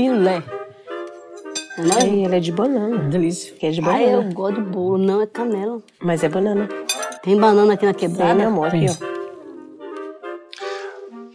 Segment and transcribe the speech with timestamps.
[0.00, 0.42] filé.
[1.78, 2.06] Não é?
[2.06, 2.96] Ele é de banana.
[3.08, 3.52] Delícia.
[3.54, 4.04] Que é de Ah, banana.
[4.04, 5.80] eu gosto de bolo, não é canela.
[6.02, 6.68] Mas é banana.
[7.22, 8.34] Tem banana aqui na Tem, quebrada.
[8.34, 8.68] meu amor.
[8.68, 9.10] Aqui, ó.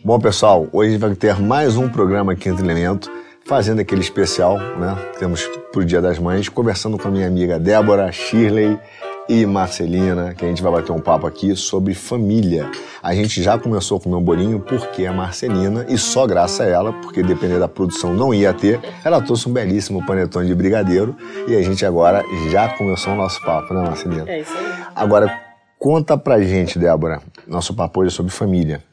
[0.04, 3.12] Bom, pessoal, hoje vai ter mais um programa aqui entre Elemento,
[3.44, 4.96] fazendo aquele especial, né?
[5.14, 8.78] que Temos pro Dia das Mães, conversando com a minha amiga Débora, Shirley
[9.28, 12.70] e Marcelina, que a gente vai bater um papo aqui sobre família.
[13.02, 16.66] A gente já começou com o meu bolinho porque a Marcelina, e só graças a
[16.66, 21.16] ela, porque depender da produção não ia ter, ela trouxe um belíssimo panetone de brigadeiro
[21.48, 24.30] e a gente agora já começou o nosso papo, né, Marcelina?
[24.30, 24.66] É isso aí.
[24.96, 25.42] Agora,
[25.80, 28.84] conta pra gente, Débora, nosso papo hoje é sobre família.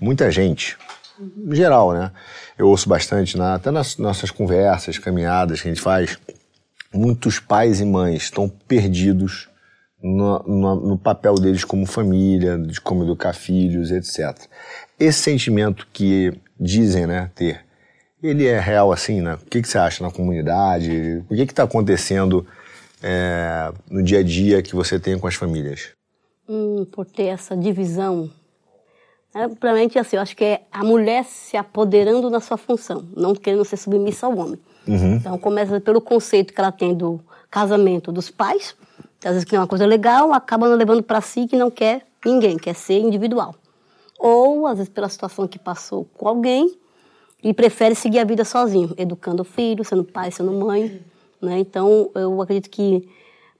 [0.00, 0.76] Muita gente,
[1.20, 2.10] em geral, né?
[2.58, 6.18] Eu ouço bastante, na- até nas nossas conversas, caminhadas que a gente faz,
[6.92, 9.48] muitos pais e mães estão perdidos
[10.02, 14.36] no, no- no papel deles como família, de como educar filhos, etc.
[14.98, 17.64] Esse sentimento que dizem né, ter,
[18.22, 19.34] ele é real assim, né?
[19.34, 21.24] O que, que você acha na comunidade?
[21.28, 22.46] O que está acontecendo
[23.02, 25.90] é, no dia a dia que você tem com as famílias?
[26.48, 28.30] Hum, por ter essa divisão.
[29.34, 29.44] É,
[30.00, 33.76] assim, eu acho que é a mulher se apoderando da sua função, não querendo ser
[33.76, 34.58] submissa ao homem.
[34.88, 38.74] Então começa pelo conceito que ela tem do casamento dos pais,
[39.24, 42.56] às vezes que é uma coisa legal, acaba levando para si que não quer ninguém,
[42.56, 43.54] quer ser individual.
[44.18, 46.76] Ou às vezes pela situação que passou com alguém
[47.42, 51.00] e prefere seguir a vida sozinho, educando o filho, sendo pai, sendo mãe.
[51.40, 51.58] Né?
[51.58, 53.08] Então, eu acredito que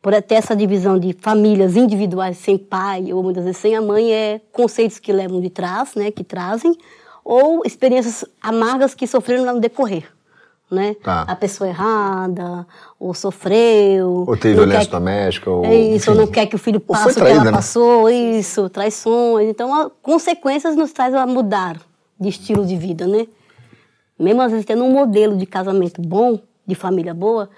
[0.06, 4.12] por ter essa divisão de famílias individuais sem pai ou muitas vezes sem a mãe,
[4.12, 6.76] é conceitos que levam de trás, né, que trazem,
[7.24, 10.15] ou experiências amargas que sofreram no decorrer.
[10.68, 10.94] Né?
[11.02, 11.22] Tá.
[11.22, 12.66] A pessoa errada,
[12.98, 14.24] ou sofreu.
[14.26, 17.04] Ou teve violência quer- doméstica, ou, É isso, ou não quer que o filho passe
[17.04, 17.52] foi o que traída, ela né?
[17.52, 19.48] passou, isso, traições.
[19.48, 21.80] Então, a- consequências nos traz a mudar
[22.18, 23.28] de estilo de vida, né?
[24.18, 27.48] Mesmo às vezes tendo um modelo de casamento bom, de família boa,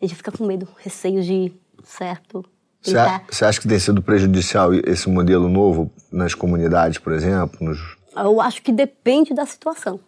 [0.00, 1.52] a gente fica com medo, receio de,
[1.84, 2.44] certo,
[2.82, 7.58] Você acha que tem sido prejudicial esse modelo novo nas comunidades, por exemplo?
[7.60, 7.78] Nos...
[8.16, 10.00] Eu acho que depende da situação.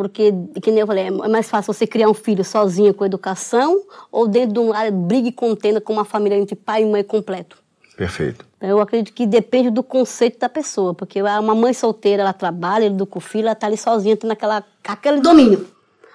[0.00, 3.82] Porque, que nem eu falei, é mais fácil você criar um filho sozinho com educação
[4.10, 7.04] ou dentro de um área briga e contenda com uma família entre pai e mãe
[7.04, 7.58] completo.
[7.98, 8.46] Perfeito.
[8.62, 12.94] Eu acredito que depende do conceito da pessoa, porque uma mãe solteira, ela trabalha, ela
[12.94, 15.68] educa o filho, ela tá ali sozinha, tendo aquela, aquele domínio.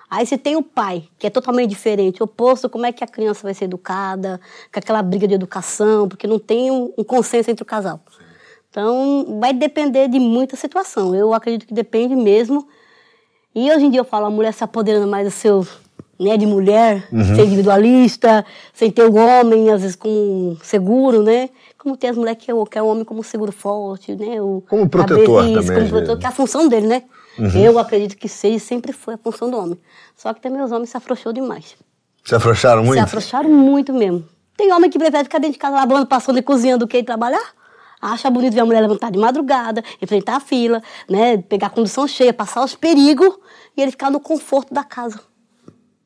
[0.09, 3.43] Aí você tem o pai, que é totalmente diferente, oposto, como é que a criança
[3.43, 4.41] vai ser educada,
[4.73, 7.99] com aquela briga de educação, porque não tem um, um consenso entre o casal.
[8.67, 11.13] Então, vai depender de muita situação.
[11.13, 12.67] Eu acredito que depende mesmo.
[13.55, 15.65] E hoje em dia eu falo, a mulher se apoderando mais do seu,
[16.19, 21.49] né, de mulher, ser individualista, sem ter o homem, às vezes, como seguro, né?
[21.77, 24.41] Como tem as mulheres que é o, que é o homem como seguro forte, né?
[24.41, 27.03] O, Como protetor cabeça, também, Como protetor, que é a função dele, né?
[27.53, 29.77] Eu acredito que seja e sempre foi a função do homem.
[30.17, 31.75] Só que também os homens se afrouxou demais.
[32.25, 32.97] Se afrouxaram muito?
[32.97, 34.25] Se afrouxaram muito mesmo.
[34.57, 37.03] Tem homem que prefere ficar dentro de casa lavando, passando e cozinhando do que ir
[37.03, 37.43] trabalhar.
[38.01, 42.07] Acha bonito ver a mulher levantar de madrugada, enfrentar a fila, né, pegar a condução
[42.07, 43.29] cheia, passar os perigos
[43.75, 45.19] e ele ficar no conforto da casa.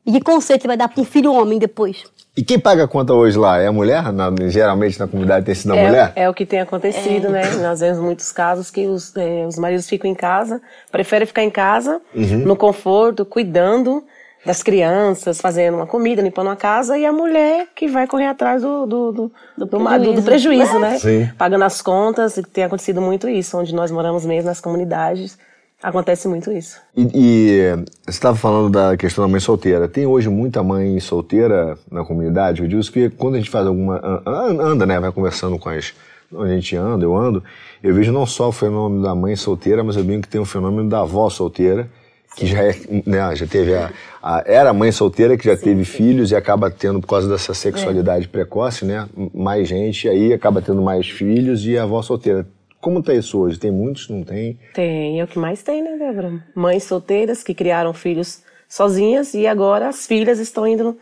[0.06, 2.04] E que conceito vai dar para um filho homem depois?
[2.36, 3.60] E quem paga a conta hoje lá?
[3.60, 4.14] É a mulher?
[4.14, 6.14] Na- geralmente na comunidade tem sido a mulher?
[6.16, 7.42] É, é o que tem acontecido, né?
[7.62, 10.62] Nós vemos muitos casos que os, eh, os maridos ficam em casa,
[10.92, 14.04] preferem ficar em casa, no conforto, cuidando
[14.46, 18.62] das crianças, fazendo uma comida, limpando uma casa, e a mulher que vai correr atrás
[18.62, 20.98] do, do, do, do, do- do prejuízo, né?
[20.98, 21.30] Sim.
[21.38, 25.38] Pagando as contas, e tem acontecido muito isso, onde nós moramos mesmo, nas comunidades,
[25.84, 26.78] acontece muito isso.
[26.96, 29.88] E, e você estava falando da questão da mãe solteira.
[29.88, 32.62] Tem hoje muita mãe solteira na comunidade?
[32.62, 33.98] Eu digo isso que quando a gente faz alguma.
[33.98, 35.00] an- an- anda, né?
[35.00, 35.94] Vai conversando com as.
[36.32, 37.44] Onde a gente anda, eu ando,
[37.82, 40.46] eu vejo não só o fenômeno da mãe solteira, mas eu vejo que tem o
[40.46, 41.90] fenômeno da avó solteira,
[42.36, 42.76] que já é,
[43.06, 43.92] né, já teve a,
[44.22, 48.28] a- era mãe solteira que já teve filhos e acaba tendo por causa dessa sexualidade
[48.28, 52.48] precoce, né, mais gente aí acaba tendo mais filhos e a avó solteira.
[52.80, 53.60] Como tá isso hoje?
[53.60, 54.58] Tem muitos, não tem?
[54.74, 56.42] Tem, é o que mais tem, né, Débora?
[56.56, 60.98] Mães solteiras que criaram filhos sozinhas e agora as filhas estão indo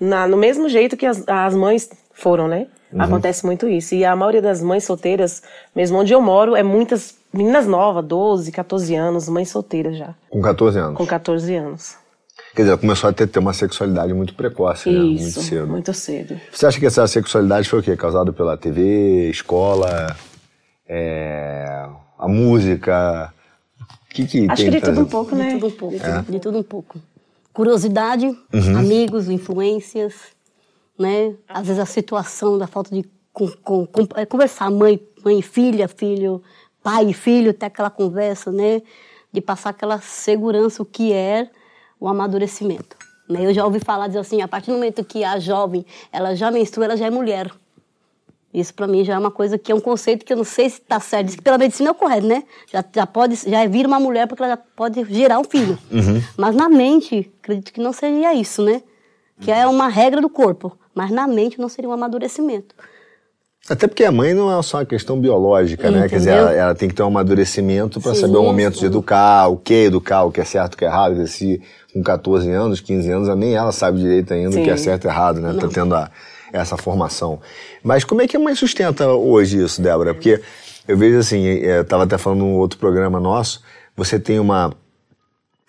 [0.00, 2.66] na- no mesmo jeito que as, as mães foram, né?
[2.98, 3.94] Acontece muito isso.
[3.94, 5.42] E a maioria das mães solteiras,
[5.74, 10.42] mesmo onde eu moro, é muitas meninas novas, 12, 14 anos, mães solteiras já, Com
[10.42, 10.96] 14 anos.
[10.98, 11.96] com 14 anos.
[12.54, 14.98] Quer dizer, ela começou a ter, ter uma sexualidade muito precoce, né?
[14.98, 15.66] Muito Isso, cedo.
[15.66, 16.38] muito cedo.
[16.52, 17.96] Você acha que essa sexualidade foi o quê?
[17.96, 20.14] Causada pela TV, escola,
[20.86, 21.86] é,
[22.18, 23.32] a música?
[24.10, 25.00] O que, que Acho tem que de tudo trazido?
[25.06, 25.52] um pouco, De né?
[25.54, 25.96] tudo um pouco.
[26.32, 26.98] De tudo um pouco.
[27.54, 28.34] Curiosidade,
[28.78, 30.14] amigos, influências,
[31.02, 31.34] né?
[31.48, 35.42] Às vezes a situação da falta de com- com- com- é, conversar, mãe, mãe e
[35.42, 36.42] filha, filho,
[36.82, 38.80] pai e filho, ter aquela conversa, né?
[39.32, 41.50] De passar aquela segurança, o que é
[41.98, 42.96] o amadurecimento.
[43.28, 43.46] Né?
[43.46, 46.50] Eu já ouvi falar dizer assim, a partir do momento que a jovem ela já
[46.50, 47.50] menstrua, ela já é mulher.
[48.52, 50.68] Isso para mim já é uma coisa que é um conceito que eu não sei
[50.68, 51.26] se está certo.
[51.28, 52.42] Diz que pela medicina é o correto, né?
[52.70, 55.78] Já, já pode, já vira uma mulher porque ela já pode gerar um filho.
[55.90, 56.20] Uhum.
[56.36, 58.82] Mas na mente, acredito que não seria isso, né?
[59.40, 60.76] Que é uma regra do corpo.
[60.94, 62.74] Mas na mente não seria um amadurecimento.
[63.68, 66.02] Até porque a mãe não é só uma questão biológica, Entendeu?
[66.02, 66.08] né?
[66.08, 69.46] Quer dizer, ela, ela, tem que ter um amadurecimento para saber o momento de educar,
[69.46, 71.24] o que educar, o que é certo, o que é errado.
[71.28, 71.62] Se
[71.92, 74.62] com 14 anos, 15 anos, nem ela sabe direito ainda Sim.
[74.62, 75.48] o que é certo e errado, né?
[75.48, 75.60] Tá não.
[75.60, 76.10] Tá tendo a,
[76.52, 77.40] essa formação.
[77.84, 80.12] Mas como é que a mãe sustenta hoje isso, Débora?
[80.12, 80.40] Porque
[80.88, 83.62] eu vejo assim, eu é, estava até falando num outro programa nosso,
[83.96, 84.72] você tem uma.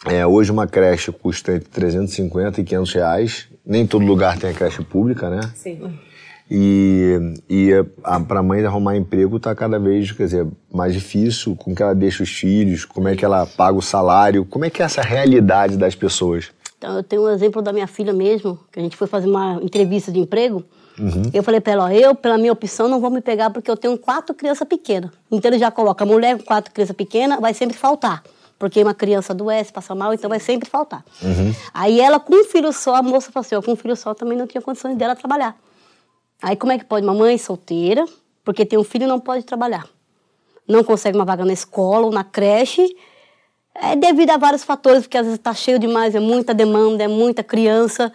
[0.06, 3.48] É, hoje uma creche custa entre 350 e 500 reais.
[3.66, 5.52] Nem todo lugar tem a creche pública, né?
[5.56, 5.98] Sim.
[6.52, 7.18] E,
[7.50, 7.72] e
[8.28, 11.96] para a mãe arrumar emprego está cada vez quer dizer, mais difícil, como que ela
[11.96, 15.02] deixa os filhos, como é que ela paga o salário, como é que é essa
[15.02, 16.52] realidade das pessoas?
[16.78, 19.58] Então, eu tenho um exemplo da minha filha mesmo, que a gente foi fazer uma
[19.64, 20.66] entrevista de emprego.
[21.00, 21.24] Uhum.
[21.34, 23.78] Eu falei para ela, ó, eu, pela minha opção, não vou me pegar porque eu
[23.78, 25.10] tenho quatro crianças pequenas.
[25.32, 28.22] Então ele já coloca, mulher com quatro crianças pequenas vai sempre faltar.
[28.64, 31.04] Porque uma criança adoece, passa mal, então vai sempre faltar.
[31.22, 31.54] Uhum.
[31.74, 34.14] Aí ela, com um filho só, a moça falou assim, ó, com um filho só
[34.14, 35.58] também não tinha condições dela trabalhar.
[36.42, 37.06] Aí como é que pode?
[37.06, 38.06] Uma mãe solteira,
[38.42, 39.86] porque tem um filho não pode trabalhar.
[40.66, 42.96] Não consegue uma vaga na escola ou na creche,
[43.76, 47.08] é devido a vários fatores, porque às vezes está cheio demais, é muita demanda, é
[47.10, 48.14] muita criança.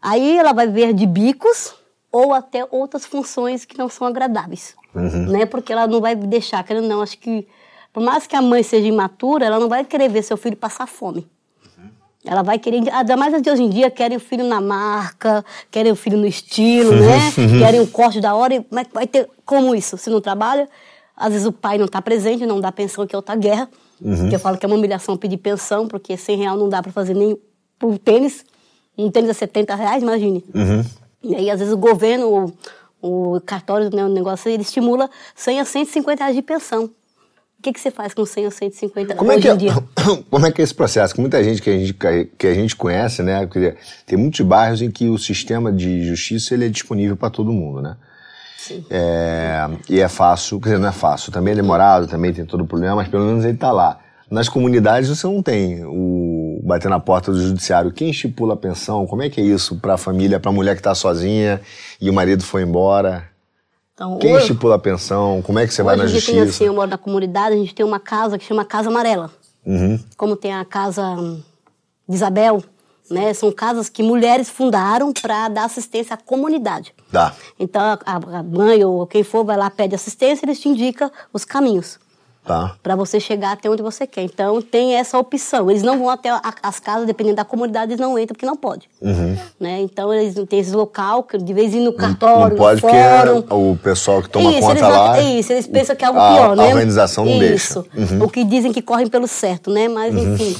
[0.00, 1.74] Aí ela vai ver de bicos
[2.12, 4.76] ou até outras funções que não são agradáveis.
[4.94, 5.26] Uhum.
[5.26, 5.44] Né?
[5.44, 7.48] Porque ela não vai deixar, querendo não, acho que
[7.92, 10.86] por mais que a mãe seja imatura, ela não vai querer ver seu filho passar
[10.86, 11.26] fome.
[12.24, 15.44] Ela vai querer, ainda mais as de hoje em dia, querem o filho na marca,
[15.70, 17.18] querem o filho no estilo, né?
[17.36, 17.58] Uhum.
[17.58, 18.54] Querem o corte da hora.
[18.54, 19.98] E vai ter como isso?
[19.98, 20.68] Se não trabalha,
[21.16, 23.68] às vezes o pai não está presente, não dá pensão, que é outra guerra.
[24.00, 24.28] Uhum.
[24.28, 26.92] Que eu falo que é uma humilhação pedir pensão, porque 100 reais não dá para
[26.92, 27.36] fazer nem
[27.76, 28.44] por tênis.
[28.96, 30.44] Um tênis é 70 reais, imagine.
[30.54, 30.84] Uhum.
[31.24, 32.54] E aí, às vezes, o governo,
[33.00, 36.88] o, o cartório, né, o negócio, ele estimula 100 a 150 reais de pensão.
[37.62, 39.72] O que, que você faz com 100 ou 150 como é hoje é, em dia?
[40.28, 41.14] Como é que é esse processo?
[41.14, 41.94] Com muita gente que a gente,
[42.36, 43.46] que a gente conhece, né?
[43.46, 47.52] Porque tem muitos bairros em que o sistema de justiça ele é disponível para todo
[47.52, 47.96] mundo, né?
[48.90, 52.64] É, e é fácil, quer dizer, não é fácil, também é demorado, também tem todo
[52.64, 54.00] o problema, mas pelo menos ele está lá.
[54.28, 57.92] Nas comunidades você não tem o bater na porta do judiciário.
[57.92, 59.06] Quem estipula a pensão?
[59.06, 61.60] Como é que é isso para a família, para a mulher que está sozinha
[62.00, 63.30] e o marido foi embora?
[63.94, 65.42] Então, Quem hoje, estipula a pensão?
[65.42, 66.32] Como é que você vai na justiça?
[66.32, 69.30] Tem, assim, eu moro na comunidade, a gente tem uma casa que chama Casa Amarela.
[69.64, 69.98] Uhum.
[70.16, 71.02] Como tem a casa
[72.08, 72.62] de Isabel,
[73.10, 73.32] né?
[73.34, 76.94] São casas que mulheres fundaram para dar assistência à comunidade.
[77.10, 77.34] Dá.
[77.58, 81.44] Então a, a, mãe ou quem for vai lá pede assistência, eles te indicam os
[81.44, 81.98] caminhos.
[82.44, 82.74] Tá.
[82.82, 84.24] Para você chegar até onde você quer.
[84.24, 85.70] Então tem essa opção.
[85.70, 88.56] Eles não vão até a, as casas, dependendo da comunidade, eles não entram porque não
[88.56, 88.88] pode.
[89.00, 89.38] Uhum.
[89.60, 89.80] Né?
[89.80, 93.54] Então eles têm esse local que de vez em no cartório, não, não pode porque
[93.54, 95.22] o pessoal que toma isso, conta eles, lá.
[95.22, 96.64] Isso, eles pensam que é algo a, pior, né?
[96.64, 97.86] A organização não isso.
[97.94, 98.14] deixa.
[98.14, 98.24] Uhum.
[98.24, 99.86] O que dizem que correm pelo certo, né?
[99.88, 100.34] Mas uhum.
[100.34, 100.56] enfim.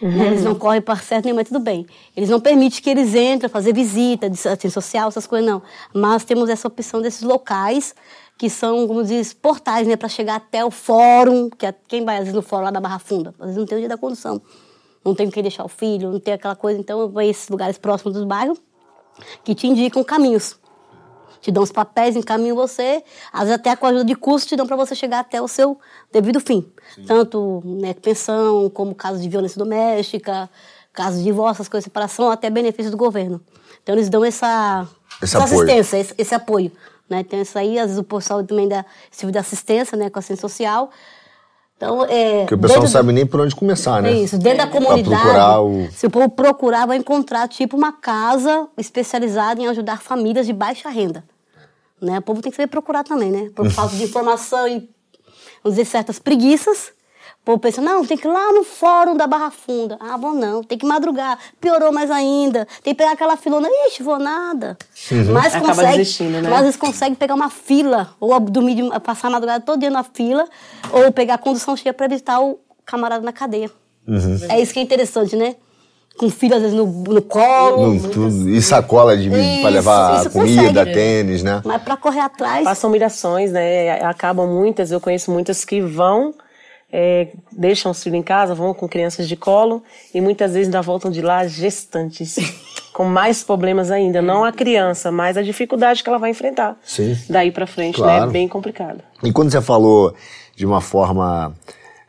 [0.00, 0.26] Né?
[0.26, 1.86] Eles não correm para certo nenhum, mas tudo bem.
[2.16, 5.62] Eles não permitem que eles entrem, fazer visita, de assistência social, essas coisas, não.
[5.92, 7.94] Mas temos essa opção desses locais
[8.36, 12.16] que são, como diz, portais, né, para chegar até o fórum, que é, quem vai
[12.16, 13.96] às vezes no fórum lá da Barra Funda, às vezes não tem o dia da
[13.96, 14.40] condução,
[15.04, 18.14] não tem quem deixar o filho, não tem aquela coisa, então vai esses lugares próximos
[18.14, 18.60] dos bairros
[19.44, 20.58] que te indicam caminhos.
[21.40, 24.56] Te dão os papéis, encaminham você, às vezes até com a ajuda de custo te
[24.56, 25.78] dão para você chegar até o seu
[26.10, 26.66] devido fim.
[26.94, 27.04] Sim.
[27.04, 30.48] Tanto né, pensão, como casos de violência doméstica,
[30.90, 33.42] casos de divórcio, essas coisas, separação, até benefício do governo.
[33.82, 34.88] Então eles dão essa,
[35.20, 36.72] essa assistência, esse, esse apoio.
[37.08, 37.22] Né?
[37.22, 40.48] Tem isso aí, às vezes o pessoal também dá serviço de assistência, né, com assistência
[40.48, 40.90] social.
[41.76, 44.12] Então, é, Porque o pessoal não sabe nem por onde começar, né?
[44.12, 45.88] É isso, dentro da comunidade, o...
[45.90, 50.88] se o povo procurar, vai encontrar tipo uma casa especializada em ajudar famílias de baixa
[50.88, 51.24] renda.
[52.00, 52.18] Né?
[52.18, 53.50] O povo tem que saber procurar também, né?
[53.54, 54.88] Por falta de informação e,
[55.62, 56.92] vamos dizer, certas preguiças,
[57.44, 59.98] povo pensa, não, tem que ir lá no fórum da Barra Funda.
[60.00, 61.38] Ah, vou não, tem que madrugar.
[61.60, 62.66] Piorou mais ainda.
[62.82, 63.68] Tem que pegar aquela filona.
[63.88, 64.78] Ixi, vou nada.
[65.12, 65.32] Uhum.
[65.32, 66.40] Mas Acaba consegue, né?
[66.42, 69.90] Mas às vezes consegue pegar uma fila, ou dormir, de, passar a madrugada todo dia
[69.90, 70.46] na fila,
[70.90, 73.70] ou pegar a condução cheia para visitar o camarada na cadeia.
[74.08, 74.38] Uhum.
[74.48, 75.56] É isso que é interessante, né?
[76.16, 77.92] com filho às vezes no, no colo.
[77.94, 79.28] No, tudo, e sacola de
[79.60, 80.92] para levar isso comida, consegue.
[80.92, 81.60] tênis, né?
[81.64, 82.62] Mas para correr atrás.
[82.62, 84.00] Passam humilhações, né?
[84.02, 86.32] Acabam muitas, eu conheço muitas que vão
[86.96, 89.82] é, deixam os filhos em casa, vão com crianças de colo
[90.14, 92.36] e muitas vezes ainda voltam de lá gestantes,
[92.94, 94.22] com mais problemas ainda.
[94.22, 97.18] Não a criança, mas a dificuldade que ela vai enfrentar Sim.
[97.28, 98.06] daí para frente, né?
[98.06, 98.22] claro.
[98.22, 98.28] né?
[98.28, 99.00] É bem complicado.
[99.24, 100.14] E quando você falou
[100.54, 101.52] de uma forma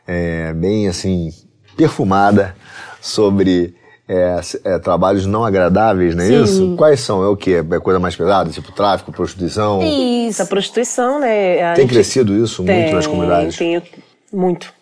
[0.06, 1.32] é, bem assim
[1.76, 2.54] perfumada
[3.00, 3.74] sobre
[4.08, 6.42] é, é, trabalhos não agradáveis, não é Sim.
[6.44, 6.76] isso?
[6.76, 7.24] Quais são?
[7.24, 7.64] É o quê?
[7.68, 9.82] É coisa mais pesada, tipo tráfico, prostituição?
[9.82, 11.72] Isso, a prostituição, né?
[11.72, 11.92] A tem gente...
[11.92, 13.56] crescido isso tem, muito nas comunidades?
[13.56, 13.82] Tem,
[14.32, 14.75] muito.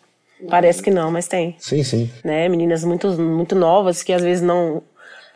[0.48, 1.56] Parece que não, mas tem.
[1.58, 2.10] Sim, sim.
[2.24, 2.48] Né?
[2.48, 4.82] Meninas muito, muito novas que às vezes não.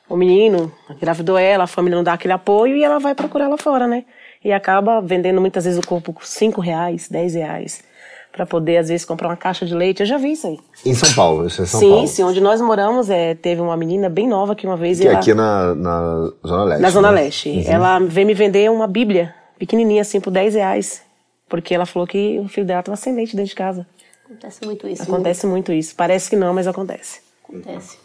[0.08, 3.58] O menino engravidou ela, a família não dá aquele apoio e ela vai procurar lá
[3.58, 4.04] fora, né?
[4.42, 7.88] E acaba vendendo muitas vezes o corpo por 5 reais, 10 reais
[8.32, 10.00] para poder, às vezes, comprar uma caixa de leite.
[10.00, 10.58] Eu já vi isso aí.
[10.86, 12.06] Em São Paulo, isso é São sim, Paulo?
[12.06, 15.00] Sim, onde nós moramos, é, teve uma menina bem nova que uma vez...
[15.00, 16.82] Que é aqui na, na Zona Leste.
[16.82, 17.22] Na Zona né?
[17.22, 17.48] Leste.
[17.48, 17.64] Uhum.
[17.66, 21.02] Ela veio me vender uma bíblia, pequenininha assim, por 10 reais.
[21.48, 23.86] Porque ela falou que o filho dela estava sem leite dentro de casa.
[24.28, 25.02] Acontece muito isso.
[25.02, 25.94] Acontece muito, muito isso.
[25.96, 27.22] Parece que não, mas acontece.
[27.42, 27.98] Acontece.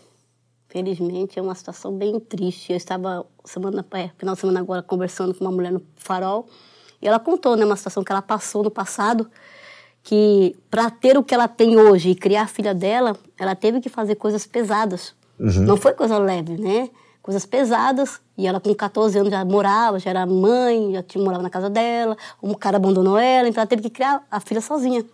[0.70, 2.72] Felizmente, é uma situação bem triste.
[2.72, 6.48] Eu estava, semana, é, final de semana agora, conversando com uma mulher no farol,
[7.02, 9.30] e ela contou, né, uma situação que ela passou no passado,
[10.02, 13.82] que para ter o que ela tem hoje e criar a filha dela, ela teve
[13.82, 15.14] que fazer coisas pesadas.
[15.38, 15.64] Uhum.
[15.64, 16.90] Não foi coisa leve, né?
[17.22, 18.22] Coisas pesadas.
[18.38, 21.70] E ela com 14 anos já morava, já era mãe, já tinha, morava na casa
[21.70, 22.18] dela.
[22.42, 25.06] Um cara abandonou ela, então ela teve que criar a filha sozinha.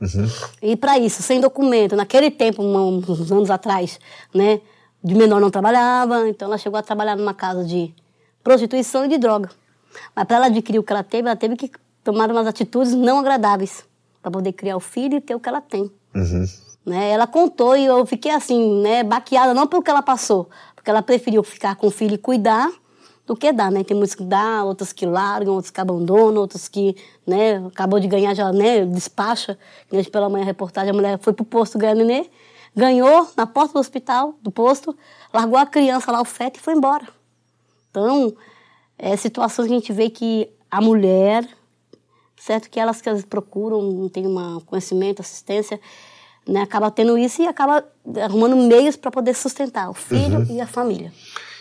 [0.00, 0.28] Uhum.
[0.60, 3.98] E para isso, sem documento, naquele tempo, uns anos atrás,
[4.34, 4.60] né?
[5.02, 7.94] De menor não trabalhava, então ela chegou a trabalhar numa casa de
[8.42, 9.50] prostituição e de droga.
[10.14, 11.70] Mas para ela adquirir o que ela teve, ela teve que
[12.02, 13.84] tomar umas atitudes não agradáveis
[14.20, 15.90] para poder criar o filho e ter o que ela tem.
[16.14, 16.46] Uhum.
[16.84, 17.10] Né?
[17.10, 21.02] Ela contou e eu fiquei assim, né, baqueada, não pelo que ela passou, porque ela
[21.02, 22.70] preferiu ficar com o filho e cuidar
[23.26, 23.82] do que dar, né?
[23.82, 26.94] Tem muitos que dá, outros que largam, outros que abandonam, outros que,
[27.26, 29.58] né, acabou de ganhar já, né, despacha.
[29.90, 32.28] Hoje pela manhã a reportagem, a mulher foi pro posto ganhar nenê,
[32.76, 34.96] ganhou na porta do hospital, do posto,
[35.32, 37.08] largou a criança lá, o feto, e foi embora.
[37.90, 38.34] Então,
[38.98, 41.48] é situações que a gente vê que a mulher,
[42.36, 42.68] certo?
[42.68, 45.80] Que elas que elas procuram, não tem um conhecimento, assistência,
[46.46, 46.62] né?
[46.62, 47.84] Acaba tendo isso e acaba
[48.22, 50.56] arrumando meios para poder sustentar o filho uhum.
[50.56, 51.12] e a família.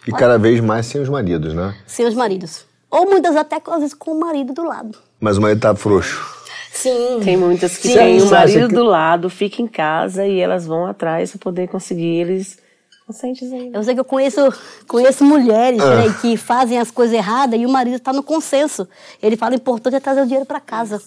[0.08, 1.76] E cada vez mais sem os maridos, né?
[1.86, 2.66] Sem os maridos.
[2.90, 4.98] Ou muitas até, às vezes, com o marido do lado.
[5.20, 6.44] Mas o marido tá frouxo.
[6.72, 7.20] Sim.
[7.24, 8.76] Tem muitas que têm o marido que...
[8.76, 12.58] do lado, fica em casa e elas vão atrás para poder conseguir eles
[13.06, 13.78] conscientes ainda.
[13.78, 14.42] Eu sei que eu conheço,
[14.88, 15.98] conheço mulheres ah.
[15.98, 18.88] né, que fazem as coisas erradas e o marido está no consenso.
[19.22, 21.02] Ele fala: o importante é trazer o dinheiro para casa.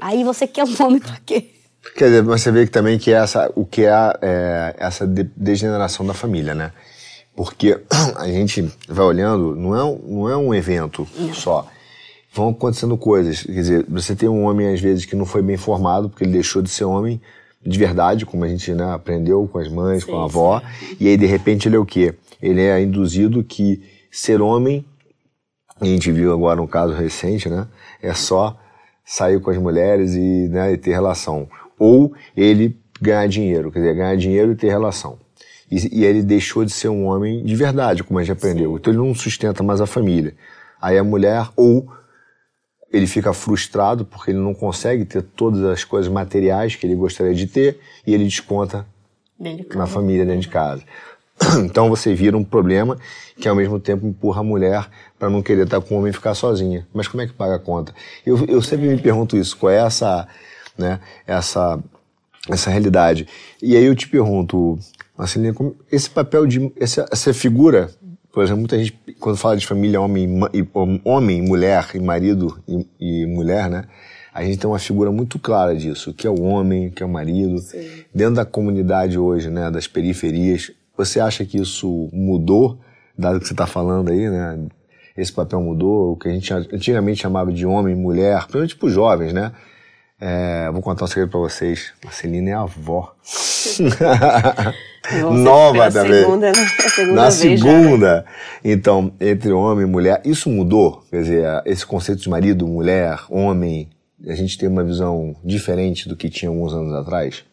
[0.00, 1.50] Aí você quer um homem para quê?
[1.94, 6.04] Quer dizer, você vê que também que é essa, o que é, é essa degeneração
[6.04, 6.72] da família, né?
[7.36, 7.78] Porque
[8.16, 11.34] a gente vai olhando, não é, não é um evento não.
[11.34, 11.68] só.
[12.32, 13.42] Vão acontecendo coisas.
[13.42, 16.32] Quer dizer, você tem um homem, às vezes, que não foi bem formado, porque ele
[16.32, 17.20] deixou de ser homem,
[17.64, 20.60] de verdade, como a gente né, aprendeu com as mães, sim, com a avó.
[20.60, 20.96] Sim.
[21.00, 22.14] E aí, de repente, ele é o quê?
[22.40, 24.84] Ele é induzido que ser homem,
[25.80, 27.66] a gente viu agora um caso recente, né?
[28.02, 28.58] É só
[29.04, 31.48] sair com as mulheres e, né, e ter relação.
[31.78, 35.18] Ou ele ganhar dinheiro, quer dizer, ganhar dinheiro e ter relação.
[35.70, 38.70] E, e ele deixou de ser um homem de verdade, como a gente aprendeu.
[38.70, 38.76] Sim.
[38.76, 40.34] Então ele não sustenta mais a família.
[40.80, 41.90] Aí a mulher, ou
[42.92, 47.34] ele fica frustrado porque ele não consegue ter todas as coisas materiais que ele gostaria
[47.34, 48.86] de ter e ele desconta
[49.38, 50.82] de na família dentro de casa.
[51.64, 52.96] Então você vira um problema
[53.36, 56.12] que ao mesmo tempo empurra a mulher para não querer estar com o homem e
[56.12, 56.86] ficar sozinha.
[56.94, 57.94] Mas como é que paga a conta?
[58.24, 60.26] Eu, eu sempre me pergunto isso, qual é essa,
[60.78, 61.78] né, essa,
[62.48, 63.26] essa realidade?
[63.62, 64.78] E aí eu te pergunto,
[65.16, 65.54] Marcelinha,
[65.90, 67.90] esse papel de, essa, essa figura
[68.36, 70.28] por exemplo, muita gente, quando fala de família homem,
[71.02, 73.84] homem mulher e marido e, e, mulher, né?
[74.30, 77.08] A gente tem uma figura muito clara disso, que é o homem, que é o
[77.08, 77.56] marido.
[77.56, 77.88] Sim.
[78.14, 82.78] Dentro da comunidade hoje, né, das periferias, você acha que isso mudou,
[83.16, 84.66] dado que você está falando aí, né?
[85.16, 88.86] Esse papel mudou, o que a gente antigamente chamava de homem e mulher, principalmente para
[88.86, 89.52] os jovens, né?
[90.18, 91.92] É, vou contar um segredo para vocês.
[92.02, 93.14] Marcelina é a avó.
[95.32, 96.24] Nova também.
[96.24, 96.66] Segunda, né?
[96.88, 98.24] segunda Na segunda.
[98.24, 98.32] Já.
[98.64, 101.04] Então, entre homem e mulher, isso mudou?
[101.10, 103.90] Quer dizer, esse conceito de marido, mulher, homem,
[104.26, 107.44] a gente tem uma visão diferente do que tinha alguns anos atrás?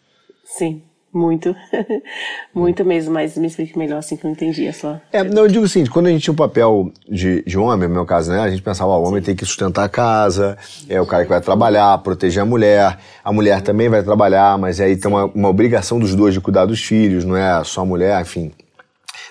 [0.45, 0.81] Sim.
[1.13, 1.55] Muito.
[2.55, 4.99] Muito mesmo, mas me explique melhor assim que eu não entendi a sua.
[5.11, 7.87] É, não, eu digo assim, quando a gente tinha o um papel de, de homem,
[7.87, 8.39] no meu caso, né?
[8.39, 9.27] A gente pensava, ó, o homem Sim.
[9.27, 10.57] tem que sustentar a casa,
[10.89, 12.97] é o cara que vai trabalhar, proteger a mulher.
[13.23, 16.65] A mulher também vai trabalhar, mas aí tem uma, uma obrigação dos dois de cuidar
[16.65, 18.51] dos filhos, não é só a mulher, enfim.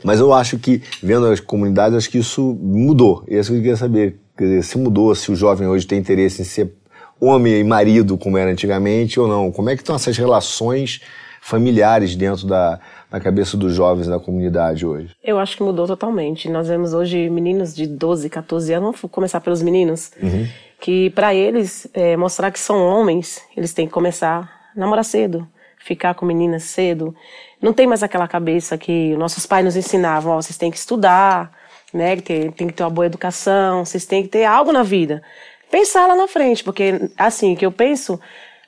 [0.05, 3.25] Mas eu acho que, vendo as comunidades, acho que isso mudou.
[3.29, 4.21] E é isso que eu queria saber.
[4.39, 6.73] Quer dizer, se mudou, se o jovem hoje tem interesse em ser
[7.21, 9.51] homem e marido, como era antigamente, ou não.
[9.51, 11.01] Como é que estão essas relações
[11.43, 12.79] familiares dentro da,
[13.21, 15.15] cabeça dos jovens da comunidade hoje?
[15.23, 16.49] Eu acho que mudou totalmente.
[16.49, 20.47] Nós vemos hoje meninos de 12, 14 anos, vamos começar pelos meninos, uhum.
[20.81, 25.47] que para eles é, mostrar que são homens, eles têm que começar a namorar cedo,
[25.85, 27.13] ficar com meninas cedo.
[27.61, 31.51] Não tem mais aquela cabeça que nossos pais nos ensinavam, ó, vocês têm que estudar,
[31.93, 32.17] né?
[32.17, 35.21] Tem, tem que ter uma boa educação, vocês têm que ter algo na vida.
[35.69, 38.21] Pensar lá na frente, porque assim, que eu penso,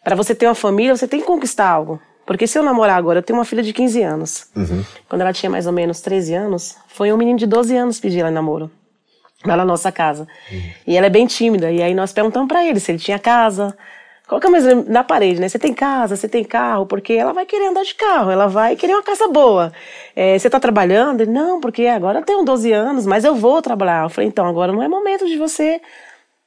[0.02, 2.00] para você ter uma família, você tem que conquistar algo.
[2.26, 4.46] Porque se eu namorar agora, eu tenho uma filha de 15 anos.
[4.56, 4.84] Uhum.
[5.08, 8.20] Quando ela tinha mais ou menos 13 anos, foi um menino de 12 anos pedir
[8.20, 8.70] ela em namoro.
[9.44, 10.26] Lá na nossa casa.
[10.50, 10.62] Uhum.
[10.86, 11.70] E ela é bem tímida.
[11.70, 13.76] E aí nós perguntamos para ele se ele tinha casa.
[14.26, 15.50] Coloca mais na parede, né?
[15.50, 18.74] Você tem casa, você tem carro, porque ela vai querer andar de carro, ela vai
[18.74, 19.70] querer uma casa boa.
[20.16, 21.26] É, você tá trabalhando?
[21.26, 24.04] Não, porque agora eu tenho 12 anos, mas eu vou trabalhar.
[24.04, 25.78] Eu falei, então, agora não é momento de você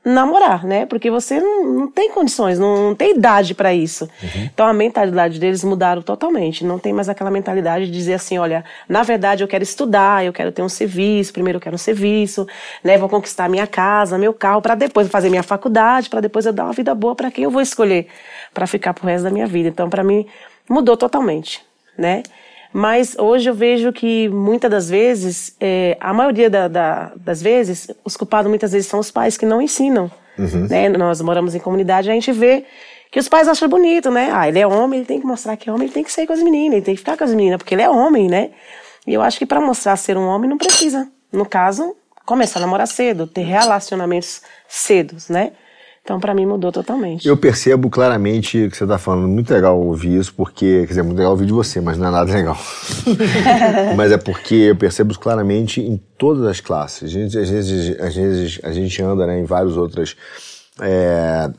[0.07, 0.85] namorar, né?
[0.85, 4.05] Porque você não, não tem condições, não, não tem idade para isso.
[4.23, 4.49] Uhum.
[4.53, 6.63] Então a mentalidade deles mudaram totalmente.
[6.63, 10.31] Não tem mais aquela mentalidade de dizer assim, olha, na verdade eu quero estudar, eu
[10.31, 12.47] quero ter um serviço, primeiro eu quero um serviço,
[12.83, 12.97] né?
[12.97, 16.63] Vou conquistar minha casa, meu carro, para depois fazer minha faculdade, para depois eu dar
[16.63, 18.07] uma vida boa para quem eu vou escolher
[18.53, 19.67] para ficar pro resto da minha vida.
[19.67, 20.25] Então para mim
[20.69, 21.61] mudou totalmente,
[21.97, 22.23] né?
[22.73, 27.89] Mas hoje eu vejo que muitas das vezes, é, a maioria da, da, das vezes,
[28.03, 30.11] os culpados muitas vezes são os pais que não ensinam.
[30.37, 30.67] Uhum.
[30.67, 30.89] Né?
[30.89, 32.65] Nós moramos em comunidade, a gente vê
[33.11, 34.29] que os pais acham bonito, né?
[34.33, 36.27] Ah, ele é homem, ele tem que mostrar que é homem, ele tem que sair
[36.27, 38.51] com as meninas, ele tem que ficar com as meninas, porque ele é homem, né?
[39.05, 41.09] E eu acho que para mostrar ser um homem não precisa.
[41.31, 41.95] No caso,
[42.25, 45.53] começar a namorar cedo, ter relacionamentos cedos, né?
[46.07, 47.27] Então, para mim, mudou totalmente.
[47.27, 49.27] Eu percebo claramente que você está falando.
[49.27, 50.83] Muito legal ouvir isso, porque.
[50.83, 52.57] Quer dizer, muito legal ouvir de você, mas não é nada legal.
[53.97, 57.13] mas é porque eu percebo isso claramente em todas as classes.
[57.13, 60.15] Às, vezes, às vezes a gente anda né, em várias outras
[60.79, 61.49] é,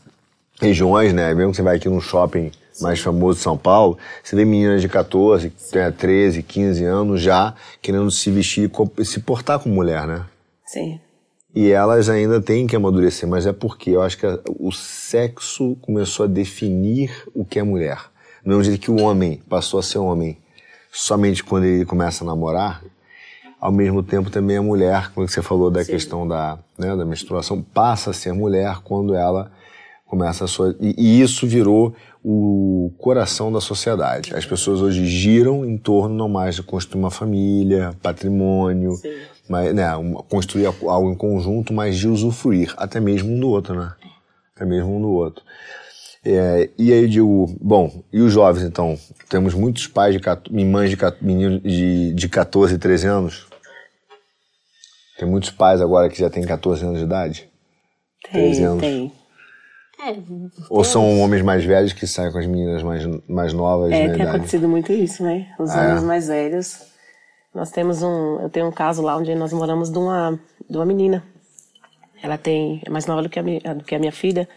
[0.58, 1.34] regiões, né?
[1.34, 2.50] Mesmo que você vai aqui num shopping
[2.80, 5.52] mais famoso de São Paulo, você vê meninas de 14,
[5.98, 7.52] 13, 15 anos já
[7.82, 8.70] querendo se vestir,
[9.04, 10.24] se portar como mulher, né?
[10.64, 10.98] Sim.
[11.54, 14.26] E elas ainda têm que amadurecer, mas é porque eu acho que
[14.58, 17.98] o sexo começou a definir o que é mulher.
[18.42, 20.36] Do mesmo jeito que o homem passou a ser homem
[20.92, 22.82] somente quando ele começa a namorar,
[23.60, 25.92] ao mesmo tempo também a mulher, como você falou da Sim.
[25.92, 29.50] questão da, né, da menstruação, passa a ser mulher quando ela
[30.06, 30.76] começa a sua.
[30.80, 34.34] E, e, isso virou o coração da sociedade.
[34.34, 38.94] As pessoas hoje giram em torno não mais de construir uma família, patrimônio.
[38.96, 39.86] Sim mas, né,
[40.28, 43.92] construir algo em conjunto, mas de usufruir, até mesmo um do outro, né?
[44.54, 45.42] Até mesmo um do outro.
[46.24, 48.98] É, e aí eu digo, bom, e os jovens então?
[49.28, 53.46] Temos muitos pais de mães de meninos de, de 14 e 13 anos?
[55.18, 57.48] Tem muitos pais agora que já têm 14 anos de idade?
[58.30, 58.80] Tem, 13 anos.
[58.80, 59.12] tem.
[60.00, 60.16] É,
[60.70, 63.90] Ou são homens mais velhos que saem com as meninas mais, mais novas?
[63.90, 64.22] É, tem idade?
[64.22, 65.52] acontecido muito isso, né?
[65.58, 66.06] Os ah, homens é.
[66.06, 66.88] mais velhos
[67.54, 70.84] nós temos um, eu tenho um caso lá onde nós moramos de uma, de uma
[70.84, 71.24] menina.
[72.22, 74.48] Ela tem, é mais nova do que, a minha, do que a minha filha,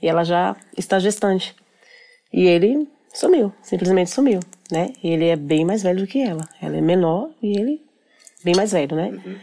[0.00, 1.54] e ela já está gestante.
[2.32, 4.92] E ele sumiu, simplesmente sumiu, né?
[5.02, 6.48] E ele é bem mais velho do que ela.
[6.62, 7.82] Ela é menor e ele
[8.44, 9.08] bem mais velho, né?
[9.08, 9.36] Uhum.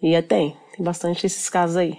[0.00, 1.98] E é, tem, tem bastante esses casos aí.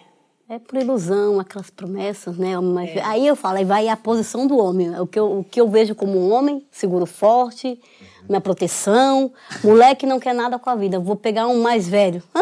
[0.51, 2.59] É por ilusão, aquelas promessas, né?
[2.59, 3.01] Mas, é.
[3.03, 4.99] Aí eu falo, aí vai a posição do homem.
[4.99, 7.79] O que eu, o que eu vejo como um homem, seguro forte,
[8.27, 9.31] minha proteção.
[9.63, 10.97] Moleque não quer nada com a vida.
[10.97, 12.23] Vou pegar um mais velho.
[12.35, 12.41] Hã?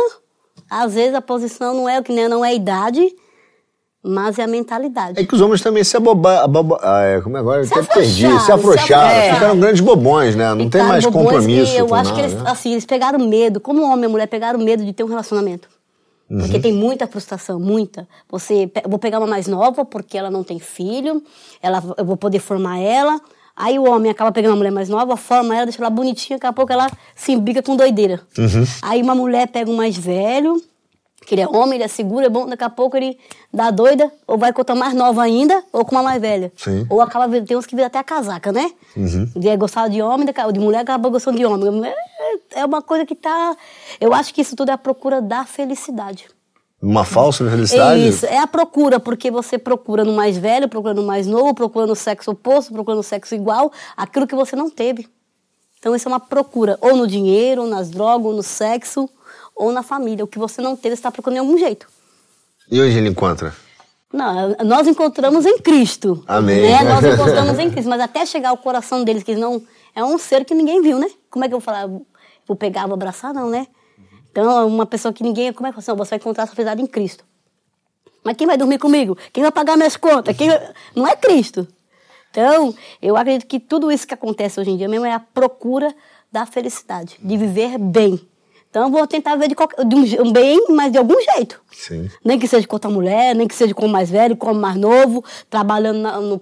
[0.69, 3.13] Às vezes a posição não é o que nem não é a idade,
[4.01, 5.19] mas é a mentalidade.
[5.19, 6.47] É que os homens também se abobar,
[6.81, 7.65] ah, é, como é agora?
[7.65, 10.53] Se até perdi, se afrouxaram, se ficaram grandes bobões, né?
[10.53, 11.75] Não tem mais compromisso.
[11.75, 12.49] eu acho nada, que eles, né?
[12.49, 15.67] assim, eles pegaram medo, como homem e mulher pegaram medo de ter um relacionamento.
[16.29, 16.39] Uhum.
[16.39, 18.07] Porque tem muita frustração, muita.
[18.29, 21.23] Você, vou pegar uma mais nova porque ela não tem filho,
[21.61, 23.19] ela, eu vou poder formar ela,
[23.57, 26.45] Aí o homem acaba pegando uma mulher mais nova, forma ela, deixa ela bonitinha, daqui
[26.45, 28.21] a pouco ela se embica com doideira.
[28.37, 28.63] Uhum.
[28.83, 30.61] Aí uma mulher pega um mais velho,
[31.25, 33.17] que ele é homem, ele é seguro, é bom, daqui a pouco ele
[33.51, 36.53] dá doida, ou vai com outra mais nova ainda, ou com uma mais velha.
[36.55, 36.85] Sim.
[36.87, 38.71] Ou acaba, tem uns que viram até a casaca, né?
[38.95, 39.27] Uhum.
[39.35, 41.91] De gostar de homem, de mulher acaba gostando de homem.
[42.57, 43.55] É, é uma coisa que tá...
[43.99, 46.27] Eu acho que isso tudo é a procura da felicidade.
[46.81, 48.07] Uma falsa felicidade?
[48.07, 51.87] Isso, é a procura, porque você procura no mais velho, procura no mais novo, procura
[51.87, 55.07] no sexo oposto, procura no sexo igual, aquilo que você não teve.
[55.79, 59.09] Então isso é uma procura, ou no dinheiro, ou nas drogas, ou no sexo,
[59.55, 60.23] ou na família.
[60.23, 61.87] O que você não teve, você está procurando de algum jeito.
[62.69, 63.55] E hoje ele encontra?
[64.13, 66.23] Não, nós encontramos em Cristo.
[66.27, 66.61] Amém.
[66.61, 66.83] Né?
[66.83, 69.61] Nós encontramos em Cristo, mas até chegar ao coração deles, que eles não.
[69.95, 71.09] É um ser que ninguém viu, né?
[71.29, 71.89] Como é que eu vou falar?
[72.47, 73.33] Vou pegar, vou abraçar?
[73.33, 73.67] Não, né?
[74.31, 75.51] Então, uma pessoa que ninguém.
[75.51, 77.25] Como é que assim, você vai encontrar a sua felicidade em Cristo?
[78.23, 79.17] Mas quem vai dormir comigo?
[79.31, 80.35] Quem vai pagar minhas contas?
[80.35, 80.73] Quem vai...
[80.95, 81.67] Não é Cristo.
[82.29, 85.93] Então, eu acredito que tudo isso que acontece hoje em dia mesmo é a procura
[86.31, 88.19] da felicidade, de viver bem.
[88.69, 91.59] Então, eu vou tentar ver de, qualquer, de um, bem, mas de algum jeito.
[91.71, 92.09] Sim.
[92.23, 94.55] Nem que seja com outra mulher, nem que seja com o mais velho, com o
[94.55, 96.41] mais novo, trabalhando na, no,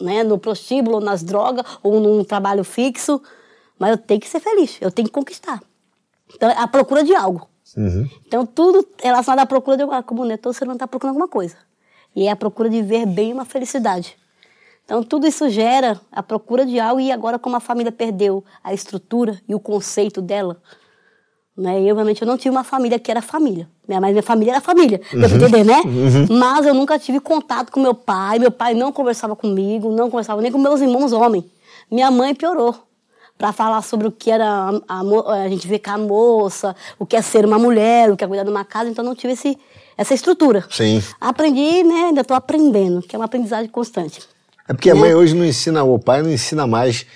[0.00, 3.22] né, no prostíbulo, nas drogas, ou num trabalho fixo,
[3.78, 5.62] mas eu tenho que ser feliz, eu tenho que conquistar.
[6.34, 7.48] Então, é a procura de algo.
[7.76, 8.08] Uhum.
[8.26, 10.08] Então, tudo relacionado à procura de alguma coisa.
[10.08, 11.56] Como né, todo ser humano está procurando alguma coisa.
[12.14, 14.16] E é a procura de ver bem uma felicidade.
[14.84, 17.00] Então, tudo isso gera a procura de algo.
[17.00, 20.60] E agora, como a família perdeu a estrutura e o conceito dela,
[21.56, 21.80] né?
[21.80, 23.68] Eu, realmente, eu não tive uma família que era família.
[23.88, 25.24] Minha, mas minha família era família, uhum.
[25.24, 25.80] entender, né?
[25.80, 26.38] Uhum.
[26.38, 28.38] Mas eu nunca tive contato com meu pai.
[28.38, 31.44] Meu pai não conversava comigo, não conversava nem com meus irmãos homens.
[31.90, 32.85] Minha mãe piorou
[33.38, 34.46] para falar sobre o que era
[34.88, 38.16] a, a, a, gente ver com a moça, o que é ser uma mulher, o
[38.16, 39.58] que é cuidar de uma casa, então não tive esse,
[39.96, 40.64] essa estrutura.
[40.70, 41.02] Sim.
[41.20, 42.06] Aprendi, né?
[42.06, 44.20] Ainda estou aprendendo, que é uma aprendizagem constante.
[44.68, 44.98] É porque né?
[44.98, 47.06] a mãe hoje não ensina, o pai não ensina mais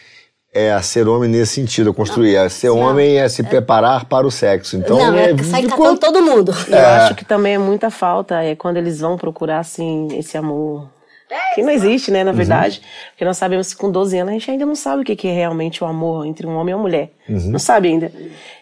[0.52, 2.36] é a ser homem nesse sentido, a construir.
[2.36, 3.44] A ser não, homem é se é.
[3.44, 4.76] preparar para o sexo.
[4.76, 6.52] Então, não, é, é sair catando todo mundo.
[6.66, 6.96] Eu é.
[6.96, 10.88] acho que também é muita falta é quando eles vão procurar, assim, esse amor
[11.54, 12.36] que não existe, né, na uhum.
[12.36, 12.78] verdade.
[12.78, 13.10] Uhum.
[13.10, 15.32] Porque nós sabemos que com 12 anos a gente ainda não sabe o que é
[15.32, 17.12] realmente o amor entre um homem e uma mulher.
[17.28, 17.50] Uhum.
[17.50, 18.10] Não sabe ainda.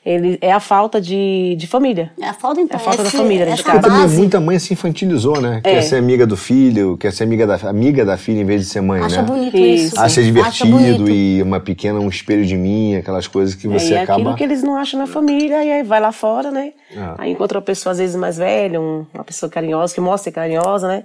[0.04, 2.12] Ele, é a falta de, de família.
[2.20, 2.78] É a falta, então.
[2.78, 3.80] É a falta esse, da família, né, de casa.
[3.80, 5.60] Também muita mãe se infantilizou, né?
[5.64, 5.74] É.
[5.74, 8.68] Quer ser amiga do filho, quer ser amiga da, amiga da filha em vez de
[8.68, 9.28] ser mãe, Acha né?
[9.28, 9.98] bonito isso.
[9.98, 13.96] Acha divertido Acha e uma pequena, um espelho de mim, aquelas coisas que você é,
[13.96, 14.20] e acaba...
[14.20, 16.72] aquilo que eles não acham na família, e aí vai lá fora, né?
[16.96, 17.14] Ah.
[17.18, 20.32] Aí encontra uma pessoa às vezes mais velha, um, uma pessoa carinhosa, que mostra ser
[20.32, 21.04] carinhosa, né?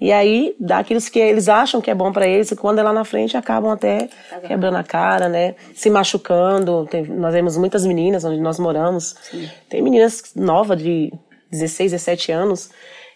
[0.00, 2.82] E aí dá aquilo que eles acham que é bom para eles e quando é
[2.82, 4.08] lá na frente acabam até
[4.46, 5.54] quebrando a cara, né?
[5.74, 6.86] Se machucando.
[6.90, 9.14] Tem, nós vemos muitas meninas onde nós moramos.
[9.30, 9.46] Sim.
[9.68, 11.12] Tem meninas novas de
[11.50, 12.70] 16, 17 anos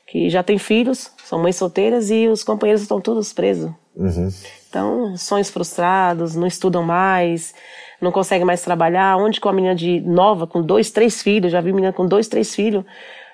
[0.07, 3.71] que já têm filhos, são mães solteiras e os companheiros estão todos presos.
[3.97, 4.29] Uhum.
[4.69, 7.55] Então, sonhos frustrados, não estudam mais,
[8.01, 9.17] não conseguem mais trabalhar.
[9.17, 12.29] Onde com a menina de nova, com dois, três filhos, já vi menina com dois,
[12.29, 12.85] três filhos,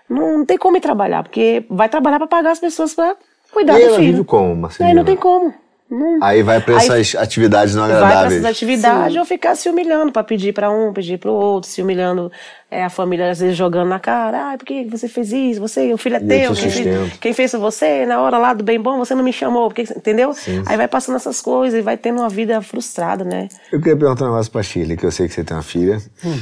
[0.09, 3.17] não, não tem como ir trabalhar, porque vai trabalhar para pagar as pessoas para
[3.53, 4.13] cuidar e do ela filho.
[4.13, 4.91] vive como, Marcelina?
[4.91, 5.55] Aí não tem como.
[5.91, 6.23] Não.
[6.23, 8.15] Aí vai para essas aí, atividades não agradáveis.
[8.15, 9.19] Vai para essas atividades Sim.
[9.19, 12.31] ou ficar se humilhando para pedir para um, pedir para o outro, se humilhando,
[12.71, 15.61] é, a família às vezes jogando na cara, ah, por que você fez isso?
[15.61, 18.81] Você, o filho é teu, quem fez, quem fez você, na hora lá do bem
[18.81, 20.33] bom, você não me chamou, porque, entendeu?
[20.33, 20.63] Sim.
[20.65, 23.49] Aí vai passando essas coisas e vai tendo uma vida frustrada, né?
[23.73, 26.01] Eu queria perguntar um negócio pra Shirley, que eu sei que você tem uma filha.
[26.25, 26.39] Hum.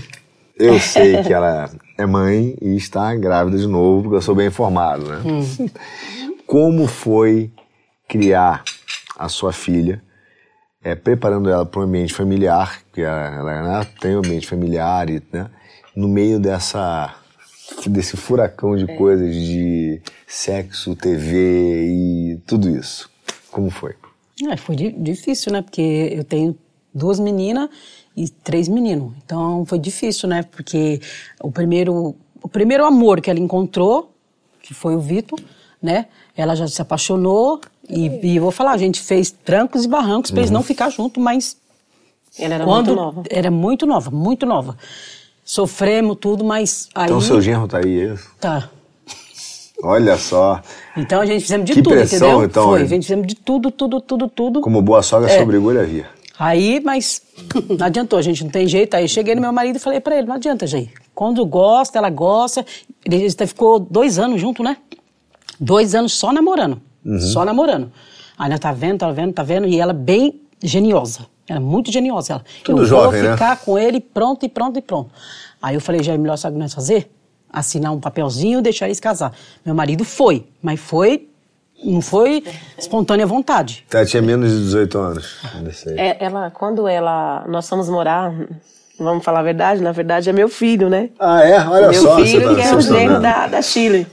[0.59, 4.49] Eu sei que ela é mãe e está grávida de novo, porque eu sou bem
[4.49, 5.23] informado, né?
[5.25, 5.69] Hum.
[6.49, 7.53] como foi
[8.09, 8.65] criar
[9.19, 10.03] a sua filha,
[10.83, 15.23] é, preparando ela para um ambiente familiar, que ela, ela tem um ambiente familiar, e,
[15.31, 15.51] né,
[15.95, 17.15] no meio dessa
[17.87, 18.97] desse furacão de é.
[18.97, 23.11] coisas de sexo, TV e tudo isso.
[23.51, 23.95] Como foi?
[24.51, 25.61] É, foi difícil, né?
[25.61, 25.83] Porque
[26.17, 26.57] eu tenho
[26.95, 27.69] duas meninas
[28.17, 29.13] e três meninos.
[29.23, 30.43] Então foi difícil, né?
[30.45, 30.99] Porque
[31.43, 34.15] o primeiro, o primeiro amor que ela encontrou,
[34.63, 35.39] que foi o Vitor,
[35.83, 36.07] né?
[36.39, 40.31] Ela já se apaixonou e, e eu vou falar, a gente fez trancos e barrancos
[40.31, 40.67] para eles não uhum.
[40.67, 41.57] ficar junto, mas
[42.39, 43.23] ela era quando, muito nova.
[43.29, 44.79] Era muito nova, muito nova.
[45.45, 47.07] Sofremos tudo, mas aí...
[47.07, 48.31] Então seu genro tá aí, é isso?
[48.41, 48.71] Tá.
[49.83, 50.63] Olha só.
[50.97, 52.45] Então a gente fizemos de que tudo, pressão, entendeu?
[52.45, 54.61] Então, Foi, a gente fizemos de tudo, tudo, tudo, tudo.
[54.61, 55.39] Como boa sogra, é.
[55.41, 56.07] sobre a via.
[56.39, 57.21] Aí, mas
[57.69, 58.95] não adiantou, a gente não tem jeito.
[58.95, 60.93] Aí cheguei no meu marido e falei para ele, não adianta, gente.
[61.13, 62.65] Quando gosta, ela gosta.
[63.05, 64.77] Ele ficou dois anos junto, né?
[65.61, 66.81] Dois anos só namorando.
[67.05, 67.21] Uhum.
[67.21, 67.91] Só namorando.
[68.39, 69.67] Aí ela tá vendo, tá vendo, tá vendo.
[69.67, 71.27] E ela bem geniosa.
[71.49, 72.35] Ela é muito geniosa.
[72.35, 73.59] Ela, Tudo eu jovem, vou ficar né?
[73.65, 75.11] com ele pronto e pronto e pronto.
[75.61, 77.11] Aí eu falei, já é melhor, sabe o que nós fazer?
[77.51, 79.33] Assinar um papelzinho e deixar eles casar.
[79.65, 81.29] Meu marido foi, mas foi
[81.85, 82.43] não foi
[82.77, 83.85] espontânea vontade.
[83.93, 85.37] Ela tinha menos de 18 anos.
[85.97, 88.35] É, ela, quando ela, nós fomos morar,
[88.99, 91.11] vamos falar a verdade, na verdade é meu filho, né?
[91.19, 91.59] Ah, é?
[91.61, 92.17] Olha meu só.
[92.17, 94.07] Meu filho tá, que é o genro da, da Chile.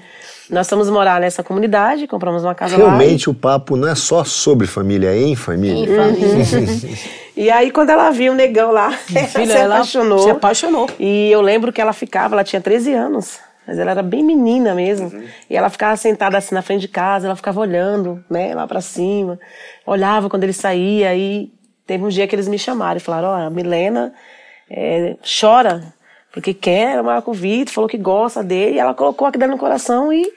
[0.50, 2.98] Nós fomos morar nessa comunidade, compramos uma casa Realmente, lá.
[3.00, 5.84] Realmente o papo não é só sobre família, é em família.
[5.84, 6.98] Em família.
[7.36, 10.20] e aí, quando ela viu o negão lá, ela Filha, se apaixonou.
[10.20, 10.90] se apaixonou.
[11.00, 13.40] E eu lembro que ela ficava, ela tinha 13 anos.
[13.68, 15.08] Mas ela era bem menina mesmo.
[15.08, 15.24] Uhum.
[15.50, 18.80] E ela ficava sentada assim na frente de casa, ela ficava olhando, né, lá para
[18.80, 19.40] cima.
[19.86, 21.16] Olhava quando ele saía.
[21.16, 21.52] E
[21.88, 24.14] teve um dia que eles me chamaram e falaram: Ó, oh, a Milena
[24.70, 25.82] é, chora
[26.36, 29.54] porque quer namorar com o Vitor, falou que gosta dele, e ela colocou aqui dentro
[29.54, 30.30] no coração e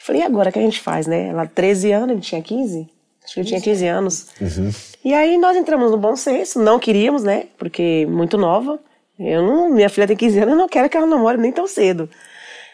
[0.00, 1.28] falei, e agora o que a gente faz, né?
[1.28, 2.90] Ela 13 anos, ele tinha 15?
[3.24, 4.26] Acho que ele tinha 15 anos.
[4.40, 4.70] Uhum.
[5.04, 7.44] E aí nós entramos no bom senso, não queríamos, né?
[7.56, 8.80] Porque muito nova.
[9.16, 11.68] Eu não, minha filha tem 15 anos, eu não quero que ela namore nem tão
[11.68, 12.10] cedo.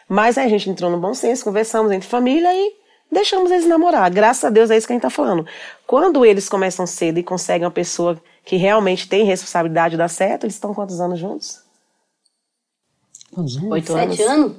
[0.08, 2.72] Mas aí a gente entrou no bom senso, conversamos entre família e
[3.11, 4.11] deixamos eles namorar.
[4.11, 5.46] Graças a Deus é isso que a gente tá falando.
[5.87, 10.44] Quando eles começam cedo e conseguem uma pessoa que realmente tem responsabilidade de dar certo,
[10.44, 11.62] eles estão quantos anos juntos?
[13.33, 13.71] Quantos anos?
[13.71, 14.33] Oito Sete anos?
[14.33, 14.57] anos?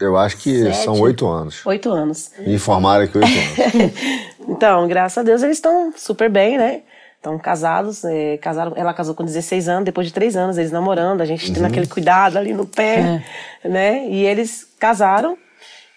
[0.00, 0.76] Eu acho que Sete.
[0.84, 1.66] são oito anos.
[1.66, 2.30] Oito anos.
[2.38, 3.92] Me informaram que oito anos.
[4.50, 6.80] Então, graças a Deus eles estão super bem, né?
[7.16, 11.20] Estão casados, é, casaram, ela casou com 16 anos, depois de três anos eles namorando,
[11.20, 13.22] a gente tendo aquele cuidado ali no pé,
[13.62, 14.08] né?
[14.08, 15.36] E eles casaram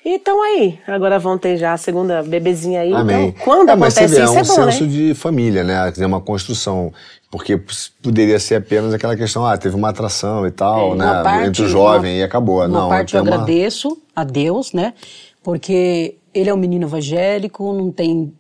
[0.04, 0.80] e estão aí.
[0.88, 2.94] Agora vão ter já a segunda bebezinha aí.
[2.94, 3.28] Amém.
[3.30, 4.90] Então, quando é, mas acontece você vê, isso, é um é bom, senso né?
[4.90, 5.92] de família, né?
[5.92, 6.92] Dizer, uma construção.
[7.30, 7.58] Porque
[8.04, 11.06] poderia ser apenas aquela questão, ah, teve uma atração e tal, É, né?
[11.06, 12.58] uma parte- Entre o jovem e acabou.
[12.58, 14.94] Uma Não, parte tem eu uma- agradeço a Deus, né?
[15.42, 18.34] Porque ele é um menino evangélico, não tem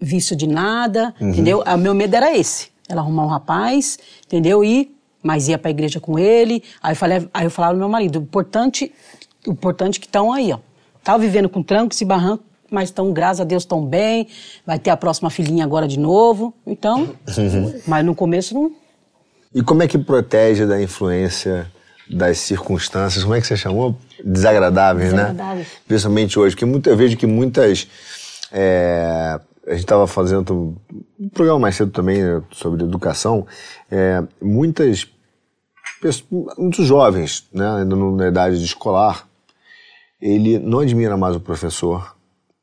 [0.00, 1.30] vício de nada, Uhum.
[1.30, 1.62] entendeu?
[1.66, 2.68] O meu medo era esse.
[2.88, 4.62] Ela arrumar um rapaz, entendeu?
[4.62, 6.62] E mas ia pra igreja com ele.
[6.82, 8.92] Aí eu falei, aí eu falava pro meu marido, o importante,
[9.46, 10.58] o importante que estão aí, ó.
[11.04, 14.26] Tava vivendo com trancos e barrancos, mas estão, graças a Deus, estão bem.
[14.66, 16.54] Vai ter a próxima filhinha agora de novo.
[16.66, 17.14] Então,
[17.86, 18.72] mas no começo não,
[19.54, 21.70] E como é que protege da influência
[22.10, 23.22] das circunstâncias?
[23.22, 23.96] Como é que você chamou?
[24.24, 25.24] Desagradáveis, né?
[25.24, 25.68] Desagradáveis.
[25.86, 27.86] Principalmente hoje, porque muito, eu vejo que muitas.
[28.50, 30.76] é, a gente estava fazendo
[31.18, 33.46] um programa mais cedo também né, sobre educação.
[33.90, 35.06] é, muitas
[36.00, 39.26] pessoas, muitos jovens, né, ainda na idade de escolar,
[40.24, 42.16] ele não admira mais o professor,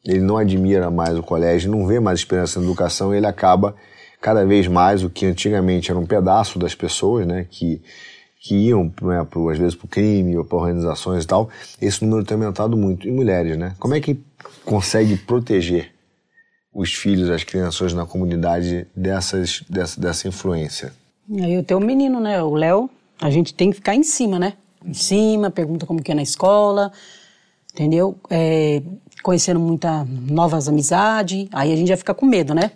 [0.04, 3.76] ele não admira mais o colégio, não vê mais esperança na educação, ele acaba
[4.20, 7.80] cada vez mais o que antigamente era um pedaço das pessoas, né, que,
[8.42, 12.04] que iam, né, pro, às vezes, para o crime ou para organizações e tal, esse
[12.04, 13.08] número tem aumentado muito.
[13.08, 13.76] E mulheres, né?
[13.78, 14.20] Como é que
[14.66, 15.92] consegue proteger
[16.74, 20.94] os filhos, as crianças na comunidade dessas, dessa, dessa influência?
[21.32, 22.42] Aí eu tenho um menino, né?
[22.42, 22.90] O Léo,
[23.22, 24.54] a gente tem que ficar em cima, né?
[24.84, 26.92] Em cima, pergunta como que é na escola,
[27.74, 28.16] entendeu?
[28.30, 28.82] É,
[29.24, 32.72] conhecendo muitas novas amizades, aí a gente já fica com medo, né?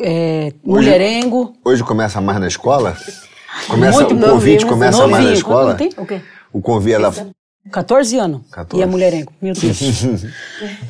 [0.00, 1.54] É, mulherengo.
[1.64, 2.96] Hoje começa mais na escola?
[3.68, 5.32] Começa, Muito o convite novinho, começa mais na novinho.
[5.34, 5.74] escola?
[5.74, 5.90] Tem?
[5.96, 6.20] O quê?
[6.52, 7.12] O convite, ela...
[7.70, 8.40] 14 anos.
[8.50, 8.80] 14.
[8.80, 9.32] E a mulherengo.
[9.40, 9.80] Meu Deus.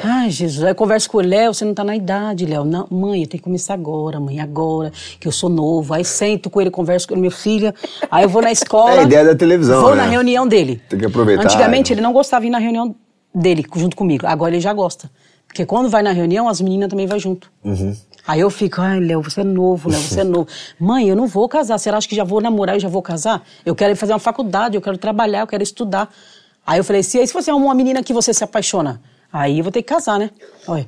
[0.03, 0.63] Ai, Jesus.
[0.65, 2.65] Aí eu converso com o Léo, você não tá na idade, Léo.
[2.65, 5.95] Não, mãe, eu tenho que começar agora, mãe, agora, que eu sou novo.
[5.95, 7.75] Aí sento com ele, converso com ele, meu filho.
[8.11, 8.97] Aí eu vou na escola.
[8.97, 10.05] É a ideia da televisão, Vou né?
[10.05, 10.81] na reunião dele.
[10.89, 11.45] Tem que aproveitar.
[11.45, 12.95] Antigamente ele não gostava de ir na reunião
[13.35, 14.27] dele, junto comigo.
[14.27, 15.11] Agora ele já gosta.
[15.47, 17.51] Porque quando vai na reunião, as meninas também vão junto.
[17.65, 17.97] Uhum.
[18.27, 20.49] Aí eu fico, ai, Léo, você é novo, Léo, você é novo.
[20.79, 21.79] Mãe, eu não vou casar.
[21.79, 23.43] Você acha que já vou namorar e já vou casar?
[23.65, 26.13] Eu quero ir fazer uma faculdade, eu quero trabalhar, eu quero estudar.
[26.67, 29.01] Aí eu falei, se, aí se você é uma menina que você se apaixona,
[29.33, 30.31] aí eu vou ter que casar, né?
[30.67, 30.87] Olha.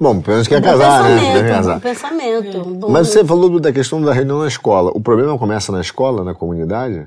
[0.00, 1.08] Bom, pelo menos quer Bom casar, né?
[1.14, 1.74] pensamento, Quer casar.
[1.74, 2.64] bom pensamento.
[2.74, 4.90] bom- Mas você falou da questão da reunião na escola.
[4.92, 7.06] O problema começa na escola, na comunidade?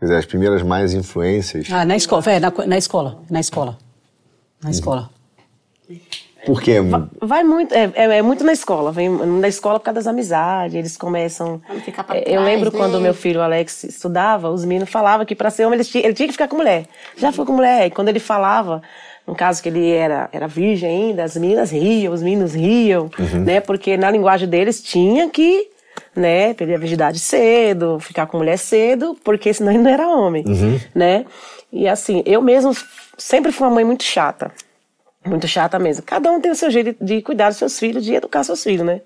[0.00, 1.68] Quer dizer, as primeiras mais influências.
[1.70, 3.78] Ah, na escola, é, na, na escola, na escola.
[4.60, 5.08] Na escola.
[5.86, 5.94] Por
[6.60, 6.78] quê?
[7.20, 10.74] Vai muito, é, é, é muito na escola, vem na escola por causa das amizades,
[10.74, 11.60] eles começam.
[11.84, 12.78] Ficar pra É, eu trás, lembro né?
[12.78, 16.14] quando meu filho Alex estudava, os meninos falavam que para ser homem ele tinha, ele
[16.14, 16.86] tinha que ficar com mulher.
[17.16, 17.86] Já foi com mulher.
[17.86, 18.82] E quando ele falava,
[19.26, 23.08] no caso que ele era, era virgem ainda, as meninas riam, os meninos riam,
[23.44, 23.60] né?
[23.60, 25.68] Porque na linguagem deles tinha que,
[26.16, 30.44] né, perder a virgindade cedo, ficar com mulher cedo, porque senão ele não era homem,
[30.92, 31.24] né?
[31.72, 32.72] E assim, eu mesmo
[33.16, 34.50] sempre fui uma mãe muito chata.
[35.24, 36.02] Muito chata mesmo.
[36.02, 38.84] Cada um tem o seu jeito de cuidar dos seus filhos, de educar seus filhos,
[38.84, 39.00] né?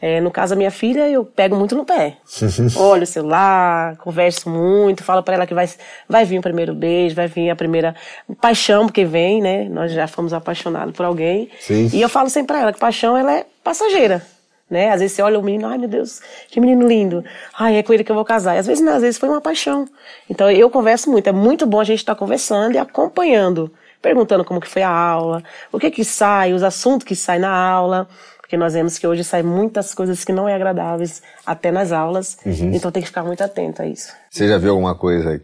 [0.00, 2.18] É, no caso da minha filha, eu pego muito no pé.
[2.76, 5.68] Olho o celular, converso muito, falo pra ela que vai,
[6.06, 7.94] vai vir o primeiro beijo, vai vir a primeira
[8.40, 9.64] paixão, porque vem, né?
[9.70, 11.48] Nós já fomos apaixonados por alguém.
[11.60, 11.90] Sim.
[11.92, 14.22] E eu falo sempre pra ela que paixão, ela é passageira.
[14.68, 14.90] Né?
[14.90, 17.24] Às vezes você olha o menino, ai meu Deus, que menino lindo.
[17.56, 18.56] Ai, é com ele que eu vou casar.
[18.56, 19.88] E às vezes não, às vezes foi uma paixão.
[20.28, 21.28] Então eu converso muito.
[21.28, 25.42] É muito bom a gente estar conversando e acompanhando, perguntando como que foi a aula,
[25.72, 28.08] o que que sai, os assuntos que saem na aula.
[28.40, 32.38] Porque nós vemos que hoje saem muitas coisas que não é agradáveis até nas aulas.
[32.46, 34.12] Então tem que ficar muito atento a isso.
[34.30, 35.42] Você já viu alguma coisa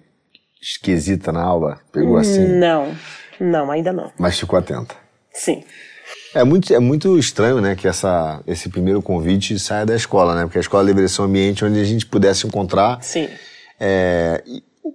[0.63, 1.81] esquisita na aula?
[1.91, 2.47] Pegou assim?
[2.47, 2.95] Não,
[3.41, 4.13] não, ainda não.
[4.17, 4.95] Mas ficou atenta.
[5.33, 5.65] Sim.
[6.35, 10.43] É muito, é muito estranho, né, que essa, esse primeiro convite saia da escola, né?
[10.45, 13.29] Porque a escola deveria ser um ambiente onde a gente pudesse encontrar, Sim.
[13.79, 14.43] é,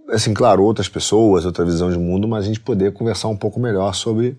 [0.09, 3.59] assim, claro, outras pessoas, outra visão de mundo, mas a gente poder conversar um pouco
[3.59, 4.37] melhor sobre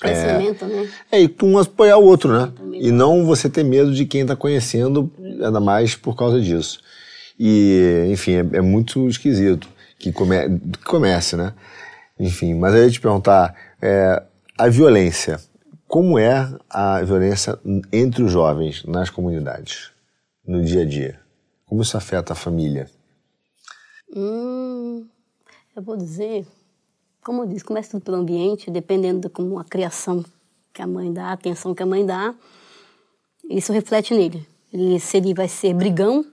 [0.00, 0.88] Crescimento, né?
[1.10, 2.52] É, e um apoiar o outro, né?
[2.72, 6.80] E não você ter medo de quem está conhecendo, ainda mais por causa disso.
[7.38, 11.54] E, enfim, é, é muito esquisito que, come, que comece, né?
[12.18, 14.22] Enfim, mas aí eu ia te perguntar, é,
[14.58, 15.40] a violência,
[15.86, 17.58] como é a violência
[17.92, 19.90] entre os jovens nas comunidades,
[20.46, 21.20] no dia a dia?
[21.66, 22.88] Como isso afeta a família?
[24.16, 25.06] Hum,
[25.74, 26.46] eu vou dizer,
[27.24, 30.24] como eu disse, começa tudo pelo ambiente, dependendo de como a criação
[30.72, 32.32] que a mãe dá, a atenção que a mãe dá,
[33.50, 34.46] isso reflete nele.
[34.72, 36.24] Ele, se ele vai ser brigão,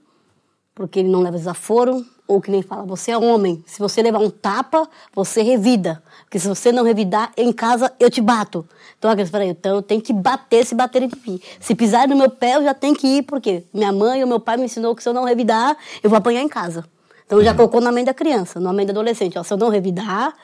[0.76, 3.64] porque ele não leva desaforo, ou que nem fala, você é homem.
[3.66, 6.00] Se você levar um tapa, você revida.
[6.24, 8.64] Porque se você não revidar, em casa eu te bato.
[8.96, 11.40] Então, eu então eu tenho que bater se baterem de mim.
[11.60, 14.38] Se pisar no meu pé, eu já tenho que ir, porque minha mãe ou meu
[14.38, 16.84] pai me ensinou que se eu não revidar, eu vou apanhar em casa.
[17.32, 19.38] Então já colocou na mente da criança, na mente do adolescente.
[19.38, 20.34] Ó, se eu não revidar,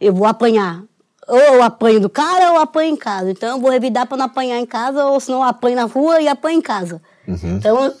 [0.00, 0.82] eu vou apanhar.
[1.28, 3.30] Ou eu apanho do cara ou eu apanho em casa.
[3.30, 6.18] Então eu vou revidar para não apanhar em casa, ou senão eu apanho na rua
[6.22, 7.02] e apanho em casa.
[7.28, 7.56] Uhum.
[7.58, 7.94] Então,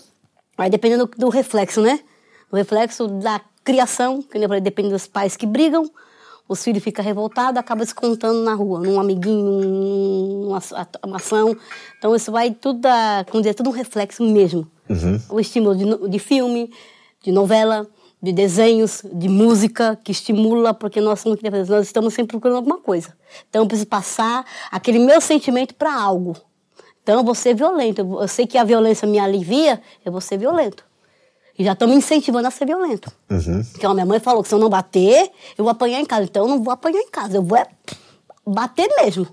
[0.56, 2.00] vai dependendo do, do reflexo, né?
[2.50, 5.84] O reflexo da criação, que eu falei, depende dos pais que brigam,
[6.48, 10.62] os filhos ficam revoltados, acaba se contando na rua, num amiguinho, numa,
[11.04, 11.54] numa ação.
[11.98, 14.66] Então isso vai tudo, da, como dizer, tudo um reflexo mesmo.
[14.88, 15.20] Uhum.
[15.28, 16.72] O estímulo de, de filme,
[17.22, 17.86] de novela,
[18.22, 23.14] de desenhos, de música, que estimula, porque nós somos nós estamos sempre procurando alguma coisa.
[23.48, 26.36] Então eu preciso passar aquele meu sentimento para algo.
[27.02, 28.00] Então eu vou ser violento.
[28.00, 30.84] Eu sei que a violência me alivia, eu vou ser violento.
[31.58, 33.10] E já estão me incentivando a ser violento.
[33.30, 33.62] Uhum.
[33.70, 36.24] Porque a minha mãe falou que se eu não bater, eu vou apanhar em casa.
[36.24, 37.66] Então eu não vou apanhar em casa, eu vou é
[38.46, 39.26] bater mesmo.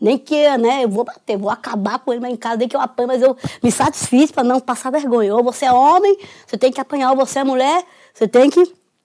[0.00, 2.76] Nem que, né, eu vou bater, vou acabar com ele mas em casa, nem que
[2.76, 5.34] eu apanhe, mas eu me satisfiz para não passar vergonha.
[5.34, 7.84] Ou você é homem, você tem que apanhar, ou você é mulher,
[8.18, 8.60] você tem que.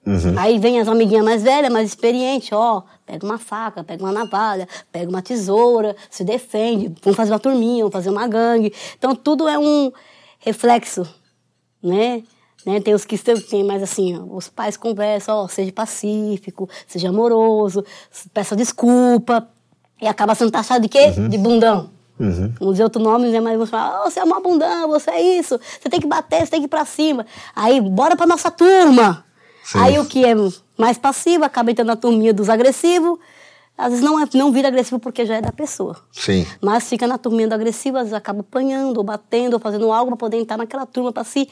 [0.06, 0.34] Uhum.
[0.36, 4.68] Aí vem as amiguinhas mais velhas, mais experientes, ó, pega uma faca, pega uma navalha,
[4.92, 8.74] pega uma tesoura, se defende, vamos fazer uma turminha, vamos fazer uma gangue.
[8.98, 9.90] Então tudo é um
[10.40, 11.06] reflexo,
[11.82, 12.22] né?
[12.66, 12.80] Né?
[12.80, 17.84] Tem os que tem mais assim, ó, os pais conversam, ó, seja pacífico, seja amoroso,
[18.32, 19.48] peça desculpa,
[20.02, 21.14] e acaba sendo taxado de quê?
[21.16, 21.28] Uhum.
[21.28, 21.90] De bundão.
[22.18, 22.52] Uhum.
[22.58, 23.40] Vamos dizer outro nome, né?
[23.40, 26.40] Mas vamos falar, oh, você é uma bundão, você é isso, você tem que bater,
[26.40, 27.26] você tem que ir pra cima.
[27.54, 29.24] Aí, bora pra nossa turma.
[29.64, 29.78] Sim.
[29.78, 30.34] Aí o que é
[30.76, 33.18] mais passivo acaba entrando na turminha dos agressivos.
[33.76, 35.96] Às vezes não, é, não vira agressivo porque já é da pessoa.
[36.12, 36.46] Sim.
[36.60, 40.10] Mas fica na turminha do agressivo, às vezes acaba apanhando, ou batendo, ou fazendo algo
[40.12, 41.48] para poder entrar naquela turma para se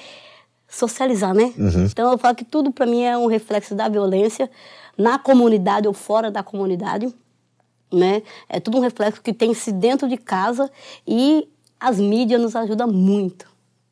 [0.68, 1.52] socializar, né?
[1.58, 1.84] Uhum.
[1.84, 4.48] Então eu falo que tudo para mim é um reflexo da violência
[4.96, 7.12] na comunidade ou fora da comunidade,
[7.92, 8.22] né?
[8.48, 10.70] É tudo um reflexo que tem-se dentro de casa
[11.06, 13.46] e as mídias nos ajudam muito,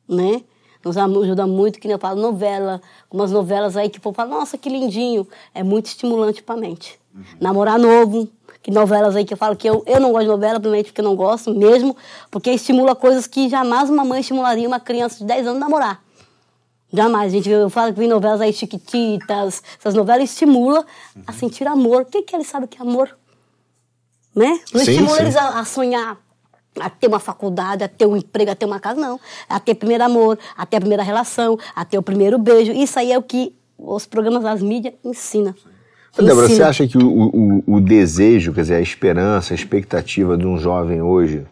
[0.07, 0.41] né?
[0.83, 4.31] Nos ajuda muito, que nem eu falo, novela, umas novelas aí que o povo fala,
[4.31, 5.27] nossa, que lindinho.
[5.53, 6.99] É muito estimulante pra mente.
[7.13, 7.23] Uhum.
[7.39, 8.27] Namorar novo,
[8.63, 11.01] que novelas aí que eu falo que eu, eu não gosto de novela, primeiramente porque
[11.01, 11.95] eu não gosto mesmo,
[12.31, 16.03] porque estimula coisas que jamais uma mãe estimularia uma criança de 10 anos a namorar.
[16.93, 17.31] Jamais.
[17.31, 20.83] A gente eu falo que vem novelas aí, Chiquititas, essas novelas estimulam
[21.25, 22.01] a sentir amor.
[22.01, 23.17] O que, que eles sabem que é amor?
[24.35, 24.59] Né?
[24.73, 25.23] Não sim, estimula sim.
[25.23, 26.17] eles a, a, sonhar,
[26.79, 29.19] a ter uma faculdade, a ter um emprego, a ter uma casa, não.
[29.49, 32.71] A ter primeiro amor, a ter a primeira relação, a ter o primeiro beijo.
[32.71, 35.53] Isso aí é o que os programas das mídias ensinam.
[36.17, 40.45] Débora, você acha que o, o, o desejo, quer dizer, a esperança, a expectativa de
[40.45, 41.45] um jovem hoje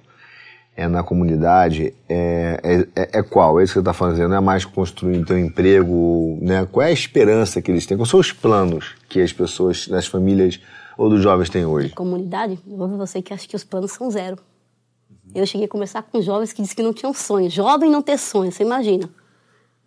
[0.76, 3.60] é na comunidade é, é, é qual?
[3.60, 4.30] É isso que você está fazendo?
[4.30, 6.38] Não é mais construir teu emprego?
[6.42, 6.65] Né?
[6.72, 7.98] Qual é a esperança que eles têm?
[7.98, 10.60] Quais são os planos que as pessoas, das famílias
[10.99, 11.91] ou dos jovens têm hoje?
[11.91, 12.59] Comunidade?
[12.67, 14.38] Eu ouvi você que acha que os planos são zero.
[15.33, 17.49] Eu cheguei a conversar com jovens que disseram que não tinham sonho.
[17.49, 19.09] Jovem não ter sonho, você imagina.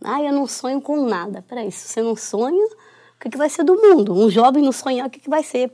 [0.03, 1.45] Ah, eu não sonho com nada.
[1.47, 4.15] Peraí, se você não sonha, o que, que vai ser do mundo?
[4.15, 5.71] Um jovem não sonhar, o que, que vai ser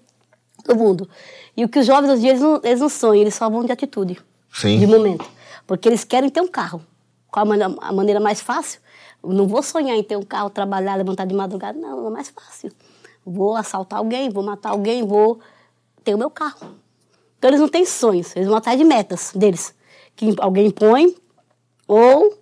[0.67, 1.09] do mundo?
[1.57, 3.71] E o que os jovens hoje eles não, eles não sonham, eles só vão de
[3.71, 4.21] atitude.
[4.53, 4.81] Sim.
[4.81, 5.25] de momento.
[5.69, 6.83] Porque eles querem ter um carro.
[7.31, 8.81] Qual a maneira, a maneira mais fácil?
[9.23, 11.79] Eu não vou sonhar em ter um carro, trabalhar, levantar de madrugada.
[11.79, 12.73] Não, é mais fácil.
[13.29, 15.39] Vou assaltar alguém, vou matar alguém, vou
[16.03, 16.75] ter o meu carro.
[17.39, 19.75] Então eles não têm sonhos, eles vão atrás de metas deles.
[20.17, 21.15] Que alguém põe
[21.87, 22.37] ou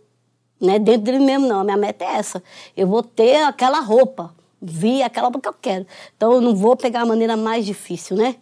[0.61, 1.61] né, dentro dele mesmo, não.
[1.61, 2.42] A minha meta é essa.
[2.77, 5.87] Eu vou ter aquela roupa, vi aquela roupa que eu quero.
[6.16, 8.37] Então eu não vou pegar a maneira mais difícil, né?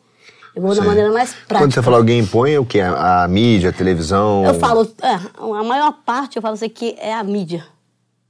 [0.54, 0.83] Eu vou Sim.
[0.83, 1.59] da maneira mais prática.
[1.59, 2.80] Quando você fala alguém impõe, é o que?
[2.80, 4.44] A, a mídia, a televisão?
[4.44, 7.66] Eu falo, é, a maior parte eu falo assim que é a mídia.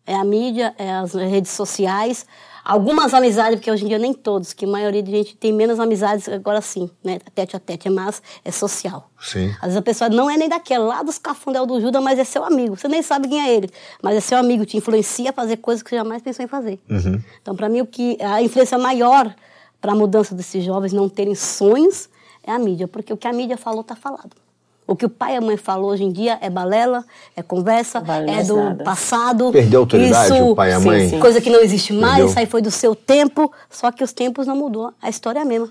[0.07, 2.27] É a mídia, é as redes sociais,
[2.65, 5.79] algumas amizades, porque hoje em dia nem todos, que a maioria de gente tem menos
[5.79, 7.19] amizades agora sim, né?
[7.35, 9.11] Tete a tete, é mais, é social.
[9.21, 9.51] Sim.
[9.57, 12.25] Às vezes a pessoa não é nem daquela, lá dos cafundel do Judas, mas é
[12.25, 12.77] seu amigo.
[12.77, 13.71] Você nem sabe quem é ele,
[14.03, 16.81] mas é seu amigo, te influencia a fazer coisas que você jamais pensou em fazer.
[16.89, 17.23] Uhum.
[17.43, 19.35] Então, para mim, o que a influência maior
[19.81, 22.09] para a mudança desses jovens não terem sonhos
[22.43, 24.44] é a mídia, porque o que a mídia falou está falado.
[24.87, 27.05] O que o pai e a mãe falou hoje em dia é balela,
[27.35, 28.85] é conversa, vale é do nada.
[28.85, 29.51] passado.
[29.51, 31.01] Perdeu a autoridade isso, o pai e a mãe?
[31.05, 31.21] Sim, sim.
[31.21, 32.27] Coisa que não existe mais, Perdeu.
[32.27, 35.43] isso aí foi do seu tempo, só que os tempos não mudou, a história é
[35.43, 35.71] a mesma.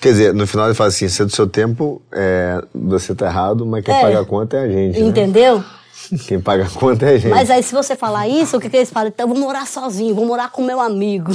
[0.00, 3.26] Quer dizer, no final ele fala assim, se é do seu tempo, é, você tá
[3.26, 5.06] errado, mas quem é, paga a conta é a gente, né?
[5.06, 5.58] Entendeu?
[5.58, 6.18] Né?
[6.26, 7.30] Quem paga a conta é a gente.
[7.30, 9.08] Mas aí se você falar isso, o que, que eles falam?
[9.08, 11.32] Então eu vou morar sozinho, vou morar com meu amigo.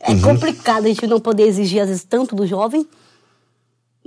[0.00, 0.20] É uhum.
[0.20, 2.86] complicado a gente não poder exigir, às vezes, tanto do jovem,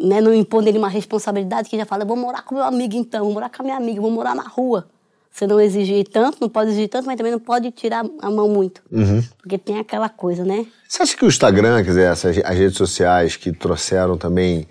[0.02, 3.26] né, não impor nele uma responsabilidade que já fala, vou morar com meu amigo então,
[3.26, 4.88] vou morar com a minha amiga, vou morar na rua.
[5.32, 8.50] Você não exigir tanto, não pode exigir tanto, mas também não pode tirar a mão
[8.50, 8.82] muito.
[8.92, 9.24] Uhum.
[9.38, 10.66] Porque tem aquela coisa, né?
[10.88, 14.68] Você acha que o Instagram, quer dizer, essas, as redes sociais que trouxeram também.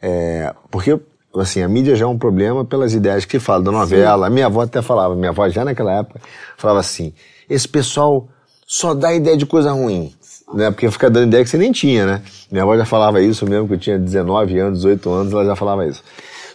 [0.00, 0.98] É, porque,
[1.34, 4.28] assim, a mídia já é um problema pelas ideias que fala da novela.
[4.28, 6.20] A minha avó até falava, minha avó já naquela época
[6.56, 7.12] falava assim:
[7.50, 8.28] esse pessoal
[8.66, 10.14] só dá ideia de coisa ruim.
[10.54, 10.70] Né?
[10.70, 12.22] Porque fica dando ideia que você nem tinha, né?
[12.50, 15.56] Minha avó já falava isso mesmo, que eu tinha 19 anos, 18 anos, ela já
[15.56, 16.02] falava isso.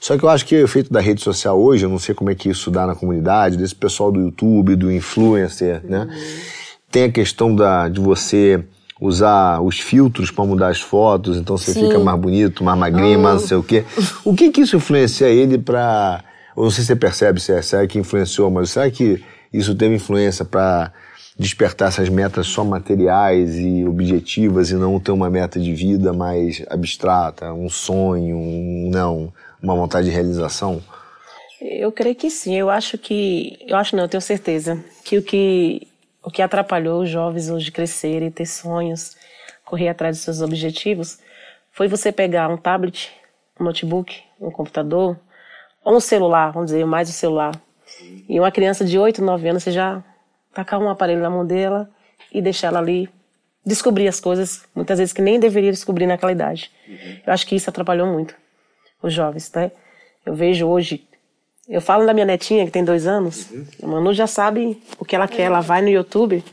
[0.01, 2.29] Só que eu acho que o efeito da rede social hoje, eu não sei como
[2.29, 6.07] é que isso dá na comunidade, desse pessoal do YouTube, do influencer, né?
[6.09, 6.23] Uhum.
[6.91, 8.63] Tem a questão da, de você
[8.99, 11.87] usar os filtros para mudar as fotos, então você Sim.
[11.87, 13.83] fica mais bonito, mais magrinho, mais não sei o quê.
[14.25, 16.23] O que que isso influencia ele para...
[16.55, 19.23] Eu não sei se você percebe se é, se é que influenciou, mas será que
[19.51, 20.91] isso teve influência para
[21.37, 26.63] despertar essas metas só materiais e objetivas e não ter uma meta de vida mais
[26.69, 30.81] abstrata, um sonho, um não, uma vontade de realização?
[31.59, 32.55] Eu creio que sim.
[32.55, 35.87] Eu acho que, eu acho não, eu tenho certeza que o que
[36.23, 39.17] o que atrapalhou os jovens hoje crescerem, ter sonhos,
[39.65, 41.19] correr atrás dos seus objetivos,
[41.71, 43.11] foi você pegar um tablet,
[43.59, 45.19] um notebook, um computador,
[45.83, 47.53] ou um celular, vamos dizer, mais o celular.
[48.29, 50.01] E uma criança de 8, 9 anos, você já
[50.53, 51.89] tacar um aparelho na mão dela
[52.31, 53.09] e deixar ela ali
[53.65, 56.69] descobrir as coisas, muitas vezes que nem deveria descobrir naquela idade.
[56.87, 57.17] Uhum.
[57.25, 58.35] Eu acho que isso atrapalhou muito
[59.01, 59.71] os jovens, né?
[60.25, 61.05] Eu vejo hoje,
[61.67, 63.65] eu falo da minha netinha que tem dois anos, uhum.
[63.83, 66.43] a Manu já sabe o que ela quer, ela vai no YouTube,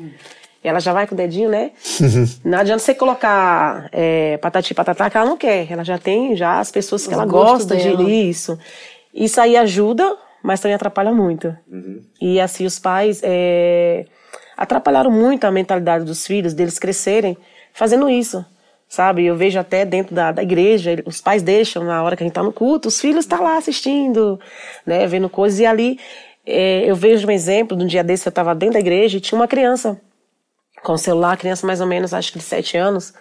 [0.62, 1.72] ela já vai com o dedinho, né?
[2.00, 2.26] Uhum.
[2.44, 6.60] Não adianta você colocar é, patati patatá que ela não quer, ela já tem já
[6.60, 8.04] as pessoas que Os ela gosta dela.
[8.04, 8.58] de isso.
[9.12, 11.56] Isso aí ajuda, mas também atrapalha muito.
[11.70, 12.02] Uhum.
[12.20, 14.06] E assim, os pais é,
[14.56, 17.36] atrapalharam muito a mentalidade dos filhos, deles crescerem
[17.72, 18.44] fazendo isso
[18.90, 19.24] sabe?
[19.24, 22.32] Eu vejo até dentro da, da igreja, os pais deixam na hora que a gente
[22.32, 24.38] está no culto, os filhos estão tá lá assistindo,
[24.84, 25.98] né, vendo coisas, e ali
[26.44, 29.20] é, eu vejo um exemplo, de um dia desse eu estava dentro da igreja e
[29.20, 30.00] tinha uma criança
[30.82, 33.14] com o celular, criança mais ou menos, acho que de sete anos,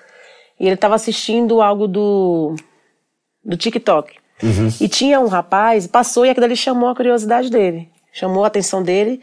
[0.59, 2.55] e ele estava assistindo algo do,
[3.45, 4.15] do TikTok.
[4.41, 4.69] Uhum.
[4.79, 8.81] E tinha um rapaz, passou e aquilo ali chamou a curiosidade dele, chamou a atenção
[8.81, 9.21] dele,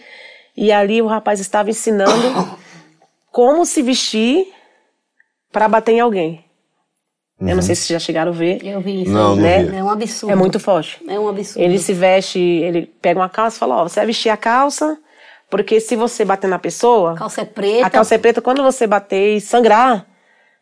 [0.57, 2.59] e ali o rapaz estava ensinando
[3.33, 4.47] como se vestir
[5.51, 6.45] para bater em alguém.
[7.41, 7.49] Uhum.
[7.49, 7.63] Eu não uhum.
[7.63, 8.65] sei se já chegaram a ver.
[8.65, 9.11] Eu vi isso.
[9.11, 9.63] Não, né?
[9.63, 9.77] não vi.
[9.77, 10.33] É um absurdo.
[10.33, 11.01] É muito forte.
[11.07, 11.63] É um absurdo.
[11.63, 14.99] Ele se veste, ele pega uma calça e fala, ó, você vai vestir a calça,
[15.51, 17.13] porque se você bater na pessoa...
[17.13, 17.87] A calça é preta.
[17.87, 20.07] A calça é preta, quando você bater e sangrar,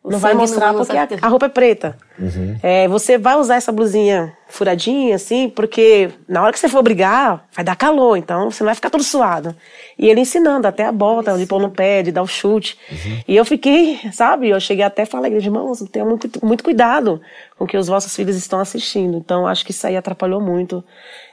[0.05, 1.97] não vai mostrar não porque a, a, roupa é preta.
[2.19, 2.59] Uhum.
[2.63, 7.47] É, você vai usar essa blusinha furadinha, assim, porque na hora que você for brigar,
[7.57, 9.57] vai dar calor, então você não vai ficar todo suado.
[9.99, 12.79] E ele ensinando até a bota, de pôr no pé, de dar o chute.
[12.91, 13.21] Uhum.
[13.27, 17.21] E eu fiquei, sabe, eu cheguei até a falar, igreja, irmãos, tenham muito, muito cuidado
[17.57, 19.17] com o que os vossos filhos estão assistindo.
[19.17, 20.85] Então, acho que isso aí atrapalhou muito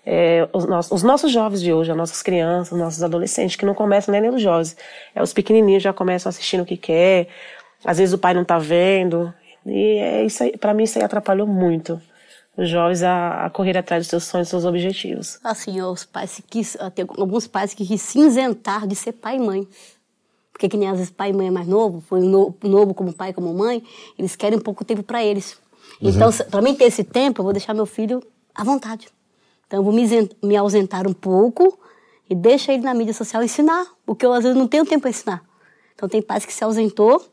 [0.05, 3.65] é, os, nossos, os, nossos, jovens de hoje, as nossas crianças, os nossos adolescentes, que
[3.65, 4.78] não começam nem os jovens.
[5.13, 7.28] É, os pequenininhos já começam assistindo o que quer,
[7.84, 9.34] às vezes o pai não tá vendo.
[9.65, 12.01] E é isso pra mim isso aí atrapalhou muito
[12.57, 15.39] os jovens a, a, correr atrás dos seus sonhos, dos seus objetivos.
[15.43, 19.39] Assim, os pais quis, tem alguns pais que quis se isentar de ser pai e
[19.39, 19.67] mãe.
[20.51, 23.13] Porque que nem às vezes pai e mãe é mais novo, foi novo, novo como
[23.13, 23.84] pai como mãe,
[24.17, 25.57] eles querem um pouco tempo para eles.
[26.01, 26.09] Uhum.
[26.09, 28.21] Então, para mim ter esse tempo, eu vou deixar meu filho
[28.53, 29.07] à vontade.
[29.65, 30.05] Então, eu vou me,
[30.43, 31.79] me ausentar um pouco
[32.29, 35.09] e deixa ele na mídia social ensinar, porque eu às vezes não tenho tempo para
[35.09, 35.43] ensinar.
[35.95, 37.25] Então, tem pais que se ausentou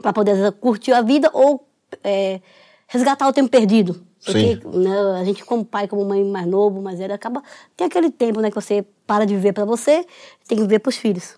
[0.00, 1.66] para poder curtir a vida ou
[2.02, 2.40] é,
[2.86, 4.04] resgatar o tempo perdido.
[4.24, 7.42] Porque né, a gente, como pai, como mãe mais novo, mais velho, acaba.
[7.76, 10.06] Tem aquele tempo né, que você para de viver para você,
[10.48, 11.34] tem que viver para os filhos.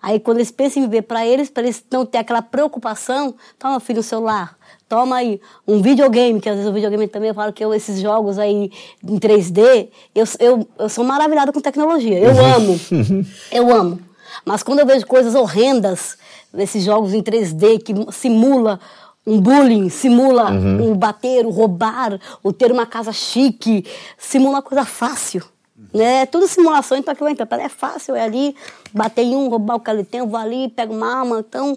[0.00, 3.80] Aí, quando eles pensam em viver para eles, para eles não ter aquela preocupação, toma,
[3.80, 4.56] filho, o celular,
[4.88, 8.00] toma aí um videogame, que às vezes o videogame também, eu falo que eu, esses
[8.00, 8.70] jogos aí
[9.02, 12.18] em 3D, eu, eu, eu sou maravilhada com tecnologia.
[12.18, 12.54] Eu uhum.
[12.54, 12.80] amo.
[13.50, 14.00] eu amo.
[14.44, 16.16] Mas quando eu vejo coisas horrendas,
[16.52, 18.80] nesses jogos em 3D que simula
[19.26, 20.92] um bullying, simula uhum.
[20.92, 23.84] um bater, o um roubar, o ter uma casa chique,
[24.16, 25.44] simula coisa fácil.
[25.92, 26.22] Né?
[26.22, 28.56] É tudo simulação, então aquilo é fácil, é ali,
[28.92, 31.40] bater em um, roubar o que ele tem, eu vou ali, pego uma arma.
[31.40, 31.76] Então,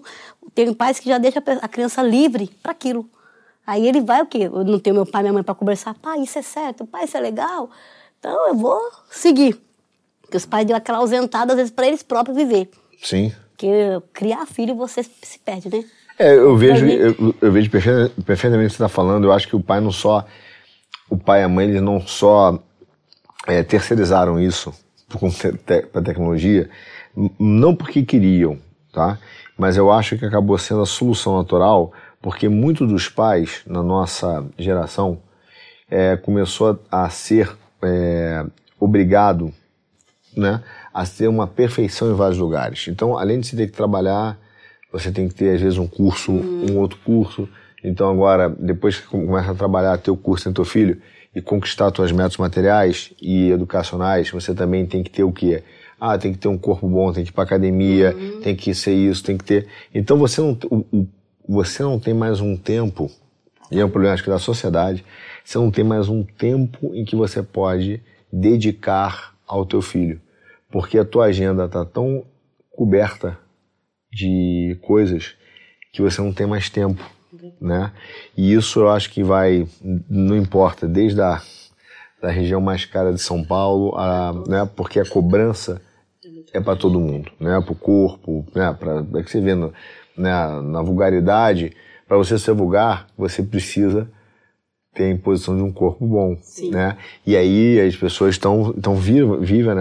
[0.54, 3.08] tem pais que já deixam a criança livre para aquilo.
[3.66, 4.50] Aí ele vai o quê?
[4.52, 5.94] Eu não tenho meu pai e minha mãe para conversar.
[5.94, 7.70] Pai, isso é certo, pai, isso é legal.
[8.18, 9.60] Então eu vou seguir.
[10.20, 12.70] Porque os pais dão aquela ausentada, às vezes, para eles próprios viver.
[13.02, 13.32] Sim.
[13.52, 15.84] Porque criar filho você se perde, né?
[16.18, 19.24] É, eu vejo, eu, eu vejo perfeitamente o que você está falando.
[19.24, 20.26] Eu acho que o pai não só.
[21.08, 22.58] O pai e a mãe, eles não só
[23.46, 24.72] é, terceirizaram isso
[25.90, 26.70] para a tecnologia,
[27.38, 28.58] não porque queriam,
[28.92, 29.18] tá?
[29.58, 34.46] Mas eu acho que acabou sendo a solução natural, porque muitos dos pais na nossa
[34.58, 35.20] geração
[35.90, 38.44] é, começou a, a ser é,
[38.80, 39.52] obrigado
[40.36, 40.62] né,
[40.92, 42.86] a ser uma perfeição em vários lugares.
[42.88, 44.38] Então, além de você ter que trabalhar,
[44.92, 46.72] você tem que ter, às vezes, um curso, uhum.
[46.72, 47.48] um outro curso.
[47.82, 51.00] Então, agora, depois que começa a trabalhar, ter o curso em teu filho
[51.34, 55.62] e conquistar suas metas materiais e educacionais, você também tem que ter o quê?
[55.98, 58.40] Ah, tem que ter um corpo bom, tem que ir para academia, uhum.
[58.40, 59.66] tem que ser isso, tem que ter.
[59.94, 61.06] Então, você não, o,
[61.48, 63.10] você não tem mais um tempo,
[63.70, 65.04] e é um problema, acho que, da sociedade,
[65.44, 70.20] você não tem mais um tempo em que você pode dedicar ao teu filho.
[70.72, 72.24] Porque a tua agenda está tão
[72.70, 73.38] coberta
[74.10, 75.36] de coisas
[75.92, 77.02] que você não tem mais tempo,
[77.60, 77.92] né?
[78.36, 79.68] E isso eu acho que vai,
[80.08, 81.40] não importa, desde a
[82.22, 84.70] da região mais cara de São Paulo, a, né?
[84.76, 85.82] Porque a cobrança
[86.52, 87.60] é para todo mundo, né?
[87.60, 88.72] Para o corpo, né?
[88.72, 89.72] Para é que você vê no,
[90.16, 90.32] né?
[90.62, 91.72] na vulgaridade,
[92.06, 94.08] para você ser vulgar, você precisa
[94.94, 96.70] ter a imposição de um corpo bom, Sim.
[96.70, 96.96] né?
[97.26, 99.74] E aí as pessoas estão estão vivas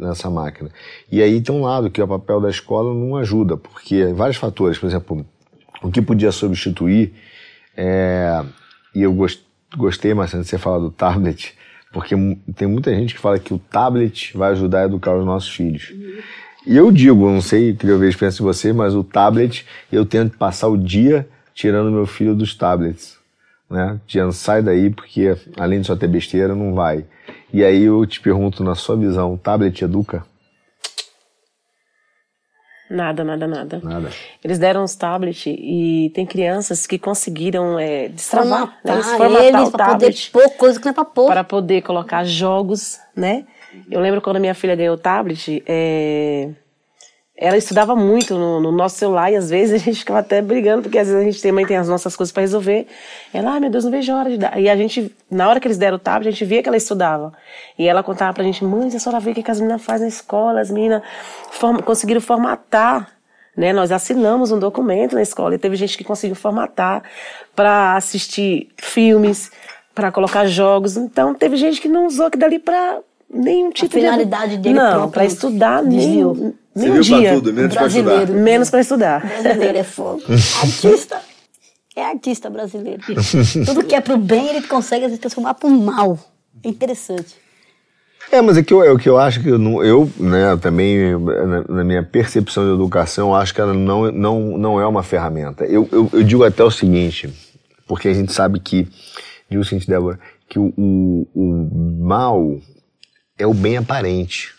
[0.00, 0.70] nessa máquina.
[1.10, 4.76] E aí tem um lado que o papel da escola não ajuda, porque vários fatores,
[4.76, 5.24] por exemplo,
[5.82, 7.14] o que podia substituir,
[7.76, 8.44] é,
[8.94, 9.40] e eu gost,
[9.76, 11.54] gostei bastante de você falar do tablet,
[11.92, 12.16] porque
[12.56, 15.90] tem muita gente que fala que o tablet vai ajudar a educar os nossos filhos.
[15.90, 16.18] Uhum.
[16.66, 20.04] E eu digo, não sei, queria ver a experiência de você, mas o tablet, eu
[20.04, 23.17] tento passar o dia tirando meu filho dos tablets
[23.70, 24.00] né?
[24.06, 27.04] Tiano, sai daí porque além de só ter besteira, não vai.
[27.52, 30.24] E aí eu te pergunto, na sua visão, o tablet educa?
[32.90, 33.80] Nada, nada, nada.
[33.82, 34.10] Nada.
[34.42, 38.94] Eles deram os tablets e tem crianças que conseguiram é, destravar, né?
[38.94, 40.30] Eles formatar eles o tablet.
[40.30, 41.26] Poder pôr coisa que não é pra pôr.
[41.26, 43.44] Para poder colocar jogos, né?
[43.90, 46.50] Eu lembro quando minha filha ganhou o tablet, é,
[47.40, 50.82] ela estudava muito no, no, nosso celular e às vezes a gente ficava até brigando,
[50.82, 52.86] porque às vezes a gente também tem as nossas coisas para resolver.
[53.32, 54.60] Ela, ai meu Deus, não vejo a hora de dar.
[54.60, 56.76] E a gente, na hora que eles deram o tablet, a gente via que ela
[56.76, 57.32] estudava.
[57.78, 60.08] E ela contava pra gente, mãe, a senhora vê o que as meninas fazem na
[60.08, 61.02] escola, as meninas
[61.52, 63.12] form conseguiram formatar.
[63.56, 67.02] Né, nós assinamos um documento na escola e teve gente que conseguiu formatar
[67.56, 69.50] para assistir filmes,
[69.92, 70.96] para colocar jogos.
[70.96, 74.74] Então teve gente que não usou aquilo dali para nenhum tipo a finalidade de dele
[74.76, 77.34] não para estudar nem nem um dia.
[77.34, 78.28] tudo, menos para estudar.
[78.28, 79.26] Menos para estudar.
[79.26, 80.22] Brasileiro é fogo.
[80.62, 81.20] Artista.
[81.96, 83.02] É artista brasileiro.
[83.66, 86.16] Tudo que é pro bem ele consegue se transformar pro mal.
[86.62, 87.34] É interessante.
[88.30, 91.18] É, mas é que eu, é o que eu acho que eu, eu né, também,
[91.18, 95.64] na, na, minha percepção de educação, acho que ela não, não, não é uma ferramenta.
[95.64, 97.32] Eu, eu, eu digo até o seguinte,
[97.86, 98.86] porque a gente sabe que,
[99.50, 102.60] digo o seguinte, Débora, que o, o, o mal
[103.38, 104.54] é o bem aparente.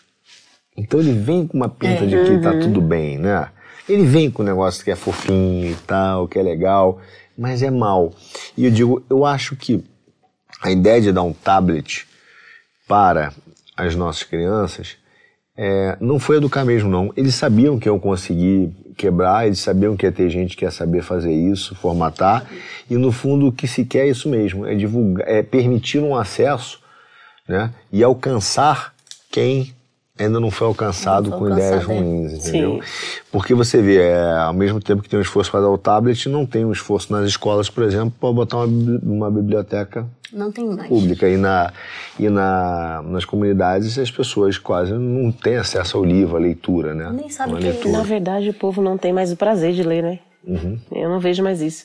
[0.76, 2.58] Então ele vem com uma pinta é, de que tá uhum.
[2.58, 3.48] tá tudo bem, né?
[3.88, 7.00] Ele vem com um negócio que é fofinho e tal, que é legal,
[7.36, 8.12] mas é mal.
[8.56, 9.84] E eu digo, eu acho que
[10.62, 12.06] a ideia de dar um tablet
[12.86, 13.32] para
[13.76, 14.96] as nossas crianças
[15.56, 17.12] é, não foi educar mesmo, não.
[17.16, 21.02] Eles sabiam que eu conseguir quebrar, eles sabiam que ia ter gente que ia saber
[21.02, 22.46] fazer isso, formatar,
[22.88, 26.14] e no fundo o que se quer é isso mesmo, é divulgar, é permitir um
[26.14, 26.80] acesso
[27.48, 27.72] né?
[27.90, 28.94] e alcançar
[29.30, 29.74] quem
[30.24, 32.80] ainda não foi alcançado não foi com ideias ruins, entendeu?
[32.82, 33.20] Sim.
[33.32, 36.28] Porque você vê, é, ao mesmo tempo que tem um esforço para dar o tablet,
[36.28, 40.06] não tem um esforço nas escolas, por exemplo, para botar uma, uma biblioteca
[40.88, 41.28] pública.
[41.28, 41.72] E, na,
[42.18, 47.10] e na, nas comunidades as pessoas quase não têm acesso ao livro, à leitura, né?
[47.12, 50.18] Nem sabe que, Na verdade, o povo não tem mais o prazer de ler, né?
[50.46, 50.78] Uhum.
[50.92, 51.84] Eu não vejo mais isso.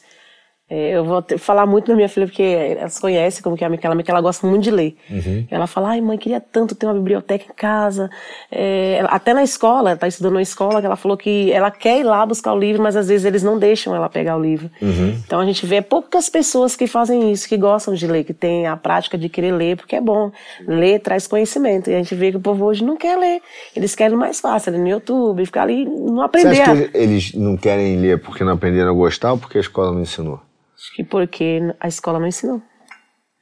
[0.68, 3.68] É, eu vou ter, falar muito da minha filha, porque elas conhecem como que é
[3.68, 4.96] a Micaela, ela gosta muito de ler.
[5.12, 5.46] Uhum.
[5.52, 8.10] Ela fala, ai mãe, queria tanto ter uma biblioteca em casa.
[8.52, 12.00] É, até na escola, ela tá estudando na escola, que ela falou que ela quer
[12.00, 14.72] ir lá buscar o livro, mas às vezes eles não deixam ela pegar o livro.
[14.82, 15.10] Uhum.
[15.24, 18.66] Então a gente vê poucas pessoas que fazem isso, que gostam de ler, que têm
[18.66, 20.32] a prática de querer ler, porque é bom.
[20.68, 21.92] Ler traz conhecimento.
[21.92, 23.40] E a gente vê que o povo hoje não quer ler.
[23.76, 26.56] Eles querem mais fácil, no YouTube, ficar ali, não aprender.
[26.56, 29.62] Você acha que eles não querem ler porque não aprenderam a gostar ou porque a
[29.62, 30.40] escola não ensinou?
[30.86, 32.62] Acho que porque a escola não ensinou.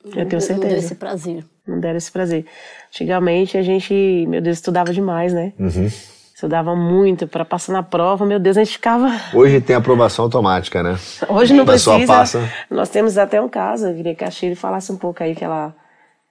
[0.05, 0.53] Eu tenho certeza.
[0.53, 1.45] Não deram esse prazer.
[1.67, 2.45] Não deram esse prazer.
[2.87, 5.51] Antigamente a gente, meu Deus, estudava demais, né?
[5.59, 5.89] Uhum.
[6.33, 9.09] Estudava muito para passar na prova, meu Deus, a gente ficava.
[9.33, 10.97] Hoje tem aprovação automática, né?
[11.29, 12.05] Hoje não precisa.
[12.07, 12.49] Passa.
[12.69, 15.43] Nós temos até um caso, eu queria que a Shirley falasse um pouco aí que
[15.43, 15.75] ela.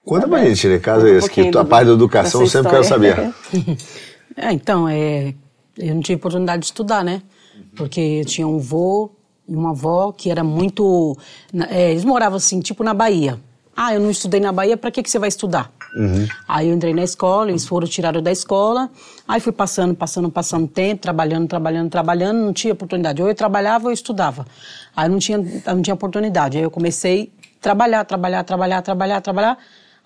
[0.03, 2.83] Conta pra gente, Shirley, caso é esse, que a parte da educação eu sempre quero
[2.83, 3.17] saber.
[4.35, 5.33] é, então, é,
[5.77, 7.21] eu não tive oportunidade de estudar, né?
[7.75, 9.11] Porque eu tinha um vô
[9.47, 11.17] e uma avó que era muito.
[11.69, 13.39] É, eles moravam assim, tipo na Bahia.
[13.75, 15.71] Ah, eu não estudei na Bahia, para que, que você vai estudar?
[15.95, 16.27] Uhum.
[16.47, 18.89] Aí eu entrei na escola, eles foram tiraram da escola,
[19.27, 23.21] aí fui passando, passando, passando tempo, trabalhando, trabalhando, trabalhando, não tinha oportunidade.
[23.21, 24.45] Ou eu trabalhava ou eu estudava.
[24.95, 26.57] Aí não tinha, não tinha oportunidade.
[26.57, 29.57] Aí eu comecei a trabalhar, trabalhar, trabalhar, trabalhar, trabalhar.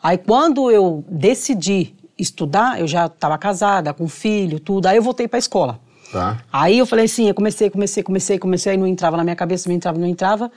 [0.01, 4.87] Aí quando eu decidi estudar, eu já estava casada, com filho, tudo.
[4.87, 5.79] Aí eu voltei para a escola.
[6.11, 6.41] Tá.
[6.51, 9.67] Aí eu falei assim, eu comecei, comecei, comecei, comecei, aí não entrava na minha cabeça,
[9.69, 10.51] não entrava, não entrava.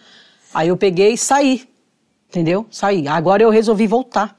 [0.55, 1.69] Aí eu peguei e saí,
[2.29, 2.67] entendeu?
[2.71, 3.07] Saí.
[3.09, 4.37] Agora eu resolvi voltar.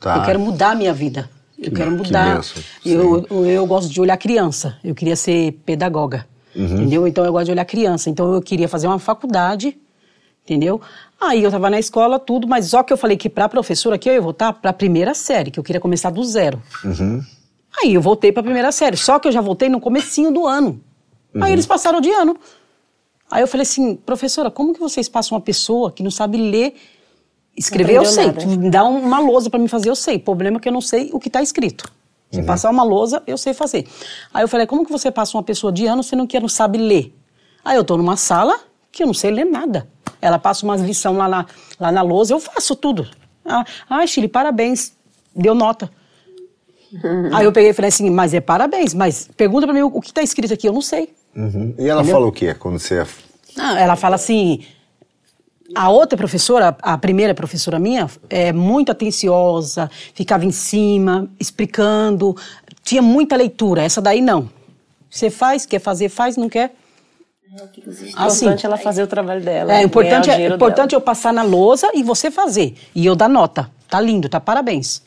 [0.00, 0.16] Tá.
[0.18, 1.30] Eu quero mudar a minha vida.
[1.58, 2.36] Eu Que- quero que mudar.
[2.36, 2.62] benção.
[2.84, 4.76] eu, eu, eu gosto de olhar criança.
[4.82, 6.26] Eu queria ser pedagoga.
[6.56, 6.64] Uhum.
[6.66, 7.06] Entendeu?
[7.06, 8.10] Então eu gosto de olhar criança.
[8.10, 9.78] Então eu queria fazer uma faculdade.
[10.44, 10.80] Entendeu?
[11.20, 14.08] Aí eu tava na escola, tudo, mas só que eu falei que pra professora aqui
[14.08, 16.60] eu ia voltar pra primeira série, que eu queria começar do zero.
[16.84, 17.22] Uhum.
[17.80, 18.96] Aí eu voltei pra primeira série.
[18.96, 20.80] Só que eu já voltei no comecinho do ano.
[21.34, 21.42] Uhum.
[21.44, 22.36] Aí eles passaram de ano.
[23.30, 26.74] Aí eu falei assim, professora, como que vocês passam uma pessoa que não sabe ler,
[27.56, 28.26] escrever, eu sei.
[28.26, 28.40] nada.
[28.40, 30.16] Tu me dá um- uma lousa pra me fazer, eu sei.
[30.16, 31.90] O problema é que eu não sei o que tá escrito.
[32.30, 32.46] Se Uhum.
[32.46, 33.86] passar uma lousa, eu sei fazer.
[34.32, 36.78] Aí eu falei, como que você passa uma pessoa de ano sendo que não sabe
[36.78, 37.14] ler?
[37.64, 38.58] Aí eu tô numa sala
[38.90, 39.88] que eu não sei ler nada.
[40.20, 41.46] Ela passa umas lições lá na,
[41.80, 43.08] lá na lousa, eu faço tudo.
[43.44, 44.94] Ah, ai, Chile, parabéns.
[45.34, 45.90] Deu nota.
[47.32, 50.12] Aí eu peguei e falei assim, mas é parabéns, mas pergunta pra mim o, que
[50.12, 51.08] tá escrito aqui, eu não sei.
[51.34, 51.74] Uhum.
[51.78, 52.16] E ela Entendeu?
[52.16, 53.06] falou o quê quando você.
[53.56, 54.60] Não, ela fala assim.
[55.74, 62.36] A outra professora, a primeira professora minha, é muito atenciosa, ficava em cima, explicando,
[62.82, 63.82] tinha muita leitura.
[63.82, 64.50] Essa daí não.
[65.08, 66.74] Você faz, quer fazer, faz, não quer.
[67.54, 67.80] É
[68.18, 69.74] importante ela fazer o trabalho dela.
[69.74, 71.00] É importante, ganhar o é dinheiro importante dela.
[71.00, 72.74] eu passar na lousa e você fazer.
[72.94, 73.70] E eu dar nota.
[73.88, 75.02] Tá lindo, tá parabéns.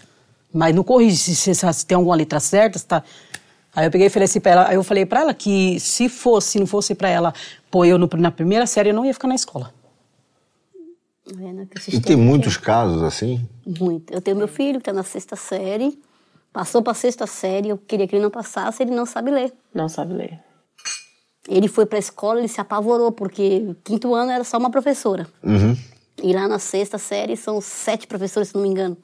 [0.55, 3.03] Mas não corrige se, se, se tem alguma letra certa, se tá...
[3.75, 6.07] Aí eu peguei e falei assim pra ela, aí eu falei pra ela que se
[6.07, 7.33] fosse, se não fosse pra ela
[7.69, 9.73] pôr eu no- na primeira série, eu não ia ficar na escola.
[11.25, 11.31] Tá
[11.87, 13.45] E tem aqui- muitos casos assim?
[13.65, 14.13] Muito.
[14.13, 15.99] Eu tenho meu filho que está na sexta série,
[16.53, 19.51] passou para a sexta série, eu queria que ele não passasse, ele não sabe ler.
[19.73, 20.39] Não sabe ler.
[21.49, 25.27] Ele foi para a escola, ele se apavorou, porque quinto ano era só uma professora.
[25.43, 25.75] Uhum.
[26.23, 28.95] E lá na sexta série são sete professores, se não me engano.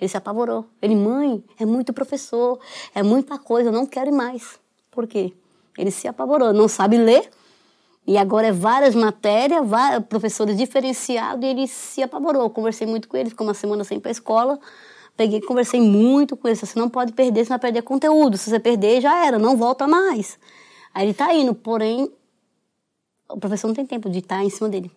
[0.00, 0.66] Ele se apavorou.
[0.80, 2.58] Ele, mãe, é muito professor,
[2.94, 4.58] é muita coisa, eu não quero mais.
[4.90, 5.32] Por quê?
[5.76, 7.30] Ele se apavorou, não sabe ler,
[8.06, 12.42] e agora é várias matérias, vários professores diferenciados, e ele se apavorou.
[12.42, 14.58] Eu conversei muito com ele, ficou uma semana sem ir para a escola.
[15.16, 16.56] Peguei, conversei muito com ele.
[16.56, 18.36] Você não pode perder, você vai perder conteúdo.
[18.36, 20.38] Se você perder, já era, não volta mais.
[20.94, 22.10] Aí ele tá indo, porém,
[23.28, 24.90] o professor não tem tempo de estar em cima dele.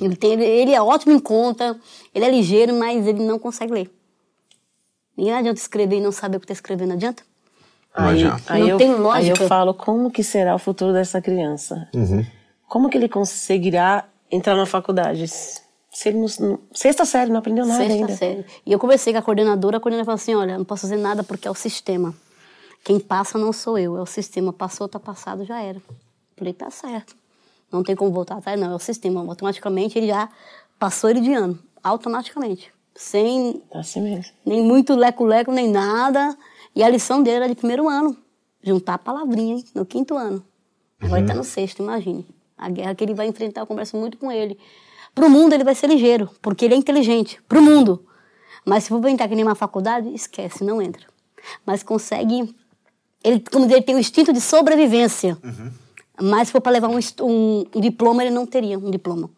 [0.00, 1.78] Ele, tem, ele, ele é ótimo em conta,
[2.14, 3.90] ele é ligeiro, mas ele não consegue ler.
[5.16, 7.22] E não adianta escrever e não saber o que está escrevendo, não adianta?
[7.96, 8.52] Não Aí, adianta.
[8.52, 9.42] aí Não eu, tem Aí lógica.
[9.44, 11.88] eu falo, como que será o futuro dessa criança?
[12.68, 15.28] Como que ele conseguirá entrar na faculdade?
[15.28, 18.16] Se ele não, não- sexta série, não aprendeu nada Sexta ainda.
[18.16, 18.44] série.
[18.66, 21.22] E eu conversei com a coordenadora, a coordenadora falou assim, olha, não posso fazer nada
[21.22, 22.12] porque é o sistema.
[22.82, 24.52] Quem passa não sou eu, é o sistema.
[24.52, 25.80] Passou, tá passado, já era.
[26.36, 27.14] Falei, tá certo.
[27.70, 29.20] Não tem como voltar atrás, não, é o sistema.
[29.20, 30.28] Automaticamente ele já
[30.80, 31.56] passou ele de ano.
[31.82, 32.73] Automaticamente.
[32.96, 34.00] Sem Tá assim
[34.46, 36.36] nem muito leco-leco, nem nada.
[36.74, 38.16] E a lição dele era de primeiro ano.
[38.62, 39.64] Juntar a palavrinha, hein?
[39.74, 40.44] No quinto ano.
[41.00, 42.26] Agora ele tá no sexto, imagine.
[42.56, 44.58] A guerra que ele vai enfrentar, eu converso muito com ele.
[45.14, 47.40] Pro mundo ele vai ser ligeiro, porque ele é inteligente.
[47.48, 48.04] Pro mundo.
[48.64, 51.06] Mas se for entrar que nem uma faculdade, esquece, não entra.
[51.66, 52.54] Mas consegue...
[53.22, 55.36] Ele, como ele tem o instinto de sobrevivência.
[56.20, 59.30] Mas se for para levar um, um- um diploma, ele não teria um diploma.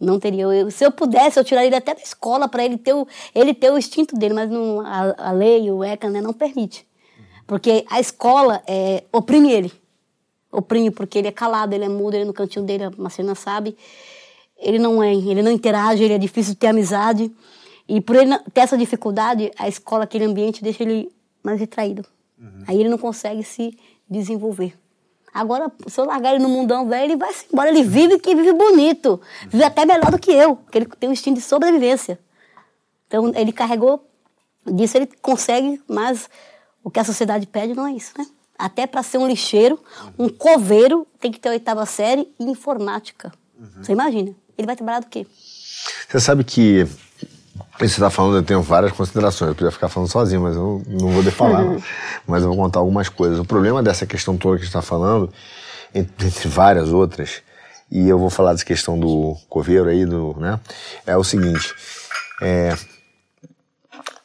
[0.00, 0.44] Não teria.
[0.44, 3.52] Eu- se eu pudesse, eu tiraria ele até da escola para ele ter o, ele
[3.52, 6.86] ter o instinto dele, mas não, a, a lei, o ECA, né, não permite.
[7.46, 9.72] Porque a escola é, oprime ele.
[10.50, 13.34] Oprime porque ele é calado, ele é mudo, ele é no cantinho dele, a Marcelina
[13.34, 13.76] sabe.
[14.58, 17.30] Ele não é, ele não interage, ele é difícil de ter amizade.
[17.88, 21.10] E por ele ter essa dificuldade, a escola, aquele ambiente, deixa ele
[21.42, 22.04] mais retraído.
[22.66, 23.76] Aí ele não consegue se
[24.08, 24.74] desenvolver.
[25.32, 27.68] Agora, se eu largar ele no mundão velho, ele vai embora.
[27.68, 29.20] Ele vive que vive bonito.
[29.48, 32.18] Vive até melhor do que eu, porque ele tem um instinto de sobrevivência.
[33.06, 34.04] Então, ele carregou
[34.66, 36.28] disso, ele consegue, mas
[36.82, 38.26] o que a sociedade pede não é isso, né?
[38.58, 39.78] Até para ser um lixeiro,
[40.18, 43.32] um coveiro, tem que ter oitava série e informática.
[43.80, 44.34] Você imagina?
[44.56, 45.26] Ele vai trabalhar do quê?
[46.08, 46.86] Você sabe que
[47.88, 49.48] que você está falando, eu tenho várias considerações.
[49.48, 51.64] Eu podia ficar falando sozinho, mas eu não vou de falar.
[52.26, 53.38] mas eu vou contar algumas coisas.
[53.38, 55.32] O problema dessa questão toda que a gente está falando,
[55.94, 57.42] entre, entre várias outras,
[57.90, 60.60] e eu vou falar dessa questão do coveiro aí, do, né?
[61.06, 61.74] É o seguinte.
[62.42, 62.76] É,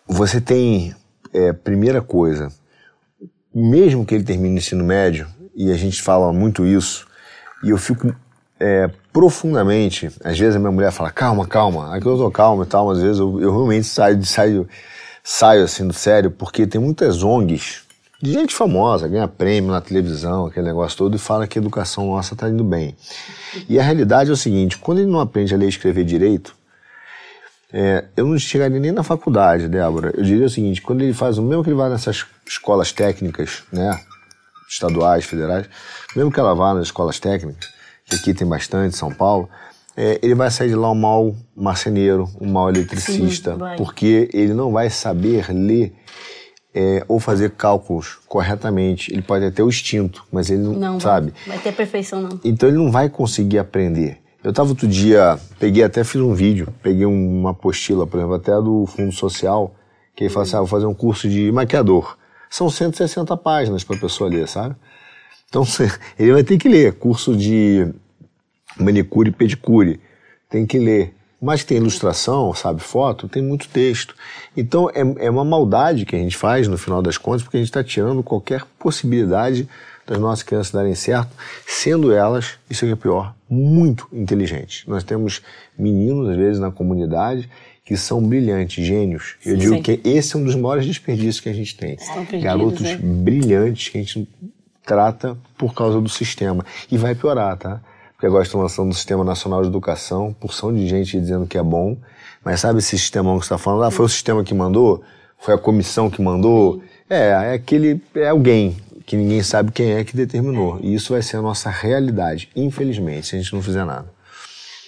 [0.08, 0.95] você tem,
[1.34, 2.49] é, primeira coisa,
[3.53, 7.08] mesmo que ele termine o ensino médio, e a gente fala muito isso,
[7.64, 8.14] e eu fico
[8.60, 12.66] é, profundamente, às vezes a minha mulher fala, calma, calma, aqui eu tô calmo e
[12.66, 14.68] tal, mas às vezes eu, eu realmente saio, saio,
[15.24, 17.84] saio assim do sério, porque tem muitas ONGs
[18.22, 22.08] de gente famosa, ganha prêmio na televisão, aquele negócio todo, e fala que a educação
[22.08, 22.95] nossa tá indo bem.
[23.68, 26.56] E a realidade é o seguinte, quando ele não aprende a ler e escrever direito,
[27.78, 30.14] É, eu não chegaria nem na faculdade, Débora.
[30.16, 33.99] Eu diria o seguinte: quando ele faz, mesmo que ele vá nessas escolas técnicas, né,
[34.70, 35.68] estaduais, federais,
[36.16, 37.68] mesmo que ela vá nas escolas técnicas,
[38.06, 39.49] que aqui tem bastante, São Paulo,
[39.97, 44.53] é, ele vai sair de lá um mau marceneiro, um mau eletricista, Sim, porque ele
[44.53, 45.93] não vai saber ler
[46.74, 49.12] é, ou fazer cálculos corretamente.
[49.14, 51.34] Ele pode até o instinto, mas ele não, não sabe.
[51.47, 52.39] Vai ter perfeição, não.
[52.43, 54.20] Então ele não vai conseguir aprender.
[54.43, 58.51] Eu estava outro dia, peguei até fiz um vídeo, peguei uma apostila, por exemplo, até
[58.51, 59.74] do Fundo Social,
[60.16, 62.16] que ele fala assim, ah, vou fazer um curso de maquiador.
[62.47, 64.76] São 160 páginas para a pessoa ler, sabe?
[65.56, 65.64] Então
[66.20, 67.88] ele vai ter que ler curso de
[68.78, 70.01] manicure e pedicure,
[70.49, 71.14] tem que ler.
[71.41, 74.16] Mas tem ilustração, sabe, foto, tem muito texto.
[74.58, 77.60] Então é, é uma maldade que a gente faz no final das contas, porque a
[77.60, 79.70] gente está tirando qualquer possibilidade
[80.06, 81.32] das nossas crianças darem certo,
[81.66, 84.84] sendo elas, isso é, é pior, muito inteligentes.
[84.88, 85.41] Nós temos
[85.78, 87.49] meninos, às vezes, na comunidade
[87.84, 89.36] que são brilhantes, gênios.
[89.45, 89.82] Eu digo sim.
[89.82, 91.97] que esse é um dos maiores desperdícios que a gente tem.
[92.41, 92.97] Garotos é.
[92.97, 94.28] brilhantes que a gente
[94.86, 96.65] trata por causa do sistema.
[96.91, 97.81] E vai piorar, tá?
[98.13, 101.63] Porque agora estão lançando o Sistema Nacional de Educação, porção de gente dizendo que é
[101.63, 101.97] bom.
[102.43, 103.83] Mas sabe esse sistema que você está falando?
[103.83, 105.03] Ah, foi o sistema que mandou?
[105.38, 106.81] Foi a comissão que mandou?
[107.09, 108.01] É, é aquele.
[108.15, 110.79] É alguém que ninguém sabe quem é que determinou.
[110.81, 114.09] E isso vai ser a nossa realidade, infelizmente, se a gente não fizer nada.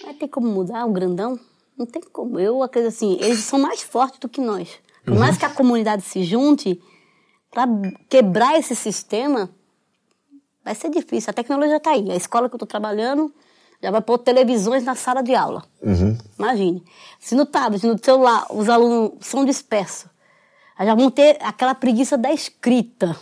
[0.03, 1.39] Vai ter como mudar o grandão?
[1.77, 2.39] Não tem como.
[2.39, 4.69] Eu acredito assim, eles são mais fortes do que nós.
[5.05, 5.19] Por uhum.
[5.19, 6.81] mais que a comunidade se junte,
[7.51, 7.67] para
[8.09, 9.49] quebrar esse sistema,
[10.67, 11.29] vai ser difícil.
[11.29, 12.11] A tecnologia está aí.
[12.11, 13.33] A escola que eu estou trabalhando
[13.81, 15.63] já vai pôr televisões na sala de aula.
[15.81, 16.17] Uhum.
[16.37, 16.83] Imagine.
[17.19, 20.07] Se no tablet, no celular, os alunos são dispersos,
[20.79, 23.15] já vão ter aquela preguiça da escrita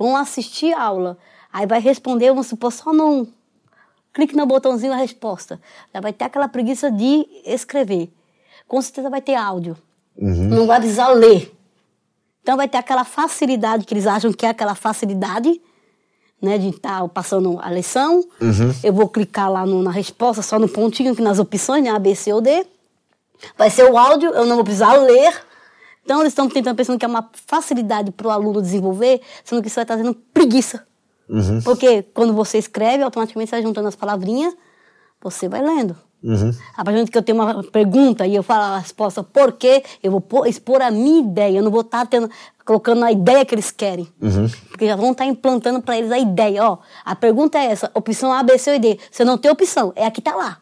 [0.00, 1.18] vão assistir a aula,
[1.52, 3.26] aí vai responder, vamos supor, só num
[4.14, 5.60] clique no botãozinho a resposta.
[5.92, 8.10] Já vai ter aquela preguiça de escrever.
[8.66, 9.76] Com certeza vai ter áudio.
[10.16, 10.48] Uhum.
[10.48, 11.54] Não vai precisar ler.
[12.42, 15.60] Então vai ter aquela facilidade que eles acham que é aquela facilidade,
[16.40, 18.24] né, de estar tá passando a lição.
[18.40, 18.74] Uhum.
[18.82, 21.98] Eu vou clicar lá no, na resposta, só no pontinho aqui nas opções, né, A,
[21.98, 22.66] B, C ou D.
[23.56, 25.34] Vai ser o áudio, eu não vou precisar ler.
[26.04, 29.68] Então, eles estão tentando, pensando que é uma facilidade para o aluno desenvolver, sendo que
[29.68, 30.86] isso vai trazendo preguiça.
[31.28, 31.60] Uhum.
[31.62, 34.54] Porque quando você escreve, automaticamente você vai juntando as palavrinhas,
[35.22, 35.96] você vai lendo.
[36.22, 36.50] Uhum.
[36.74, 39.52] A partir do momento que eu tenho uma pergunta e eu falo a resposta por
[39.52, 41.58] quê, eu vou expor a minha ideia.
[41.58, 42.28] Eu não vou estar tá tendo,
[42.70, 44.06] colocando a ideia que eles querem.
[44.22, 44.48] Uhum.
[44.68, 46.64] Porque já vão estar tá implantando para eles a ideia.
[46.64, 48.96] Ó, a pergunta é essa: opção A, B, C ou D.
[49.10, 50.58] Você não tem opção, é a que está lá.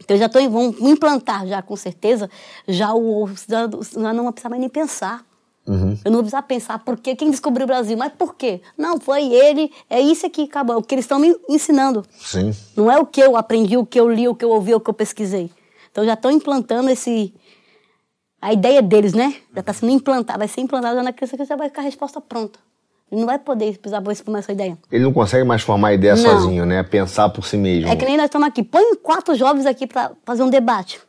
[0.00, 2.28] Então já tô, vão implantar já com certeza,
[2.66, 5.24] já o cidadão não vai precisar mais nem pensar.
[5.68, 5.96] Uhum.
[6.04, 8.60] Eu não vou precisar pensar por quê, quem descobriu o Brasil, mas por quê?
[8.76, 12.04] Não, foi ele, é isso aqui, acabou, o que eles estão me ensinando.
[12.18, 12.52] Sim.
[12.76, 14.80] Não é o que eu aprendi, o que eu li, o que eu ouvi, o
[14.80, 15.48] que eu pesquisei.
[15.92, 17.32] Então já estão implantando esse.
[18.44, 19.36] A ideia deles, né?
[19.54, 22.20] Já está sendo implantada, vai ser implantada na criança que já vai ficar a resposta
[22.20, 22.58] pronta.
[23.10, 24.76] Ele não vai poder precisar exprimir essa ideia.
[24.92, 26.22] Ele não consegue mais formar a ideia não.
[26.22, 26.82] sozinho, né?
[26.82, 27.88] Pensar por si mesmo.
[27.88, 28.62] É que nem nós estamos aqui.
[28.62, 31.00] Põe quatro jovens aqui para fazer um debate.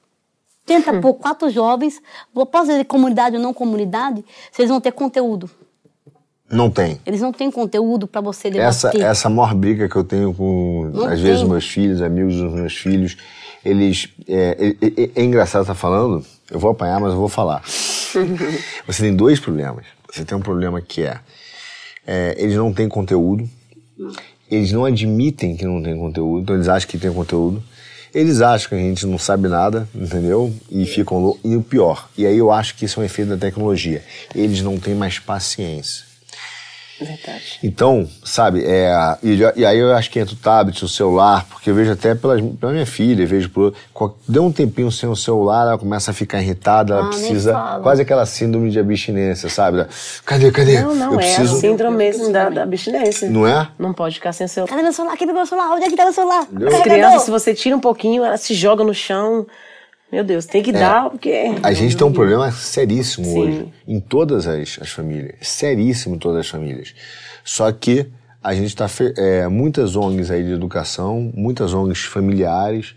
[0.66, 1.02] Tenta hum.
[1.02, 2.02] pôr quatro jovens,
[2.34, 5.50] posso dizer comunidade ou não comunidade, vocês vão ter conteúdo.
[6.50, 7.02] Não tem.
[7.06, 8.70] Eles não têm conteúdo para você debater.
[8.70, 11.24] Essa, essa maior briga que eu tenho com, não às tem.
[11.24, 13.18] vezes, meus filhos, amigos dos meus filhos,
[13.66, 14.10] eles...
[14.28, 17.62] É, é, é, é engraçado estar tá falando, eu vou apanhar, mas eu vou falar.
[18.88, 19.86] você tem dois problemas.
[20.14, 21.20] Você tem um problema que é
[22.06, 23.50] é, eles não têm conteúdo,
[24.50, 27.64] eles não admitem que não tem conteúdo, então eles acham que tem conteúdo.
[28.14, 30.54] Eles acham que a gente não sabe nada, entendeu?
[30.70, 33.38] E ficam E o pior, e aí eu acho que isso é um efeito da
[33.38, 34.02] tecnologia.
[34.34, 36.06] Eles não têm mais paciência.
[37.00, 37.60] Verdade.
[37.62, 38.90] Então, sabe, é,
[39.22, 42.16] e, e, aí eu acho que entra o tablet, o celular, porque eu vejo até
[42.16, 43.74] pela, pela minha filha, vejo por.
[44.28, 47.80] Deu um tempinho sem o celular, ela começa a ficar irritada, ela ah, precisa.
[47.84, 49.86] Quase aquela síndrome de abstinência, sabe?
[50.26, 50.82] Cadê, cadê?
[50.82, 51.58] Não, não, eu é preciso...
[51.58, 53.30] a síndrome mesmo da, da, abstinência.
[53.30, 53.68] Não é?
[53.78, 54.70] Não pode ficar sem o celular.
[54.70, 55.18] Cadê meu celular?
[55.18, 55.72] Quem pegou o celular?
[55.72, 56.48] Onde é que tá meu celular?
[56.74, 59.46] As crianças, se você tira um pouquinho, ela se joga no chão.
[60.16, 61.56] Meu Deus, tem que é, dar, porque.
[61.62, 63.38] A gente tem um problema seríssimo Sim.
[63.38, 65.36] hoje, em todas as, as famílias.
[65.42, 66.96] Seríssimo em todas as famílias.
[67.44, 68.08] Só que
[68.42, 68.88] a gente está.
[69.18, 72.96] É, muitas ONGs aí de educação, muitas ONGs familiares,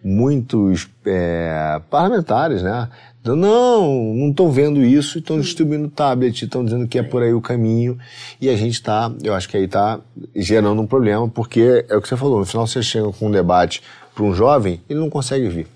[0.00, 2.88] muitos é, parlamentares, né?
[3.20, 7.20] Então, não, não estão vendo isso e estão distribuindo tablet, estão dizendo que é por
[7.20, 7.98] aí o caminho.
[8.40, 9.98] E a gente está, eu acho que aí está
[10.36, 13.30] gerando um problema, porque é o que você falou, no final você chega com um
[13.32, 13.82] debate
[14.14, 15.66] para um jovem, ele não consegue vir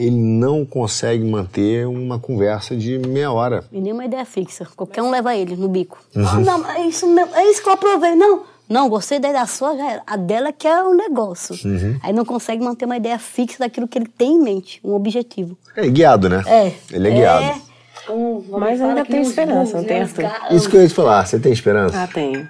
[0.00, 3.64] ele não consegue manter uma conversa de meia hora.
[3.70, 4.66] E nenhuma ideia fixa.
[4.74, 5.98] Qualquer um leva ele no bico.
[6.16, 6.26] Uhum.
[6.26, 8.14] Ah, não, é isso, é isso que eu aprovei.
[8.14, 10.02] Não, Não, gostei da ideia sua, já era.
[10.06, 11.54] A dela que é o negócio.
[11.68, 11.98] Uhum.
[12.02, 15.58] Aí não consegue manter uma ideia fixa daquilo que ele tem em mente, um objetivo.
[15.76, 16.42] É guiado, né?
[16.46, 16.72] É.
[16.90, 17.44] Ele é guiado.
[17.44, 17.60] É,
[18.06, 21.38] como você Mas ainda tem esperança, burros, tem Isso que eu ia te falar, você
[21.38, 22.02] tem esperança?
[22.02, 22.48] Ah, tenho.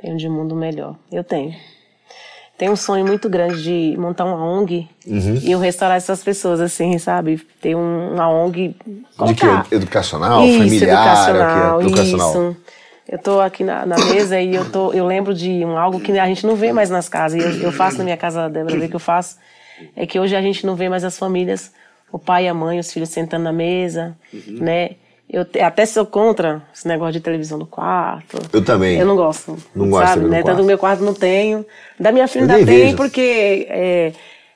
[0.00, 0.96] Tenho de um mundo melhor.
[1.12, 1.54] Eu tenho.
[2.58, 4.88] Tenho um sonho muito grande de montar uma ONG
[5.44, 7.38] e eu restaurar essas pessoas, assim, sabe?
[7.60, 8.74] Ter um- uma ONG.
[8.84, 9.74] De colocar- que?
[9.76, 11.06] Educacional, isso, familiar?
[11.06, 11.86] educacional, o que?
[11.86, 12.30] Educacional.
[12.30, 12.56] Isso.
[13.08, 16.12] Eu tô aqui na, na mesa e eu, tô, eu lembro de um, algo que
[16.18, 17.42] a gente não vê mais nas casas.
[17.42, 19.36] Eu, eu faço na minha casa, Débora vê que eu faço.
[19.96, 21.72] É que hoje a gente não vê mais as famílias,
[22.12, 24.16] o pai e a mãe, os filhos sentando na mesa,
[24.48, 24.90] né?
[25.30, 28.38] Eu até sou contra esse negócio de televisão no quarto.
[28.52, 28.98] Eu também.
[28.98, 29.56] Eu não gosto.
[29.74, 30.28] Não gosto sabe, né?
[30.42, 30.46] quarto.
[30.46, 31.66] Tanto no meu quarto não tenho.
[32.00, 32.96] Da minha filha Eu ainda tem, vejo.
[32.96, 34.12] porque é,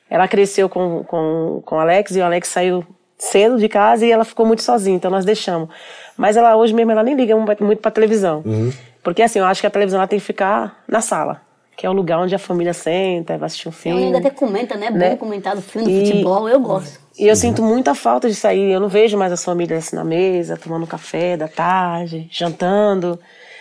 [0.09, 2.83] ela cresceu com, com, com o Alex e o Alex saiu
[3.19, 5.69] cedo de casa e ela ficou muito sozinha, então nós deixamos.
[6.17, 8.43] Mas ela hoje mesmo ela nem liga muito pra televisão.
[8.45, 8.73] Uhum.
[9.03, 11.41] Porque assim, eu acho que a televisão ela tem que ficar na sala,
[11.77, 14.05] que é o lugar onde a família senta, vai assistir um Eu filme.
[14.05, 14.91] ainda até comenta, né?
[14.91, 15.17] Bom Né?
[15.17, 16.99] comentar do filme, do futebol, eu gosto.
[17.19, 18.73] E eu sinto muita falta de sair.
[18.73, 23.19] Eu não vejo mais as famílias assim na mesa, tomando café da tarde, jantando,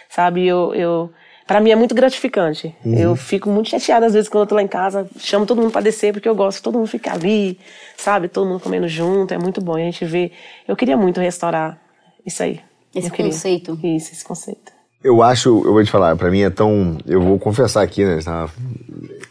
[0.09, 0.47] sabe?
[0.47, 1.09] Eu, eu,
[1.45, 2.73] para mim é muito gratificante.
[2.85, 5.71] Eu fico muito chateada às vezes quando eu tô lá em casa, chamo todo mundo
[5.71, 7.59] para descer porque eu gosto todo mundo ficar ali,
[7.97, 8.29] sabe?
[8.29, 9.77] Todo mundo comendo junto, é muito bom.
[9.77, 10.31] E a gente vê.
[10.67, 11.77] Eu queria muito restaurar
[12.25, 12.61] isso aí.
[12.95, 13.31] Esse Eu queria.
[13.31, 13.79] conceito.
[13.83, 14.71] Isso, esse conceito.
[15.03, 16.97] Eu acho, eu vou te falar, pra mim é tão.
[17.07, 18.19] Eu vou confessar aqui, né?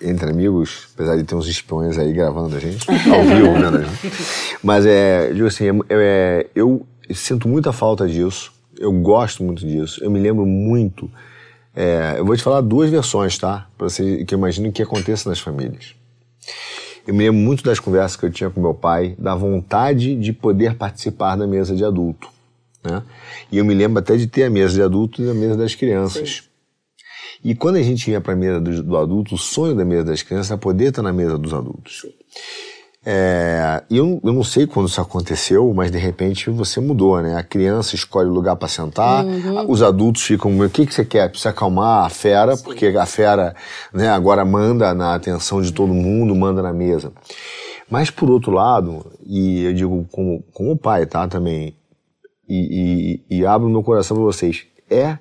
[0.01, 3.87] Entre amigos, apesar de ter uns espiões aí gravando a gente, ao vivo, né?
[4.63, 10.03] Mas é, digo assim, é, é, eu sinto muita falta disso, eu gosto muito disso,
[10.03, 11.11] eu me lembro muito.
[11.77, 13.69] é, eu vou te falar duas versões, tá?
[13.77, 15.95] Pra você que eu imagino que aconteça nas famílias.
[17.07, 20.33] Eu me lembro muito das conversas que eu tinha com meu pai, da vontade de
[20.33, 22.29] poder participar da mesa de adulto.
[22.83, 23.03] Né?
[23.51, 25.75] E eu me lembro até de ter a mesa de adulto e a mesa das
[25.75, 26.50] crianças.
[27.43, 30.05] E quando a gente ia para a mesa do, do adulto, o sonho da mesa
[30.05, 32.07] das crianças era poder estar na mesa dos adultos.
[33.05, 37.35] É, eu, eu não sei quando isso aconteceu, mas de repente você mudou, né?
[37.35, 39.25] A criança escolhe o lugar para sentar,
[39.67, 41.31] os adultos ficam, o que, que você quer?
[41.31, 43.57] Precisa acalmar a fera, porque a fera
[43.93, 47.11] né, agora manda na atenção de todo mundo, manda na mesa.
[47.89, 51.75] Mas por outro lado, e eu digo como, como pai, tá, também,
[52.47, 55.19] e, e, e abro meu coração para vocês, é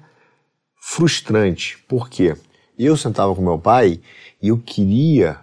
[0.80, 2.36] frustrante, porque
[2.77, 3.99] eu sentava com meu pai
[4.41, 5.39] e eu queria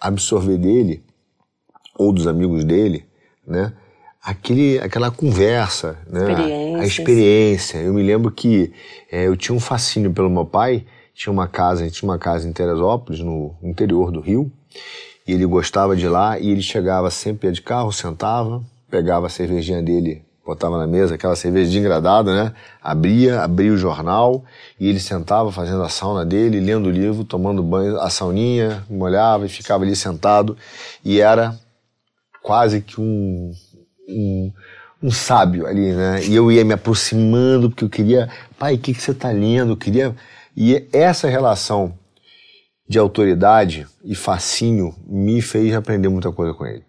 [0.00, 1.02] absorver dele
[1.96, 3.06] ou dos amigos dele,
[3.46, 3.72] né?
[4.22, 6.78] Aquele, aquela conversa, né?
[6.80, 7.78] A experiência.
[7.78, 8.72] Eu me lembro que
[9.12, 10.86] eh, eu tinha um fascínio pelo meu pai.
[11.14, 14.50] Tinha uma casa, a gente tinha uma casa em Teresópolis, no interior do Rio.
[15.26, 19.82] E ele gostava de lá e ele chegava sempre de carro, sentava, pegava a cervejinha
[19.82, 22.52] dele, botava na mesa, aquela cerveja de engradado, né?
[22.82, 24.44] Abria, abria o jornal
[24.78, 29.46] e ele sentava fazendo a sauna dele, lendo o livro, tomando banho, a sauninha, molhava
[29.46, 30.56] e ficava ali sentado.
[31.02, 31.58] E era
[32.42, 33.52] quase que um,
[34.08, 34.52] um,
[35.02, 36.22] um sábio ali, né?
[36.24, 38.28] E eu ia me aproximando porque eu queria,
[38.58, 39.72] pai, o que, que você está lendo?
[39.72, 40.14] Eu queria.
[40.54, 41.94] E essa relação
[42.86, 46.84] de autoridade e fascínio me fez aprender muita coisa com ele.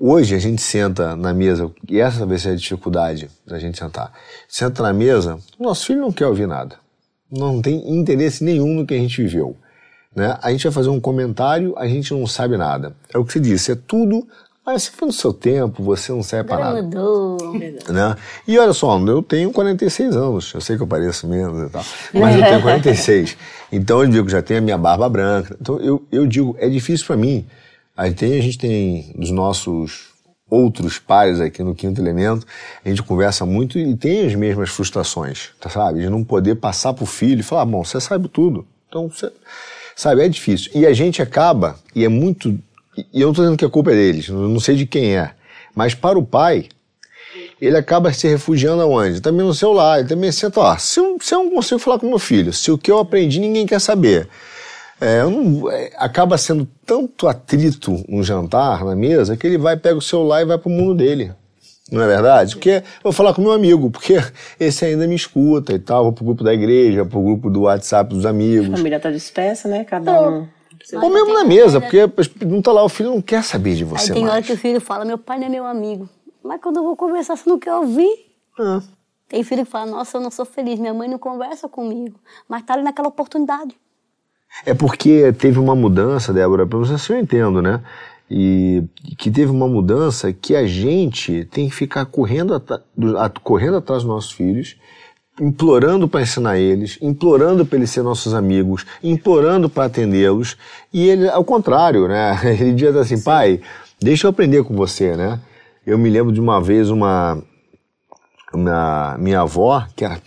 [0.00, 4.12] Hoje a gente senta na mesa, e essa vai ser a dificuldade da gente sentar.
[4.48, 6.76] Senta na mesa, o nosso filho não quer ouvir nada.
[7.30, 9.56] Não tem interesse nenhum no que a gente viveu.
[10.14, 10.38] Né?
[10.40, 12.94] A gente vai fazer um comentário, a gente não sabe nada.
[13.12, 14.26] É o que você disse, é tudo.
[14.64, 17.54] Ah, você foi no seu tempo, você não serve para nada mudou.
[17.88, 18.16] né?
[18.46, 21.84] E olha só, eu tenho 46 anos, eu sei que eu pareço menos e tal,
[22.12, 23.36] mas eu tenho 46.
[23.70, 25.56] Então eu digo, já tenho a minha barba branca.
[25.60, 27.46] Então eu, eu digo, é difícil para mim.
[27.98, 30.10] Aí tem, a gente tem dos nossos
[30.48, 32.46] outros pares aqui no Quinto Elemento,
[32.84, 36.02] a gente conversa muito e tem as mesmas frustrações, tá, sabe?
[36.02, 38.64] De não poder passar pro filho e falar, bom, você sabe tudo.
[38.88, 39.32] Então, você...
[39.96, 40.70] sabe, é difícil.
[40.76, 42.56] E a gente acaba, e é muito...
[43.12, 45.32] E eu não tô dizendo que a culpa é deles, não sei de quem é,
[45.74, 46.68] mas para o pai,
[47.60, 49.20] ele acaba se refugiando aonde?
[49.20, 49.98] Também no celular.
[49.98, 52.70] Ele também senta, ó, se eu, se eu não consigo falar com meu filho, se
[52.70, 54.28] o que eu aprendi ninguém quer saber.
[55.00, 59.96] É, não- é, acaba sendo tanto atrito um jantar na mesa que ele vai, pega
[59.96, 61.32] o celular e vai pro mundo dele.
[61.90, 62.54] Não é verdade?
[62.56, 64.16] Porque eu vou falar com meu amigo, porque
[64.60, 66.04] esse ainda me escuta e tal.
[66.04, 68.68] Vou pro grupo da igreja, pro grupo do WhatsApp dos A amigos.
[68.76, 69.84] família tá dispersa, né?
[69.84, 70.48] Cada um.
[71.02, 72.08] Ou mesmo na mesa, porque
[72.44, 74.46] não tá lá, o filho não quer saber de Aí você tem hora mais.
[74.46, 76.08] que o filho fala, meu pai não é meu amigo.
[76.42, 78.26] Mas quando eu vou conversar, você não quer ouvir.
[78.58, 78.80] Ah.
[79.28, 82.18] Tem filho que fala, nossa, eu não sou feliz, minha mãe não conversa comigo.
[82.48, 83.74] Mas tá ali naquela oportunidade.
[84.66, 87.80] É porque teve uma mudança, Débora, pra você se eu entendo, né?
[88.30, 88.84] E
[89.16, 93.76] que teve uma mudança que a gente tem que ficar correndo, atra- do- a- correndo
[93.78, 94.76] atrás dos nossos filhos
[95.40, 100.56] implorando para ensinar eles, implorando para eles serem nossos amigos, implorando para atendê-los,
[100.92, 102.36] e ele, ao contrário, né?
[102.60, 103.60] Ele diz assim, pai,
[104.00, 105.38] deixa eu aprender com você, né?
[105.86, 107.40] Eu me lembro de uma vez uma,
[108.52, 110.20] uma minha avó, que era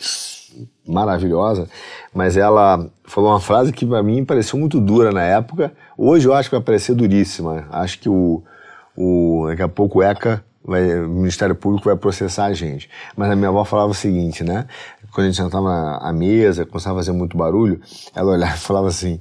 [0.92, 1.68] maravilhosa,
[2.14, 5.74] mas ela falou uma frase que para mim pareceu muito dura na época.
[5.98, 7.68] Hoje eu acho que vai parecer duríssima.
[7.72, 8.44] Acho que o,
[8.96, 12.90] o daqui a pouco o ECA vai, o Ministério Público vai processar a gente.
[13.16, 14.68] Mas a minha avó falava o seguinte, né?
[15.12, 17.82] Quando a gente sentava à mesa, começava a fazer muito barulho,
[18.16, 19.20] ela olhava e falava assim: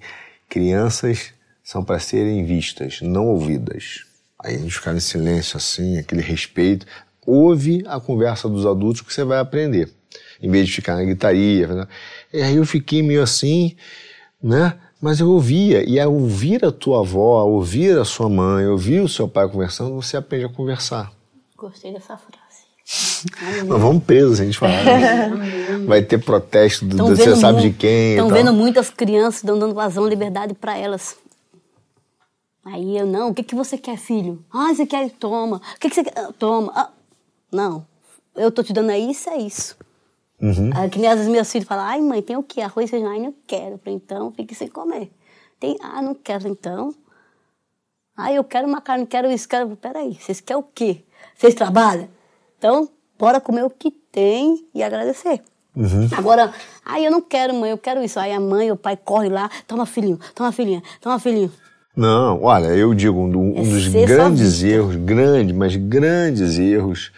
[0.49, 4.05] crianças são para serem vistas, não ouvidas.
[4.43, 6.87] Aí a gente ficava em silêncio assim, aquele respeito.
[7.27, 9.91] Ouve a conversa dos adultos que você vai aprender,
[10.43, 11.88] em vez de ficar na gritaria.
[12.32, 13.76] E aí eu fiquei meio assim,
[14.43, 14.74] né?
[15.01, 19.01] Mas eu ouvia, e ao ouvir a tua avó, ao ouvir a sua mãe, ouvir
[19.01, 21.11] o seu pai conversando, você aprende a conversar.
[21.57, 22.41] Gostei dessa frase.
[23.66, 24.84] Nós vamos presos se a gente falar.
[24.84, 25.78] Né?
[25.86, 28.11] Vai ter protesto do, do você sabe de quem.
[28.11, 31.16] Estão vendo muitas crianças dando vazão, liberdade para elas.
[32.64, 34.45] Aí eu, não, o que, que você quer, filho?
[34.53, 35.11] Ah, você quer?
[35.12, 35.57] Toma.
[35.57, 36.12] O que, que você quer?
[36.16, 36.72] Ah, toma.
[36.74, 36.91] Ah,
[37.51, 37.86] não,
[38.36, 39.76] eu tô te dando é isso, é isso.
[40.41, 40.70] Uhum.
[40.88, 42.61] Que nem às vezes meus filhos falam, ai mãe, tem o quê?
[42.62, 43.11] Arroz e feijão?
[43.11, 43.78] Ai, não quero.
[43.78, 45.11] falei, então, fique sem comer.
[45.59, 46.95] Tem, ah, não quero, então.
[48.16, 49.76] Ah, eu quero uma carne, quero isso, quero...
[49.76, 51.05] Peraí, vocês querem o quê?
[51.36, 52.09] Vocês trabalham?
[52.59, 52.88] Então,
[53.18, 55.43] bora comer o que tem e agradecer.
[55.76, 56.09] Uhum.
[56.16, 56.53] Agora,
[56.84, 58.18] ai, eu não quero, mãe, eu quero isso.
[58.18, 61.53] Aí a mãe, o pai corre lá, toma filhinho, toma filhinha, toma filhinho.
[61.97, 67.12] Não, olha, eu digo, um, um é dos grandes erros, grandes, mas grandes erros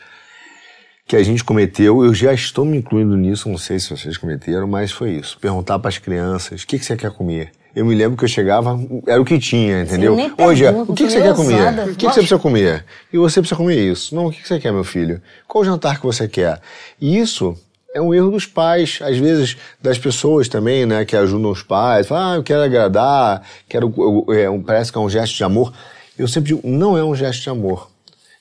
[1.07, 4.67] que a gente cometeu, eu já estou me incluindo nisso, não sei se vocês cometeram,
[4.67, 5.39] mas foi isso.
[5.39, 7.53] Perguntar para as crianças, o que, que você quer comer?
[7.75, 10.15] Eu me lembro que eu chegava, era o que tinha, entendeu?
[10.39, 11.89] Hoje, o que, que você quer comer?
[11.89, 12.85] O que, que você precisa comer?
[13.11, 14.15] E você precisa comer isso.
[14.15, 15.23] Não, o que, que você quer, meu filho?
[15.49, 16.61] Qual o jantar que você quer?
[17.01, 17.57] E isso
[17.95, 22.07] é um erro dos pais, às vezes das pessoas também, né, que ajudam os pais.
[22.07, 23.93] Falam, ah, eu quero agradar, quero,
[24.31, 25.73] é, parece que é um gesto de amor.
[26.19, 27.92] Eu sempre digo, não é um gesto de amor.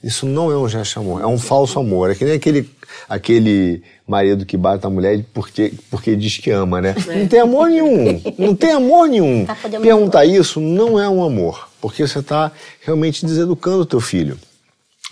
[0.04, 2.10] Isso não é um gesto de amor, é um falso amor.
[2.10, 2.68] É que nem aquele,
[3.08, 6.96] aquele marido que bate a mulher porque, porque diz que ama, né?
[7.08, 7.20] É.
[7.20, 8.22] Não tem amor nenhum.
[8.38, 9.46] Não tem amor nenhum.
[9.46, 14.40] Tá Perguntar isso não é um amor, porque você está realmente deseducando o teu filho.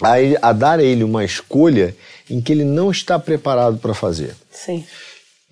[0.01, 1.95] A, a dar a ele uma escolha
[2.27, 4.35] em que ele não está preparado para fazer.
[4.49, 4.83] Sim.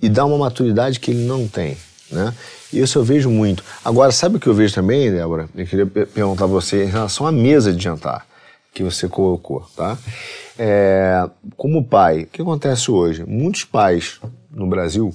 [0.02, 1.78] E dar uma maturidade que ele não tem,
[2.12, 2.34] né?
[2.74, 3.64] Isso eu vejo muito.
[3.84, 5.48] Agora, sabe o que eu vejo também, Débora?
[5.56, 8.26] Eu queria perguntar a você em relação à mesa de jantar
[8.74, 9.98] que você colocou, tá?
[10.58, 13.24] É, como pai, o que acontece hoje?
[13.24, 14.20] Muitos pais
[14.52, 15.14] no Brasil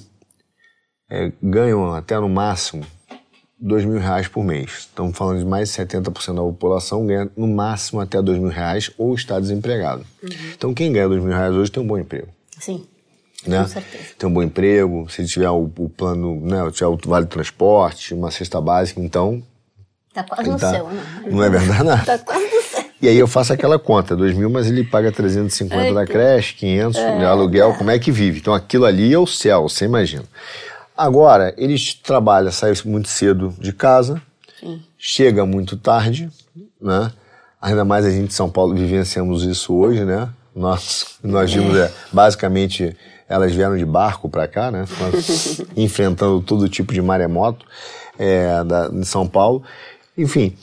[1.09, 2.85] é, ganham até no máximo
[3.59, 4.71] dois mil reais por mês.
[4.79, 8.91] Estamos falando de mais de 70% da população ganha no máximo até dois mil reais
[8.97, 10.05] ou está desempregado.
[10.21, 10.29] Uhum.
[10.53, 12.27] Então quem ganha dois mil reais hoje tem um bom emprego.
[12.59, 12.85] Sim.
[13.47, 13.61] Né?
[13.61, 14.03] Com certeza.
[14.17, 18.31] Tem um bom emprego, se tiver o, o plano, né, tiver o vale transporte, uma
[18.31, 19.41] cesta básica, então.
[20.13, 21.03] Tá quase no tá, céu, né?
[21.29, 22.05] Não é verdade?
[22.05, 22.72] Tá quase no céu.
[23.03, 26.53] E aí eu faço aquela conta, dois mil, mas ele paga 350 é, da creche,
[26.53, 28.39] 500 é, aluguel, como é que vive?
[28.39, 30.23] Então aquilo ali é o céu, você imagina.
[30.95, 34.21] Agora, eles trabalham, saem muito cedo de casa,
[34.57, 34.81] Sim.
[34.97, 36.29] chega muito tarde,
[36.79, 37.11] né?
[37.61, 40.29] Ainda mais a gente de São Paulo vivenciamos isso hoje, né?
[40.55, 42.95] Nós, nós vimos, é, basicamente,
[43.27, 44.85] elas vieram de barco para cá, né?
[45.75, 47.65] enfrentando todo tipo de maremoto
[48.17, 49.61] é, da, de São Paulo.
[50.17, 50.55] Enfim,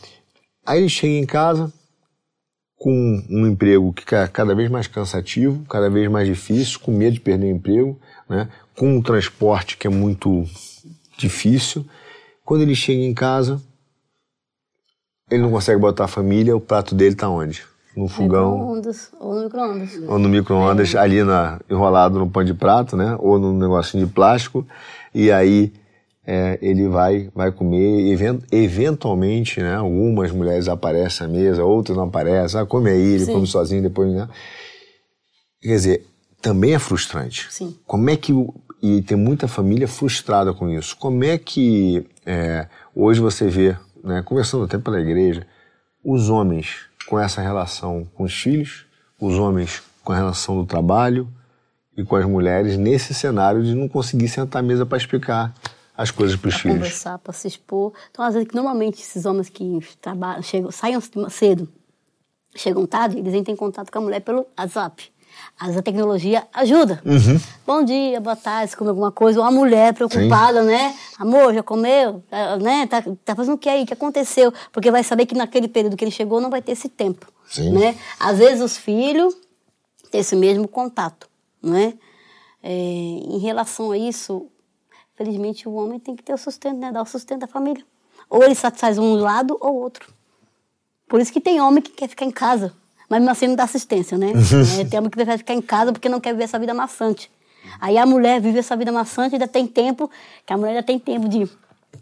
[0.64, 1.70] aí ele chega em casa,
[2.80, 7.12] com um emprego que é cada vez mais cansativo, cada vez mais difícil, com medo
[7.12, 8.48] de perder o emprego, né?
[8.74, 10.46] com um transporte que é muito
[11.18, 11.84] difícil.
[12.42, 13.60] Quando ele chega em casa,
[15.30, 17.62] ele não consegue botar a família, o prato dele está onde?
[17.94, 18.58] No fogão.
[19.20, 19.94] ou no micro-ondas.
[20.08, 20.98] Ou no micro-ondas, é.
[20.98, 23.14] ali na, enrolado no pão de prato, né?
[23.18, 24.66] Ou num negocinho de plástico.
[25.14, 25.70] E aí
[26.26, 32.04] é, ele vai, vai comer, event, eventualmente, né, algumas mulheres aparecem à mesa, outras não
[32.04, 33.32] aparecem, ah, come aí, ele Sim.
[33.32, 34.28] come sozinho, depois, né?
[35.60, 36.06] Quer dizer,
[36.40, 37.46] também é frustrante.
[37.50, 37.76] Sim.
[37.86, 38.32] Como é que,
[38.82, 44.22] e tem muita família frustrada com isso, como é que é, hoje você vê, né,
[44.22, 45.46] conversando até pela igreja,
[46.04, 48.86] os homens com essa relação com os filhos,
[49.20, 51.28] os homens com a relação do trabalho
[51.96, 55.54] e com as mulheres nesse cenário de não conseguir sentar à mesa para explicar
[56.00, 56.78] as coisas para os filhos.
[56.78, 57.92] conversar, para se expor.
[58.10, 60.98] Então, às vezes, normalmente, esses homens que trabalham, chegam, saem
[61.28, 61.68] cedo,
[62.56, 65.12] chegam tarde, eles entram em contato com a mulher pelo WhatsApp.
[65.58, 67.02] Às vezes a tecnologia ajuda.
[67.04, 67.38] Uhum.
[67.66, 69.40] Bom dia, boa tarde, come alguma coisa.
[69.40, 70.68] Ou a mulher preocupada, Sim.
[70.68, 70.96] né?
[71.18, 72.24] Amor, já comeu?
[72.30, 72.86] Tá, né?
[72.86, 73.82] Tá, tá fazendo o que aí?
[73.82, 74.52] O que aconteceu?
[74.72, 77.26] Porque vai saber que naquele período que ele chegou não vai ter esse tempo.
[77.46, 77.72] Sim.
[77.72, 77.94] Né?
[78.18, 79.36] Às vezes os filhos
[80.10, 81.28] têm esse mesmo contato,
[81.62, 81.92] não é?
[82.62, 84.46] É, em relação a isso,
[85.20, 86.90] felizmente o homem tem que ter o sustento, né?
[86.90, 87.84] Dar o sustento da família.
[88.30, 90.10] Ou ele satisfaz um lado ou outro.
[91.06, 92.72] Por isso que tem homem que quer ficar em casa,
[93.06, 94.32] mas mesmo assim não dá assistência, né?
[94.80, 97.30] é, tem homem que prefere ficar em casa porque não quer viver essa vida maçante.
[97.78, 100.10] Aí a mulher vive essa vida maçante e ainda tem tempo,
[100.46, 101.46] que a mulher ainda tem tempo de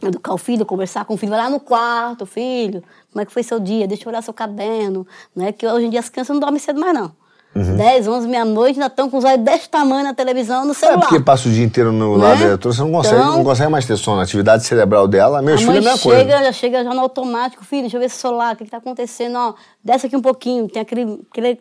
[0.00, 3.32] educar o filho, conversar com o filho, vai lá no quarto, filho, como é que
[3.32, 3.88] foi seu dia?
[3.88, 5.04] Deixa eu olhar seu cabelo,
[5.34, 5.50] né?
[5.50, 7.10] Que hoje em dia as crianças não dormem cedo mais não.
[7.54, 7.76] Uhum.
[7.76, 10.98] 10, 11, meia-noite, ainda estão com os olhos desse tamanho na televisão, no celular.
[10.98, 12.24] É porque passa o dia inteiro no né?
[12.24, 14.20] lado eletrônico, você não consegue, então, não consegue mais ter sono.
[14.20, 16.44] A atividade cerebral dela, meus filhos é a mesma chega, coisa.
[16.44, 19.36] Já chega já no automático, filho, deixa eu ver esse celular, o que está acontecendo,
[19.36, 21.60] ó, desce aqui um pouquinho, tem aquele, aquele,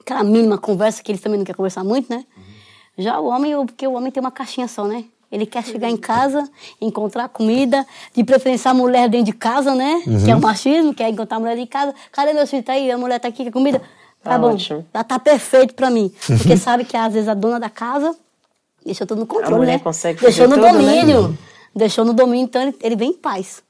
[0.00, 2.24] aquela mínima conversa que eles também não querem conversar muito, né?
[2.36, 2.42] Uhum.
[2.98, 5.04] Já o homem, porque o homem tem uma caixinha só, né?
[5.30, 6.46] Ele quer chegar em casa,
[6.78, 10.02] encontrar comida, de preferência a mulher dentro de casa, né?
[10.06, 10.24] Uhum.
[10.24, 11.94] Que é o machismo, quer encontrar a mulher em casa.
[12.12, 12.62] Cadê meu filho?
[12.62, 13.80] Tá aí, a mulher tá aqui, quer comida?
[14.22, 14.86] Tá, tá bom, ótimo.
[14.94, 16.12] já tá perfeito pra mim.
[16.26, 18.14] Porque sabe que às vezes a dona da casa
[18.84, 19.78] deixou tudo no controle, a mulher né?
[19.78, 20.72] Consegue deixou no tudo, né?
[20.72, 21.28] domínio.
[21.28, 21.38] Né?
[21.74, 23.62] Deixou no domínio, então ele, ele, vem em paz.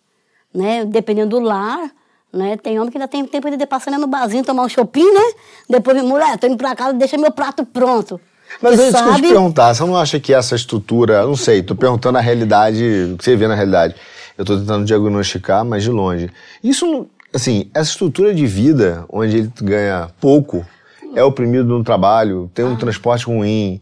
[0.52, 0.84] Né?
[0.84, 1.90] Dependendo do lar,
[2.32, 2.56] né?
[2.56, 5.32] Tem homem que ainda tem tempo de passar no barzinho, tomar um shopping, né?
[5.68, 8.20] Depois, mulher, tô indo pra casa, deixa meu prato pronto.
[8.60, 9.04] Mas antes sabe...
[9.04, 12.20] que eu te perguntar, você não acha que essa estrutura, não sei, tô perguntando a
[12.20, 13.94] realidade, o que você vê na realidade.
[14.36, 16.30] Eu tô tentando diagnosticar, mas de longe.
[16.62, 20.66] Isso, assim, essa estrutura de vida, onde ele ganha pouco,
[21.14, 22.78] é oprimido no trabalho, tem um ah.
[22.78, 23.80] transporte ruim,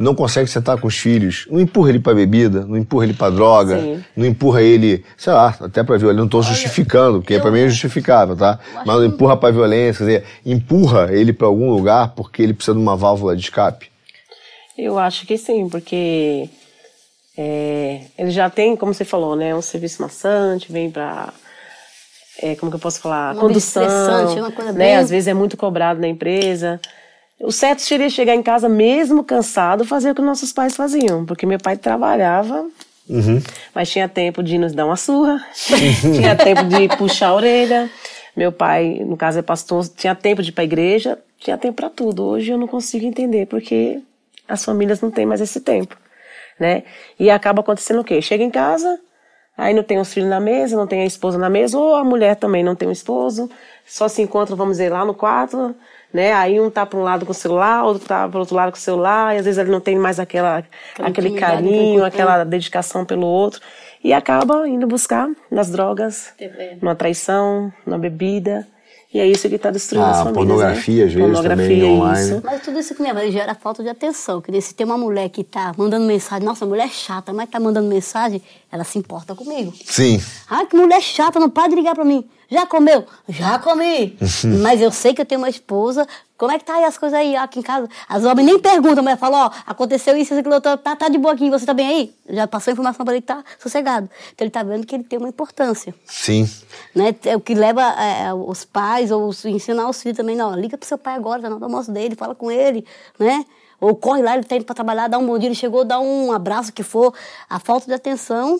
[0.00, 3.28] não consegue sentar com os filhos, não empurra ele pra bebida, não empurra ele pra
[3.28, 4.02] droga, Sim.
[4.16, 6.22] não empurra ele, sei lá, até pra violência.
[6.22, 8.58] Não tô justificando, porque pra mim é justificável, tá?
[8.74, 12.74] Mas não empurra pra violência, quer dizer, empurra ele pra algum lugar porque ele precisa
[12.74, 13.90] de uma válvula de escape.
[14.78, 16.48] Eu acho que sim, porque
[17.36, 21.30] é, ele já tem, como você falou, né, um serviço maçante, vem para
[22.42, 23.84] é, como que eu posso falar, uma condução,
[24.38, 24.96] uma coisa né, bem...
[24.96, 26.80] às vezes é muito cobrado na empresa.
[27.38, 31.46] O certo seria chegar em casa mesmo cansado, fazer o que nossos pais faziam, porque
[31.46, 32.66] meu pai trabalhava,
[33.08, 33.42] uhum.
[33.74, 35.44] mas tinha tempo de nos dar uma surra,
[36.00, 37.90] tinha tempo de puxar a orelha.
[38.36, 41.74] Meu pai, no caso é pastor, tinha tempo de ir para a igreja, tinha tempo
[41.74, 42.24] para tudo.
[42.24, 44.00] Hoje eu não consigo entender, porque
[44.48, 45.96] as famílias não têm mais esse tempo,
[46.58, 46.84] né?
[47.18, 48.20] E acaba acontecendo o quê?
[48.22, 49.00] Chega em casa,
[49.60, 52.02] aí não tem os filhos na mesa, não tem a esposa na mesa, ou a
[52.02, 53.50] mulher também não tem um esposo,
[53.86, 55.74] só se encontram, vamos dizer, lá no quarto,
[56.12, 56.32] né?
[56.32, 58.78] Aí um tá para um lado com o celular, outro tá para outro lado com
[58.78, 60.64] o celular, e às vezes ele não tem mais aquela,
[60.98, 63.60] aquele carinho, aquela dedicação pelo outro,
[64.02, 66.32] e acaba indo buscar nas drogas,
[66.80, 68.66] numa traição, na bebida,
[69.12, 70.36] e é isso que está destruindo ah, as famílias.
[70.36, 71.08] Pornografia, né?
[71.08, 72.30] às vezes, pornografia, também online.
[72.30, 72.42] Isso.
[72.44, 74.40] Mas tudo isso que me gera falta de atenção.
[74.40, 77.88] Que se tem uma mulher que está mandando mensagem, nossa, mulher chata, mas está mandando
[77.88, 78.40] mensagem,
[78.70, 79.72] ela se importa comigo.
[79.84, 80.22] Sim.
[80.48, 82.24] Ah, que mulher chata, não pode ligar para mim.
[82.50, 83.06] Já comeu?
[83.28, 84.18] Já comi.
[84.60, 86.06] Mas eu sei que eu tenho uma esposa.
[86.36, 87.86] Como é que tá aí as coisas aí aqui em casa?
[88.08, 91.34] As homens nem perguntam, mas falam, ó, aconteceu isso, isso, aquilo, tá, tá de boa
[91.34, 92.14] aqui, você tá bem aí?
[92.28, 94.10] Já passou a informação para ele que tá sossegado.
[94.32, 95.94] Então ele tá vendo que ele tem uma importância.
[96.06, 96.50] Sim.
[96.94, 97.14] Né?
[97.26, 100.88] É o que leva é, os pais, ou ensinar os filhos também, não, liga pro
[100.88, 102.84] seu pai agora, tá no almoço dele, fala com ele,
[103.18, 103.44] né?
[103.78, 106.00] Ou corre lá, ele tá indo pra trabalhar, dá um bom dia, ele chegou, dá
[106.00, 107.14] um abraço, que for.
[107.48, 108.58] A falta de atenção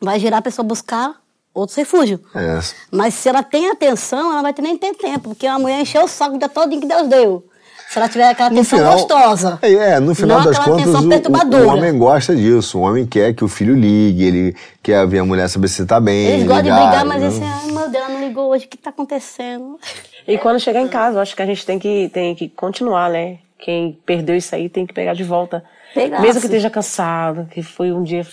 [0.00, 1.20] vai gerar a pessoa buscar
[1.54, 2.20] outro refúgio.
[2.34, 2.60] É.
[2.90, 6.04] Mas se ela tem atenção, ela vai ter nem ter tempo, porque a mulher encheu
[6.04, 7.44] o saco de todo que Deus deu.
[7.90, 9.58] Se ela tiver aquela atenção final, gostosa.
[9.62, 12.78] É, é, no final das contas, o, o, homem gosta disso.
[12.78, 15.98] O homem quer que o filho ligue, ele quer ver a mulher saber se está
[15.98, 16.26] bem.
[16.26, 18.76] Eles gostam de brigar, mas esse, ai meu Deus, ela não ligou hoje, o que
[18.76, 19.78] está acontecendo?
[20.28, 23.10] E quando chegar em casa, eu acho que a gente tem que, tem que continuar,
[23.10, 23.38] né?
[23.58, 25.64] Quem perdeu isso aí tem que pegar de volta.
[25.96, 28.24] Mesmo que esteja cansado, que foi um dia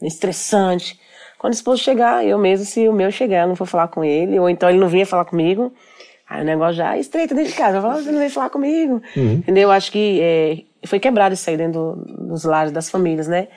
[0.00, 1.00] estressante
[1.42, 4.04] quando o esposo chegar, eu mesmo, se o meu chegar, eu não for falar com
[4.04, 5.72] ele, ou então ele não vinha falar comigo,
[6.30, 7.78] aí o negócio já estreita dentro de casa.
[7.78, 9.02] Eu falo, você não veio falar comigo.
[9.16, 9.32] Uhum.
[9.32, 9.64] Entendeu?
[9.64, 13.48] Eu acho que é, foi quebrado isso aí dentro do, dos lares, das famílias, né?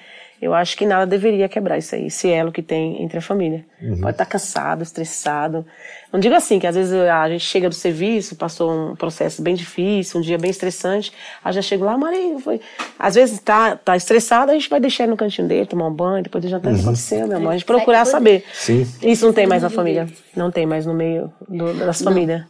[0.45, 3.65] Eu acho que nada deveria quebrar isso aí, esse elo que tem entre a família.
[3.81, 3.99] Uhum.
[3.99, 5.65] Pode estar cansado, estressado.
[6.13, 9.55] Não digo assim, que às vezes a gente chega do serviço, passou um processo bem
[9.55, 11.11] difícil, um dia bem estressante,
[11.43, 12.61] aí já chego lá, Maria, foi.
[12.99, 15.93] Às vezes tá, tá estressado, a gente vai deixar ele no cantinho dele, tomar um
[15.93, 16.75] banho, depois de jantar, uhum.
[16.75, 17.49] o que aconteceu, meu amor?
[17.49, 18.45] A gente procurar saber.
[18.53, 18.87] Sim.
[19.01, 20.07] Isso não tem mais na família.
[20.35, 22.43] Não tem mais no meio do, das famílias.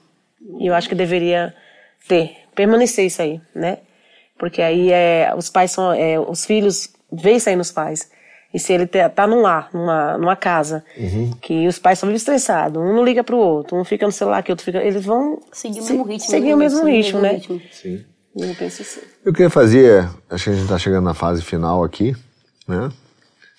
[0.60, 1.56] E eu acho que deveria
[2.10, 3.78] ter, permanecer isso aí, né?
[4.38, 8.10] Porque aí é, os pais são, é, os filhos vê isso aí nos pais.
[8.54, 11.32] E se ele tá num lar, numa, numa casa, uhum.
[11.42, 14.50] que os pais são estressados, um não liga pro outro, um fica no celular, que
[14.50, 14.82] o outro fica.
[14.82, 15.42] Eles vão.
[15.52, 16.30] Seguir o mesmo ritmo.
[16.30, 17.34] Seguir o mesmo ritmo, né?
[17.34, 17.62] Ritmo.
[17.72, 18.06] Sim.
[18.34, 19.02] Eu penso assim.
[19.26, 20.10] Eu queria fazer.
[20.30, 22.16] Acho que a gente tá chegando na fase final aqui,
[22.66, 22.90] né?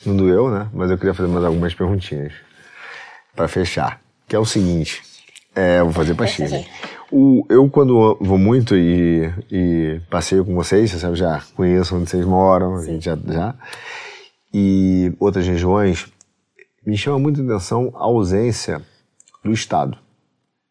[0.04, 0.68] Não doeu, né?
[0.72, 2.32] Mas eu queria fazer mais algumas perguntinhas.
[3.34, 4.00] para fechar.
[4.26, 5.02] Que é o seguinte.
[5.54, 6.66] É, eu vou fazer pra Chile.
[7.10, 12.10] O, eu, quando vou muito e, e passeio com vocês, você sabe, já conheço onde
[12.10, 13.54] vocês moram, a gente já, já.
[14.52, 16.06] E outras regiões,
[16.84, 18.82] me chama muito a atenção a ausência
[19.44, 19.98] do Estado.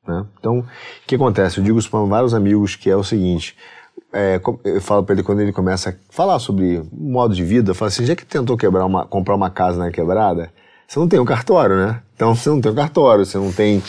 [0.08, 0.26] Né?
[0.40, 0.66] Então, o
[1.08, 1.58] que acontece?
[1.58, 3.56] Eu digo isso para vários amigos que é o seguinte:
[4.14, 7.76] é, eu falo para ele quando ele começa a falar sobre modo de vida, eu
[7.76, 10.52] falo assim: já que tentou quebrar uma, comprar uma casa na quebrada,
[10.88, 12.02] você não tem um cartório, né?
[12.16, 13.82] Então você não tem um cartório, você não tem.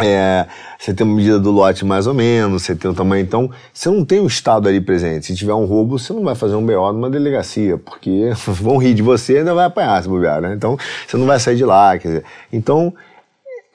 [0.00, 0.46] É,
[0.78, 3.22] você tem uma medida do lote mais ou menos, você tem o tamanho.
[3.22, 5.26] Então, você não tem o Estado ali presente.
[5.26, 8.94] Se tiver um roubo, você não vai fazer um BO numa delegacia, porque vão rir
[8.94, 10.54] de você e ainda vai apanhar se bobear, né?
[10.54, 10.76] Então,
[11.06, 11.98] você não vai sair de lá.
[11.98, 12.24] Quer dizer.
[12.52, 12.94] Então,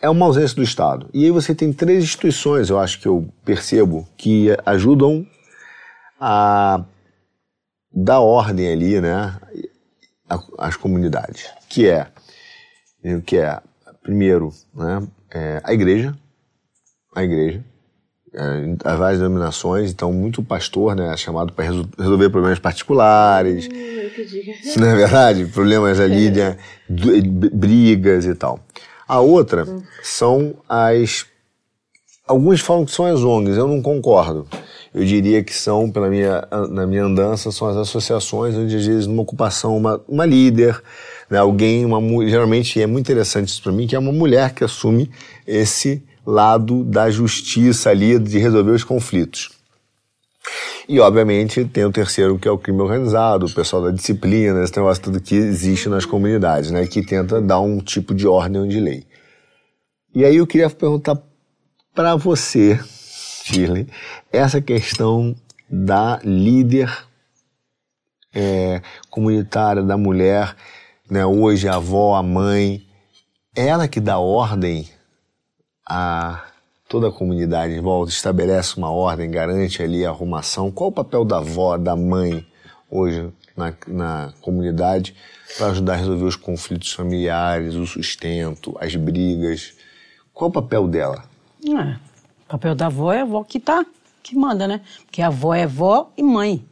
[0.04, 1.10] é uma ausência do Estado.
[1.14, 5.26] E aí você tem três instituições, eu acho que eu percebo, que ajudam
[6.20, 6.84] a
[7.90, 9.40] dar ordem ali, né,
[10.58, 12.08] às comunidades, que é,
[13.26, 13.62] que é
[14.02, 16.16] primeiro, né, é a igreja,
[17.16, 17.64] a igreja,
[18.34, 18.42] é,
[18.84, 24.88] as várias denominações, então muito pastor, né, é chamado para resolver problemas particulares, hum, não
[24.88, 25.46] é verdade?
[25.46, 26.58] Problemas ali, né,
[26.88, 28.60] brigas e tal.
[29.08, 29.66] A outra
[30.02, 31.26] são as.
[32.26, 34.48] Alguns falam que são as ONGs, eu não concordo.
[34.94, 39.08] Eu diria que são, pela minha, na minha andança, são as associações onde às vezes
[39.08, 40.80] numa ocupação uma, uma líder,
[41.30, 44.64] né, alguém, uma, geralmente é muito interessante isso para mim, que é uma mulher que
[44.64, 45.10] assume
[45.48, 49.50] esse lado da justiça ali, de resolver os conflitos.
[50.88, 54.76] E, obviamente, tem o terceiro, que é o crime organizado, o pessoal da disciplina, esse
[54.76, 56.86] negócio tudo que existe nas comunidades, né?
[56.86, 59.06] Que tenta dar um tipo de ordem de lei.
[60.14, 61.18] E aí eu queria perguntar
[61.96, 62.78] para você,
[63.44, 63.88] Shirley,
[64.32, 65.36] essa questão
[65.70, 66.90] da líder
[68.34, 70.56] é, comunitária, da mulher,
[71.10, 71.26] né?
[71.26, 72.88] Hoje a avó, a mãe,
[73.54, 74.90] ela que dá ordem
[75.88, 76.46] a
[76.88, 80.72] toda a comunidade em volta, estabelece uma ordem, garante ali a arrumação.
[80.72, 82.46] Qual o papel da avó, da mãe
[82.90, 85.16] hoje na, na comunidade
[85.58, 89.74] para ajudar a resolver os conflitos familiares, o sustento, as brigas?
[90.34, 91.26] Qual o papel dela?
[91.68, 92.13] É,
[92.48, 93.86] o papel da avó é a avó que tá,
[94.22, 94.82] que manda, né?
[95.06, 96.64] Porque a avó é avó e mãe,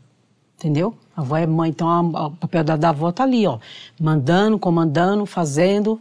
[0.57, 0.95] entendeu?
[1.15, 3.59] A avó é mãe, então a, a, o papel da, da avó tá ali, ó,
[3.99, 5.99] mandando, comandando, fazendo,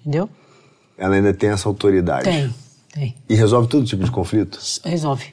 [0.00, 0.28] entendeu?
[0.96, 2.24] Ela ainda tem essa autoridade.
[2.24, 2.54] Tem.
[2.92, 3.16] Tem.
[3.28, 4.58] E resolve todo tipo de conflito?
[4.84, 5.32] Resolve.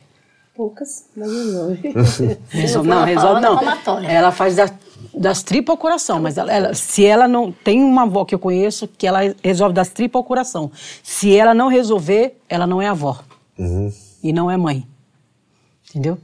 [0.56, 1.94] Poucas, mas resolve.
[2.49, 3.60] resolve não, resolve não.
[4.03, 4.69] Ela faz da,
[5.14, 7.52] das tripas ao coração, mas ela, ela, se ela não.
[7.52, 10.72] Tem uma avó que eu conheço que ela resolve das tripas ao coração.
[11.03, 13.19] Se ela não resolver, ela não é avó.
[13.57, 13.91] Uhum.
[14.23, 14.88] E não é mãe.
[15.89, 16.17] Entendeu?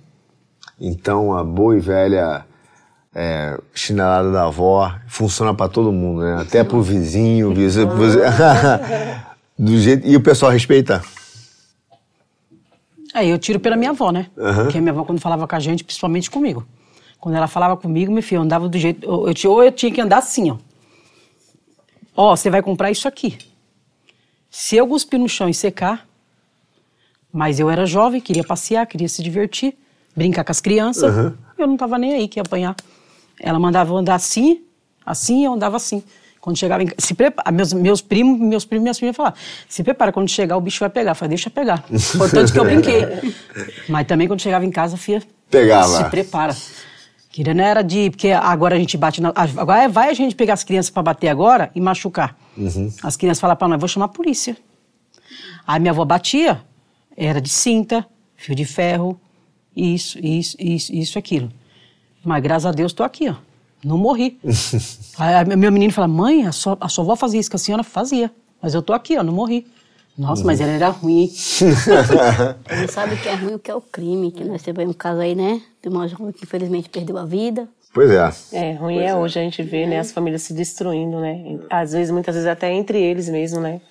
[0.80, 2.46] Então a boa e velha
[3.16, 6.42] é, chinelada da avó funciona para todo mundo, né?
[6.42, 7.88] Até pro vizinho, vizinho.
[9.58, 11.04] Do jeito, e o pessoal respeita?
[13.14, 14.28] É, eu tiro pela minha avó, né?
[14.36, 14.56] Uhum.
[14.56, 16.66] Porque a minha avó, quando falava com a gente, principalmente comigo.
[17.20, 19.06] Quando ela falava comigo, meu filho, eu andava do jeito.
[19.06, 20.58] Eu, eu, ou eu tinha que andar assim, ó.
[22.16, 23.38] Ó, você vai comprar isso aqui.
[24.50, 26.08] Se eu cuspir no chão e secar,
[27.34, 29.76] mas eu era jovem, queria passear, queria se divertir,
[30.16, 31.34] brincar com as crianças, uhum.
[31.58, 32.76] eu não tava nem aí que ia apanhar.
[33.40, 34.62] Ela mandava eu andar assim,
[35.04, 36.04] assim, eu andava assim.
[36.40, 39.40] Quando chegava em casa, se prepara, meus, meus primos, meus primos e minhas primas falavam,
[39.68, 41.12] se prepara, quando chegar o bicho vai pegar.
[41.12, 41.84] Eu falei, deixa pegar.
[41.90, 43.34] Importante que eu brinquei.
[43.90, 45.88] Mas também quando chegava em casa, filha, Pegava.
[45.88, 46.56] se prepara.
[47.32, 48.12] Queria não era de.
[48.12, 49.22] Porque agora a gente bate.
[49.22, 52.36] Na, agora vai a gente pegar as crianças para bater agora e machucar.
[52.56, 52.94] Uhum.
[53.02, 54.56] As crianças falam para nós, vou chamar a polícia.
[55.66, 56.62] Aí minha avó batia,
[57.16, 59.20] era de cinta, fio de ferro,
[59.76, 61.52] isso, isso, isso, isso, aquilo.
[62.24, 63.36] Mas graças a Deus estou aqui, ó.
[63.84, 64.40] Não morri.
[65.18, 67.84] Aí meu menino fala, mãe, a sua, a sua avó fazia isso que a senhora
[67.84, 68.32] fazia.
[68.62, 69.68] Mas eu tô aqui, ó, não morri.
[70.18, 70.48] Nossa, uhum.
[70.48, 71.32] mas ela era ruim, hein?
[72.82, 74.32] não sabe o que é ruim, o que é o crime.
[74.32, 75.62] Que nós tivemos um caso aí, né?
[75.82, 77.68] De uma jovem que infelizmente perdeu a vida.
[77.94, 78.32] Pois é.
[78.52, 81.60] É, ruim é, é hoje a gente vê, né, as famílias se destruindo, né?
[81.70, 83.82] Às vezes, muitas vezes até entre eles mesmo, né?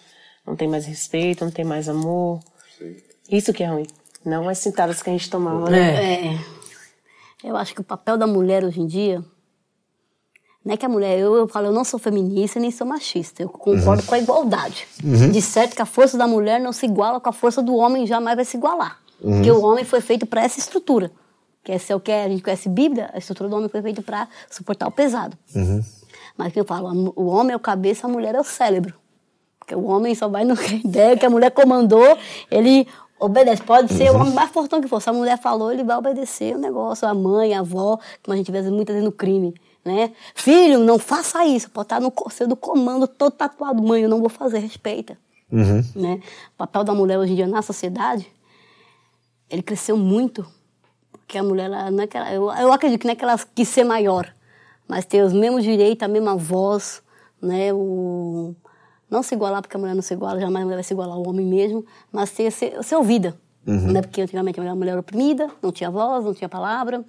[0.46, 2.40] Não tem mais respeito, não tem mais amor.
[3.32, 3.86] Isso que é ruim.
[4.24, 6.34] Não as cintadas que a gente tomava, né?
[6.34, 6.38] É.
[7.42, 9.24] Eu acho que o papel da mulher hoje em dia
[10.64, 13.42] não é que a mulher, eu, eu falo, eu não sou feminista nem sou machista,
[13.42, 14.06] eu concordo uhum.
[14.06, 14.86] com a igualdade.
[15.02, 15.30] Uhum.
[15.30, 18.06] De certo que a força da mulher não se iguala com a força do homem,
[18.06, 18.98] jamais vai se igualar.
[19.20, 19.32] Uhum.
[19.34, 21.10] Porque o homem foi feito para essa estrutura.
[21.64, 24.28] Que é o que a gente conhece Bíblia, a estrutura do homem foi feita para
[24.50, 25.36] suportar o pesado.
[25.54, 25.80] Uhum.
[26.36, 28.94] Mas que eu falo, o homem é o cabeça, a mulher é o cérebro.
[29.58, 30.54] Porque o homem só vai no
[30.84, 32.18] ideia que a mulher comandou,
[32.50, 32.86] ele
[33.24, 33.62] obedece.
[33.62, 35.00] Pode ser o homem mais fortão que for.
[35.00, 37.06] Se a mulher falou, ele vai obedecer o negócio.
[37.06, 39.54] A mãe, a avó, como a gente vê muitas vezes no crime
[39.84, 40.12] né?
[40.34, 41.68] Filho, não faça isso.
[41.68, 43.82] Pode estar no seu do comando todo tatuado.
[43.82, 45.18] Mãe, eu não vou fazer, respeita.
[45.50, 45.82] Uhum.
[45.96, 46.20] Né?
[46.54, 48.30] O papel da mulher hoje em dia na sociedade
[49.52, 50.46] ele cresceu muito,
[51.10, 53.22] porque a mulher, ela, não é que ela, eu, eu acredito que não é que
[53.22, 54.34] ela quis ser maior,
[54.88, 57.02] mas ter os mesmos direitos, a mesma voz,
[57.40, 57.70] né?
[57.70, 58.56] O,
[59.12, 61.14] não se igualar, porque a mulher não se iguala, jamais a mulher vai se igualar
[61.14, 63.38] ao homem mesmo, mas ter, ser, ser ouvida.
[63.66, 63.92] Uhum.
[63.92, 64.00] Né?
[64.00, 67.04] Porque antigamente a mulher era oprimida, não tinha voz, não tinha palavra,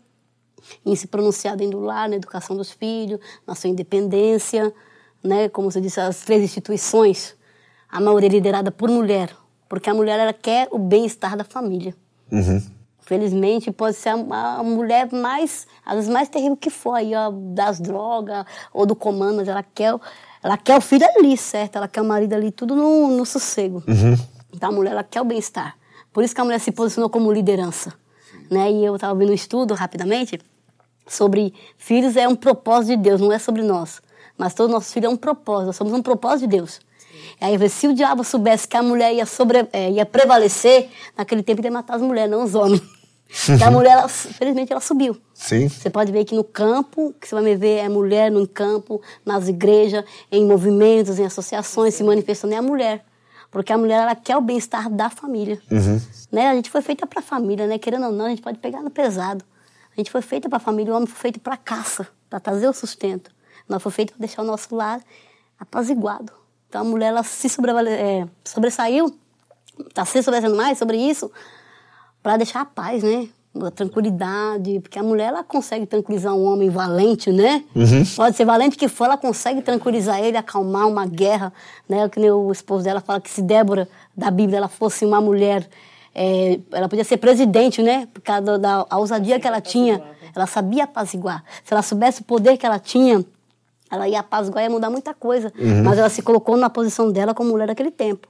[0.85, 4.73] em se pronunciar dentro do lar, na educação dos filhos, na sua independência,
[5.23, 5.47] né?
[5.47, 7.35] como você disse, as três instituições,
[7.89, 9.34] a maioria liderada por mulher,
[9.69, 11.95] porque a mulher ela quer o bem-estar da família.
[12.30, 12.61] Uhum.
[12.99, 17.31] Felizmente, pode ser a, a, mulher mais, às vezes, mais terrível que for, aí, ó,
[17.31, 19.93] das drogas ou do comando, ela quer,
[20.44, 21.78] ela quer o filho ali, certo?
[21.78, 23.82] Ela quer o marido ali, tudo no, no sossego.
[23.88, 24.18] Uhum.
[24.53, 25.76] Então, a mulher, ela quer o bem-estar.
[26.11, 27.94] Por isso que a mulher se posicionou como liderança.
[28.52, 28.72] Né?
[28.72, 30.40] E eu estava vendo um estudo, rapidamente,
[31.07, 34.02] sobre filhos é um propósito de Deus, não é sobre nós.
[34.38, 36.80] Mas todo nosso filho é um propósito, nós somos um propósito de Deus.
[37.40, 41.61] Aí, se o diabo soubesse que a mulher ia, sobre, é, ia prevalecer, naquele tempo
[41.61, 42.82] ele ia matar as mulheres, não os homens.
[43.60, 45.18] E a mulher, ela, felizmente, ela subiu.
[45.34, 45.68] Sim.
[45.68, 49.01] Você pode ver que no campo, que você vai me ver é mulher no campo,
[49.26, 53.03] nas igrejas, em movimentos, em associações, se manifestando, é a mulher.
[53.49, 55.60] Porque a mulher, ela quer o bem-estar da família.
[55.72, 55.99] Uhum.
[56.31, 56.49] Né?
[56.49, 57.77] A gente foi feita para a família, né?
[57.77, 59.43] Querendo ou não, a gente pode pegar no pesado.
[59.91, 62.68] A gente foi feita para a família, o homem foi feito para caça, para trazer
[62.68, 63.31] o sustento.
[63.69, 64.99] Nós foi feito para deixar o nosso lar
[65.60, 66.34] apaziguado.
[66.68, 69.15] Então a mulher ela se é, sobressaiu,
[69.88, 71.31] está se sobressaindo mais sobre isso,
[72.23, 73.27] para deixar a paz, né?
[73.61, 77.63] A tranquilidade, porque a mulher ela consegue tranquilizar um homem valente, né?
[77.75, 78.03] Uhum.
[78.15, 81.53] Pode ser valente que for, ela consegue tranquilizar ele, acalmar uma guerra,
[81.87, 82.09] né?
[82.09, 83.87] Que nem o esposo dela fala que se Débora
[84.17, 85.69] da Bíblia ela fosse uma mulher,
[86.15, 88.07] é, ela podia ser presidente, né?
[88.11, 90.01] Por causa da, da ousadia que ela tinha,
[90.35, 91.43] ela sabia apaziguar.
[91.63, 93.23] Se ela soubesse o poder que ela tinha,
[93.91, 95.53] ela ia apaziguar, ia mudar muita coisa.
[95.59, 95.83] Uhum.
[95.83, 98.27] Mas ela se colocou na posição dela como mulher daquele tempo.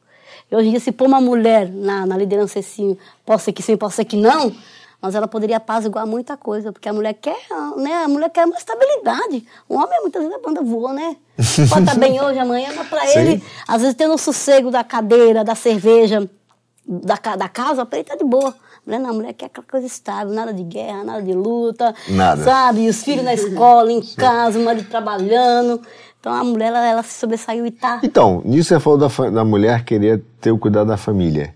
[0.51, 3.61] E hoje em dia, se pôr uma mulher na, na liderança assim, pode ser que
[3.61, 4.53] sim, pode ser que não,
[5.01, 7.37] mas ela poderia apaziguar muita coisa, porque a mulher quer,
[7.75, 8.03] né?
[8.05, 9.45] A mulher quer uma estabilidade.
[9.67, 11.17] O homem, muitas vezes, a banda voa, né?
[11.69, 15.43] Pode estar bem hoje, amanhã, mas para ele, às vezes, tendo o sossego da cadeira,
[15.43, 16.29] da cerveja,
[16.85, 18.55] da, da casa, para ele tá de boa.
[18.85, 21.95] Mulher não, mulher quer aquela coisa estável, nada de guerra, nada de luta.
[22.09, 22.43] Nada.
[22.43, 22.81] Sabe?
[22.81, 25.81] E os filhos na escola, em casa, o marido trabalhando.
[26.23, 27.99] Então a mulher, ela, ela se sobressaiu e tá.
[28.01, 31.53] Então, nisso você falou da, da mulher querer ter o cuidado da família.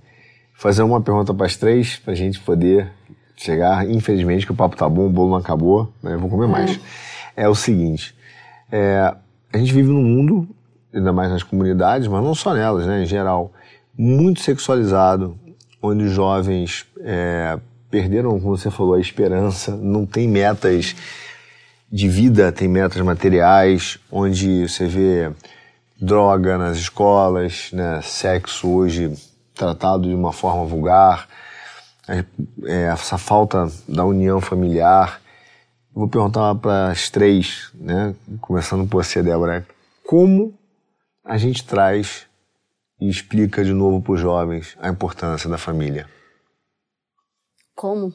[0.53, 2.91] Fazer uma pergunta para as três, para a gente poder
[3.37, 3.89] chegar.
[3.89, 6.15] Infelizmente, que o papo tá bom, o bolo não acabou, né?
[6.15, 6.77] Eu vou comer mais.
[7.33, 8.13] É, é o seguinte:
[8.69, 9.15] é,
[9.53, 10.45] a gente vive num mundo,
[10.93, 13.03] ainda mais nas comunidades, mas não só nelas, né?
[13.03, 13.53] Em geral,
[13.97, 15.39] muito sexualizado,
[15.81, 17.57] onde os jovens é,
[17.89, 20.93] perderam, como você falou, a esperança, não tem metas
[21.91, 25.31] de vida, tem metas materiais, onde você vê
[25.99, 29.13] droga nas escolas, né, sexo hoje
[29.55, 31.27] tratado de uma forma vulgar,
[32.07, 32.23] é,
[32.65, 35.19] é essa falta da união familiar.
[35.93, 39.65] Vou perguntar para as três, né, começando por você, Débora,
[40.05, 40.53] como
[41.23, 42.27] a gente traz
[42.99, 46.07] e explica de novo para os jovens a importância da família?
[47.75, 48.13] Como?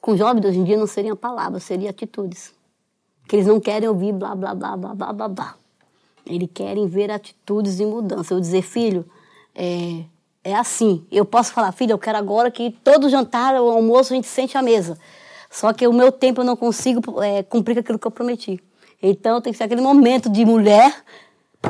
[0.00, 2.52] Com jovens hoje em dia não seriam palavras, seriam atitudes.
[3.28, 5.54] Que eles não querem ouvir blá, blá, blá, blá, blá, blá, blá.
[6.26, 8.32] Eles querem ver atitudes e mudança.
[8.32, 9.04] Eu dizer, filho,
[9.54, 10.04] é,
[10.42, 11.04] é assim.
[11.10, 14.56] Eu posso falar, filho, eu quero agora que todo jantar, o almoço, a gente sente
[14.56, 14.98] à mesa.
[15.50, 18.62] Só que o meu tempo eu não consigo é, cumprir aquilo que eu prometi.
[19.02, 20.94] Então tem que ser aquele momento de mulher,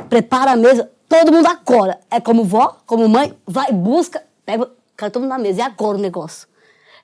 [0.09, 1.99] prepara a mesa, todo mundo acorda.
[2.11, 5.61] É como vó, como mãe, vai, busca, pega, cai todo mundo na mesa.
[5.61, 6.50] E agora o negócio.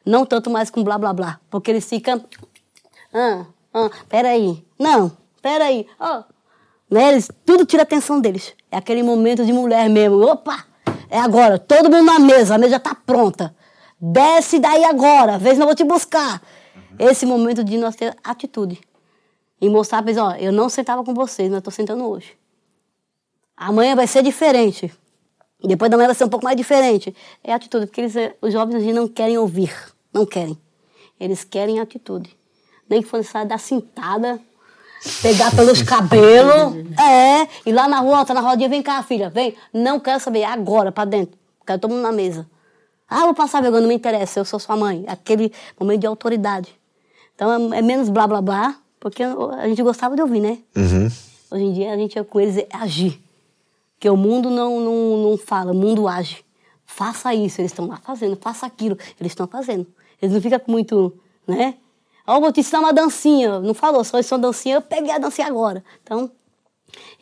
[0.06, 1.40] Não tanto mais com blá blá blá.
[1.50, 2.24] Porque eles ficam.
[3.12, 4.64] Ah, ah, peraí.
[4.78, 5.10] Não,
[5.42, 5.86] peraí.
[5.98, 6.22] Oh.
[6.88, 7.08] Né?
[7.08, 8.54] Eles, tudo tira a atenção deles.
[8.70, 10.24] É aquele momento de mulher mesmo.
[10.24, 10.64] Opa!
[11.10, 13.54] É agora, todo mundo na mesa, a mesa já tá pronta.
[14.00, 16.42] Desce daí agora, vez não vou te buscar.
[16.98, 18.80] Esse momento de nós ter atitude.
[19.60, 22.36] E mostrar pra eles, ó, eu não sentava com vocês, mas tô sentando hoje.
[23.56, 24.92] Amanhã vai ser diferente.
[25.62, 27.14] Depois da manhã vai ser um pouco mais diferente.
[27.42, 29.72] É atitude, porque eles, os jovens hoje não querem ouvir.
[30.12, 30.58] Não querem.
[31.18, 32.36] Eles querem atitude.
[32.88, 34.40] Nem que for necessário dar cintada,
[35.22, 39.54] pegar pelos cabelos, é, e lá na rua, tá na rodinha, vem cá, filha, vem.
[39.72, 41.36] Não quero saber, agora, pra dentro.
[41.66, 42.46] Quero todo mundo na mesa.
[43.08, 45.04] Ah, vou passar vergonha, não me interessa, eu sou sua mãe.
[45.06, 46.74] Aquele momento de autoridade.
[47.34, 50.58] Então é, é menos blá blá blá, porque a gente gostava de ouvir, né?
[50.74, 51.08] Uhum.
[51.50, 53.20] Hoje em dia a gente é com eles é agir.
[54.00, 56.44] Que o mundo não, não, não fala, o mundo age.
[56.86, 59.86] Faça isso, eles estão lá fazendo, faça aquilo, eles estão fazendo.
[60.22, 61.12] Eles não ficam com muito,
[61.46, 61.74] né?
[62.26, 63.60] Ó, oh, vou te ensinar uma dancinha.
[63.60, 65.84] Não falou, só isso é uma dancinha, eu peguei a dancinha agora.
[66.02, 66.30] Então,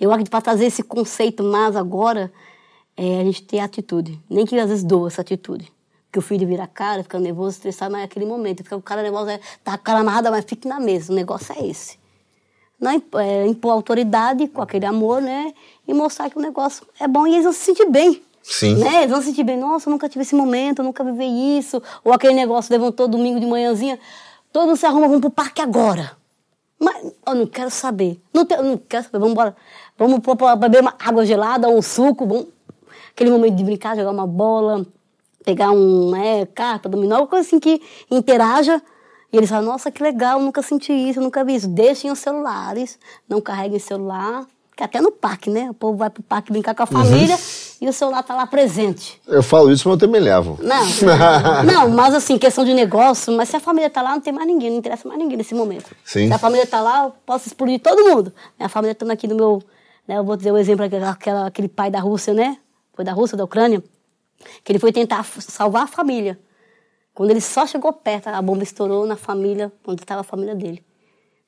[0.00, 2.32] eu acho que para trazer esse conceito mais agora,
[2.96, 4.20] é a gente ter atitude.
[4.30, 5.72] Nem que às vezes doa essa atitude.
[6.12, 8.62] que o filho vira a cara, fica nervoso, estressado, mas é aquele momento.
[8.62, 11.12] Fica o cara nervoso, é, tá a cara amarrada, mas fique na mesa.
[11.12, 11.98] O negócio é esse.
[12.80, 15.52] Não é, impor autoridade com aquele amor, né?
[15.88, 18.22] E mostrar que o negócio é bom e eles vão se sentir bem.
[18.44, 18.76] Sim.
[18.76, 18.98] Né?
[18.98, 19.56] Eles vão se sentir bem.
[19.56, 21.82] Nossa, eu nunca tive esse momento, eu nunca vivi isso.
[22.04, 23.98] Ou aquele negócio levantou domingo de manhãzinha,
[24.52, 26.12] todo mundo se arruma, vamos pro parque agora.
[26.78, 28.20] Mas eu não quero saber.
[28.34, 29.56] Não, te, não quero saber, vamos embora.
[29.96, 30.20] Vamos
[30.58, 32.48] beber uma água gelada, um suco, vamos...
[33.12, 34.84] aquele momento de brincar, jogar uma bola,
[35.42, 37.80] pegar um é, carta, dominó, alguma coisa assim que
[38.10, 38.82] interaja.
[39.32, 41.66] E eles falam, nossa, que legal, nunca senti isso, nunca vi isso.
[41.66, 44.46] Deixem os celulares, não carreguem celular.
[44.76, 45.70] Que até no parque, né?
[45.70, 47.63] O povo vai pro parque brincar com a família uhum.
[47.80, 49.20] E o celular tá lá presente.
[49.26, 50.58] Eu falo isso, mas eu também levo.
[50.62, 50.84] Não,
[51.64, 54.46] não, mas assim, questão de negócio, mas se a família tá lá, não tem mais
[54.46, 55.94] ninguém, não interessa mais ninguém nesse momento.
[56.04, 56.28] Sim.
[56.28, 58.32] Se a família tá lá, eu posso explodir todo mundo.
[58.58, 59.62] A família estando aqui no meu,
[60.06, 62.58] né, eu vou dizer o um exemplo, aquela, aquele pai da Rússia, né?
[62.94, 63.82] Foi da Rússia, da Ucrânia
[64.62, 66.38] que ele foi tentar salvar a família.
[67.14, 70.84] Quando ele só chegou perto, a bomba estourou na família, onde estava a família dele.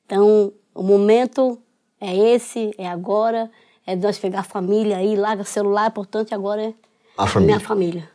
[0.05, 1.59] Então, o momento
[1.99, 3.51] é esse, é agora,
[3.87, 6.73] é de nós pegar a família aí, larga o celular, portanto, agora é
[7.17, 7.55] a família.
[7.55, 8.09] minha família.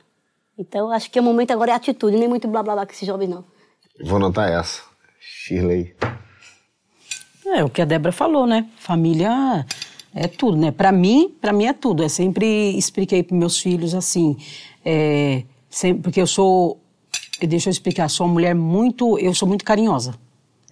[0.59, 3.07] Então, acho que o momento agora é atitude, nem muito blá blá blá que esse
[3.07, 3.43] jovem não.
[4.05, 4.83] Vou anotar essa.
[5.19, 5.95] Shirley.
[7.47, 8.69] É, o que a Débora falou, né?
[8.77, 9.67] Família
[10.15, 10.71] é tudo, né?
[10.71, 12.03] Para mim, para mim é tudo.
[12.03, 14.37] Eu sempre expliquei para meus filhos assim,
[14.85, 16.79] é, sempre, porque eu sou,
[17.41, 20.15] deixa eu explicar, sou uma mulher muito, eu sou muito carinhosa.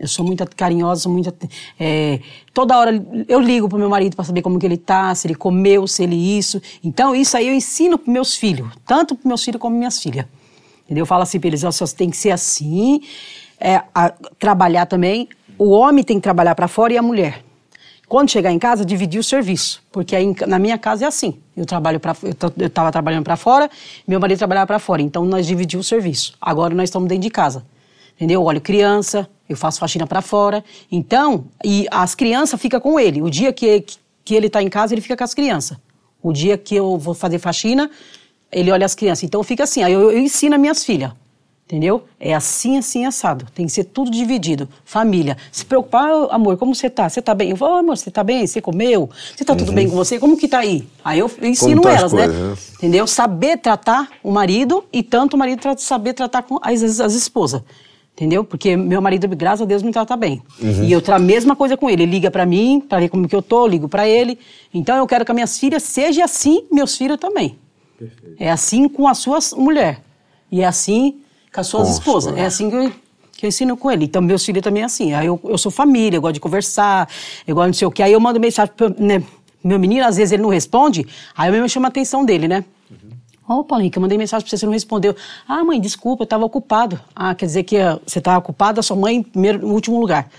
[0.01, 1.31] Eu sou muito carinhosa, sou muito
[1.79, 2.21] é,
[2.55, 5.35] toda hora eu ligo pro meu marido para saber como que ele tá, se ele
[5.35, 6.61] comeu, se ele isso.
[6.83, 10.25] Então isso aí eu ensino para meus filhos, tanto para meus filhos como minhas filhas.
[10.87, 11.03] Entendeu?
[11.03, 13.03] Eu falo assim para eles, você tem que ser assim,
[13.61, 15.29] é, a, trabalhar também.
[15.59, 17.45] O homem tem que trabalhar para fora e a mulher.
[18.09, 21.39] Quando chegar em casa, dividir o serviço, porque aí na minha casa é assim.
[21.55, 23.71] Eu trabalho para eu estava trabalhando para fora,
[24.09, 26.33] meu marido trabalhava para fora, então nós dividimos o serviço.
[26.41, 27.67] Agora nós estamos dentro de casa.
[28.21, 28.43] Entendeu?
[28.43, 30.63] Eu olho criança, eu faço faxina para fora.
[30.93, 33.23] Então, e as crianças ficam com ele.
[33.23, 33.83] O dia que,
[34.23, 35.79] que ele está em casa, ele fica com as crianças.
[36.23, 37.91] O dia que eu vou fazer faxina,
[38.53, 39.25] ele olha as crianças.
[39.25, 39.83] Então fica assim.
[39.83, 41.13] Aí eu, eu ensino as minhas filhas.
[41.65, 42.03] Entendeu?
[42.19, 43.47] É assim, assim, assado.
[43.55, 44.69] Tem que ser tudo dividido.
[44.85, 45.37] Família.
[45.51, 47.09] Se preocupar, ah, amor, como você tá?
[47.09, 47.51] Você tá bem?
[47.51, 48.45] Eu falo, amor, você tá bem?
[48.45, 49.09] Você comeu?
[49.35, 49.59] Você tá uhum.
[49.61, 50.19] tudo bem com você?
[50.19, 50.87] Como que tá aí?
[51.03, 52.27] Aí eu ensino tá elas, né?
[52.27, 52.57] né?
[52.75, 53.07] Entendeu?
[53.07, 57.63] Saber tratar o marido e tanto o marido saber tratar com as, as, as esposas.
[58.21, 58.45] Entendeu?
[58.45, 60.43] Porque meu marido, graças a Deus, me trata bem.
[60.61, 60.85] Uhum.
[60.85, 62.03] E eu trato a mesma coisa com ele.
[62.03, 64.39] Ele liga para mim, para ver como que eu tô, eu ligo para ele.
[64.75, 67.57] Então eu quero que as minhas filhas seja assim, meus filhos também.
[67.99, 68.37] Perfeito.
[68.39, 70.01] É assim com as suas mulheres.
[70.53, 72.37] E é assim com as suas Nossa, esposas.
[72.37, 72.93] É assim que eu,
[73.39, 74.05] que eu ensino com ele.
[74.05, 75.15] Então, meus filhos também é assim.
[75.15, 77.09] Aí eu, eu sou família, eu gosto de conversar,
[77.47, 78.03] eu gosto de não sei o quê.
[78.03, 79.23] Aí eu mando mensagem, pro, né?
[79.65, 82.65] Meu menino, às vezes ele não responde, aí eu mesmo chamo a atenção dele, né?
[83.51, 85.17] Ô, oh, Paulinho, que eu mandei mensagem pra você, você não respondeu.
[85.49, 87.01] Ah, mãe, desculpa, eu tava ocupado.
[87.13, 89.99] Ah, quer dizer que uh, você tava ocupado, a sua mãe em primeiro, no último
[89.99, 90.31] lugar.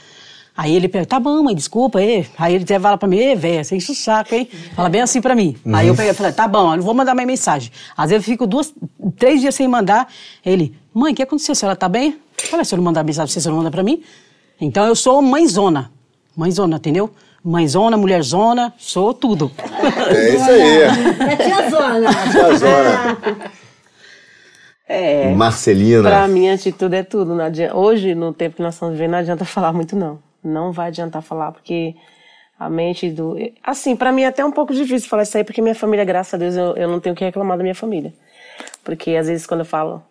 [0.55, 1.99] Aí ele pergunta, tá bom, mãe, desculpa.
[1.99, 4.47] Aí, aí ele fala pra mim, ê, velho, você enche o saco, hein?
[4.73, 5.57] Fala bem assim pra mim.
[5.65, 5.75] Uhum.
[5.75, 7.69] Aí eu peguei, falei, tá bom, eu não vou mandar mais mensagem.
[7.97, 8.73] Às vezes eu fico duas,
[9.17, 10.07] três dias sem mandar.
[10.45, 11.51] Ele, mãe, o que aconteceu?
[11.51, 12.17] A senhora tá bem?
[12.37, 14.01] Falei, se eu não mandar mensagem pra você, você não manda pra mim?
[14.61, 15.91] Então eu sou mãezona.
[16.33, 17.11] Mãezona, entendeu?
[17.43, 19.51] Mãezona, mulherzona, sou tudo.
[20.09, 20.81] É isso aí.
[21.31, 22.09] É tiazona.
[22.31, 23.17] Tiazona.
[24.87, 26.03] É, Marcelina.
[26.07, 27.35] Pra mim, atitude é tudo.
[27.73, 30.19] Hoje, no tempo que nós estamos vivendo, não adianta falar muito, não.
[30.43, 31.95] Não vai adiantar falar, porque
[32.59, 33.35] a mente do.
[33.63, 36.33] Assim, para mim é até um pouco difícil falar isso aí, porque minha família, graças
[36.35, 38.13] a Deus, eu, eu não tenho que reclamar da minha família.
[38.83, 40.03] Porque às vezes quando eu falo,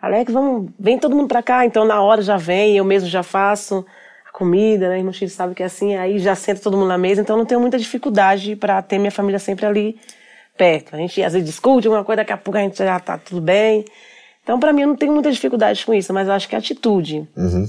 [0.00, 3.22] Alex, vamos, vem todo mundo pra cá, então na hora já vem, eu mesmo já
[3.22, 3.84] faço
[4.32, 4.98] comida, né?
[4.98, 7.38] Irmão Chico sabe que é assim, aí já senta todo mundo na mesa, então eu
[7.38, 9.98] não tenho muita dificuldade para ter minha família sempre ali
[10.56, 10.94] perto.
[10.94, 13.40] A gente às vezes discute alguma coisa, daqui a pouco a gente já tá tudo
[13.40, 13.84] bem.
[14.42, 16.58] Então, para mim, eu não tenho muita dificuldade com isso, mas eu acho que a
[16.58, 17.28] atitude.
[17.36, 17.68] Uhum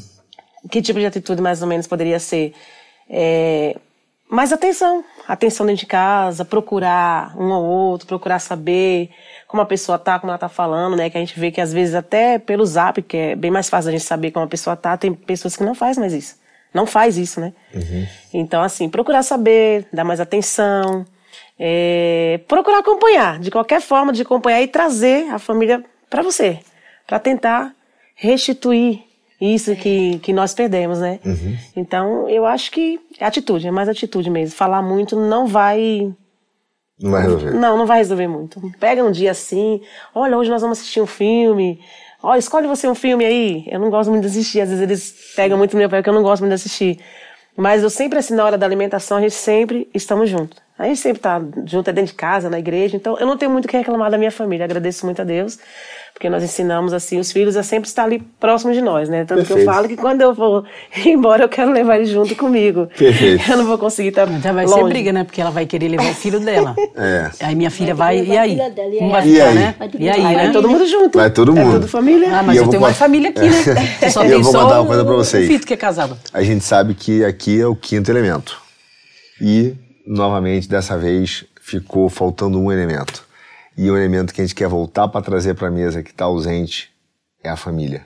[0.69, 2.53] que tipo de atitude mais ou menos poderia ser?
[3.09, 3.77] É,
[4.29, 9.09] mais atenção, atenção dentro de casa, procurar um ou outro, procurar saber
[9.47, 11.09] como a pessoa tá, como ela tá falando, né?
[11.09, 13.89] Que a gente vê que às vezes até pelo zap, que é bem mais fácil
[13.89, 16.35] a gente saber como a pessoa tá, tem pessoas que não faz mais isso.
[16.73, 17.53] Não faz isso, né?
[17.73, 18.07] Uhum.
[18.33, 21.05] Então, assim, procurar saber, dar mais atenção,
[21.59, 26.59] é, procurar acompanhar, de qualquer forma de acompanhar e trazer a família para você,
[27.05, 27.73] para tentar
[28.15, 29.03] restituir
[29.39, 31.19] isso que, que nós perdemos, né?
[31.25, 31.57] Uhum.
[31.75, 34.55] Então, eu acho que é atitude, é mais atitude mesmo.
[34.55, 36.13] Falar muito não vai.
[36.99, 37.51] Não vai resolver.
[37.51, 38.61] Não, não vai resolver muito.
[38.79, 39.81] Pega um dia assim,
[40.15, 41.81] olha, hoje nós vamos assistir um filme.
[42.25, 43.65] Olha, escolhe você um filme aí.
[43.67, 46.13] Eu não gosto muito de assistir, às vezes eles pegam muito meu pé, porque eu
[46.13, 46.97] não gosto muito de assistir.
[47.55, 50.62] Mas eu sempre, assim, na hora da alimentação, a gente sempre estamos juntos.
[50.77, 53.51] A gente sempre tá junto é dentro de casa, na igreja, então eu não tenho
[53.51, 55.59] muito o que reclamar da minha família, agradeço muito a Deus,
[56.13, 59.19] porque nós ensinamos assim os filhos a sempre estar ali próximo de nós, né?
[59.23, 59.53] Tanto Perfeito.
[59.61, 60.65] que eu falo que quando eu vou
[61.05, 62.87] embora eu quero levar ele junto comigo.
[62.97, 63.51] Perfeito.
[63.51, 64.77] Eu não vou conseguir estar Então vai longe.
[64.81, 65.23] ser briga, né?
[65.23, 66.75] Porque ela vai querer levar o filho dela.
[66.95, 67.29] É.
[67.41, 68.49] Aí minha filha Vai vai, e aí?
[68.51, 69.55] filha dela, e vai E ficar, aí?
[69.55, 69.75] né?
[69.77, 70.51] Vai E aí, Vai né?
[70.51, 71.17] todo mundo junto.
[71.19, 71.73] Vai todo É mundo.
[71.73, 72.29] tudo família.
[72.39, 73.85] Ah, mas E eu eu vou tenho mais contar- família aqui, né?
[74.01, 75.45] Você só E tem eu vou só contar uma coisa pra vocês.
[75.45, 76.17] O Fito que é casado.
[76.33, 78.59] A gente sabe que aqui é o quinto elemento.
[79.41, 79.73] E,
[80.05, 83.25] novamente, dessa vez, ficou faltando um elemento.
[83.77, 86.25] E o elemento que a gente quer voltar para trazer para a mesa que está
[86.25, 86.91] ausente
[87.43, 88.05] é a família.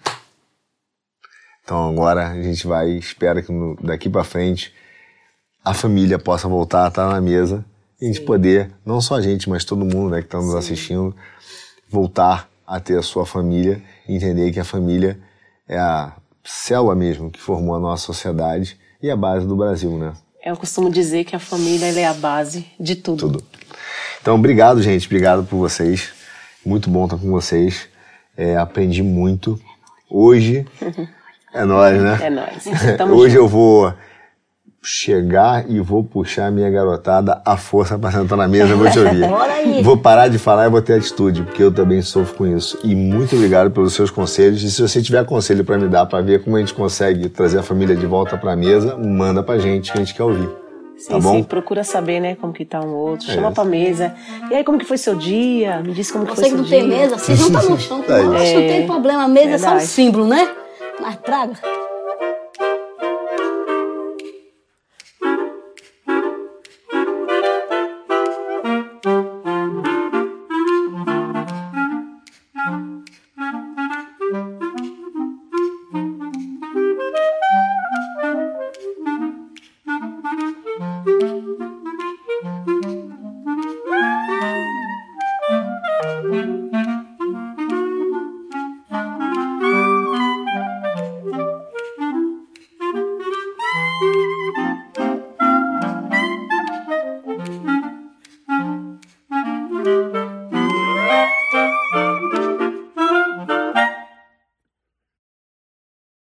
[1.64, 4.74] Então agora a gente vai, espera que no- daqui para frente
[5.64, 7.66] a família possa voltar a estar na mesa
[8.00, 10.56] e a gente poder, não só a gente, mas todo mundo né, que está nos
[10.56, 11.14] assistindo,
[11.90, 15.20] voltar a ter a sua família e entender que a família
[15.68, 20.14] é a célula mesmo que formou a nossa sociedade e a base do Brasil, né?
[20.48, 23.28] Eu costumo dizer que a família é a base de tudo.
[23.28, 23.44] Tudo.
[24.22, 25.06] Então, obrigado, gente.
[25.06, 26.12] Obrigado por vocês.
[26.66, 27.90] Muito bom estar com vocês.
[28.38, 29.60] É, aprendi muito.
[30.10, 30.66] Hoje
[31.54, 32.18] é nós, né?
[32.22, 32.64] É nóis.
[32.98, 33.44] Tamo Hoje junto.
[33.44, 33.94] eu vou
[34.90, 38.98] chegar e vou puxar minha garotada à força para sentar na mesa, eu vou te
[39.00, 39.22] ouvir.
[39.84, 42.80] Vou parar de falar e vou ter atitude, porque eu também sofro com isso.
[42.84, 44.64] E muito obrigado pelos seus conselhos.
[44.64, 47.60] E se você tiver conselho para me dar para ver como a gente consegue trazer
[47.60, 50.50] a família de volta para a mesa, manda pra gente que a gente quer ouvir.
[50.98, 51.36] Sim, tá bom?
[51.36, 53.52] sim, procura saber, né, como que tá um outro, chama É.
[53.52, 54.14] pra mesa.
[54.50, 55.82] E aí, como que foi seu dia?
[55.82, 56.80] Me diz como que Você foi que seu não dia.
[56.80, 58.04] tem mesa, vocês não estão no chão.
[58.08, 58.24] Aí.
[58.24, 60.48] Não, não tem problema, a mesa é só um símbolo, né?
[61.02, 61.54] Mas traga.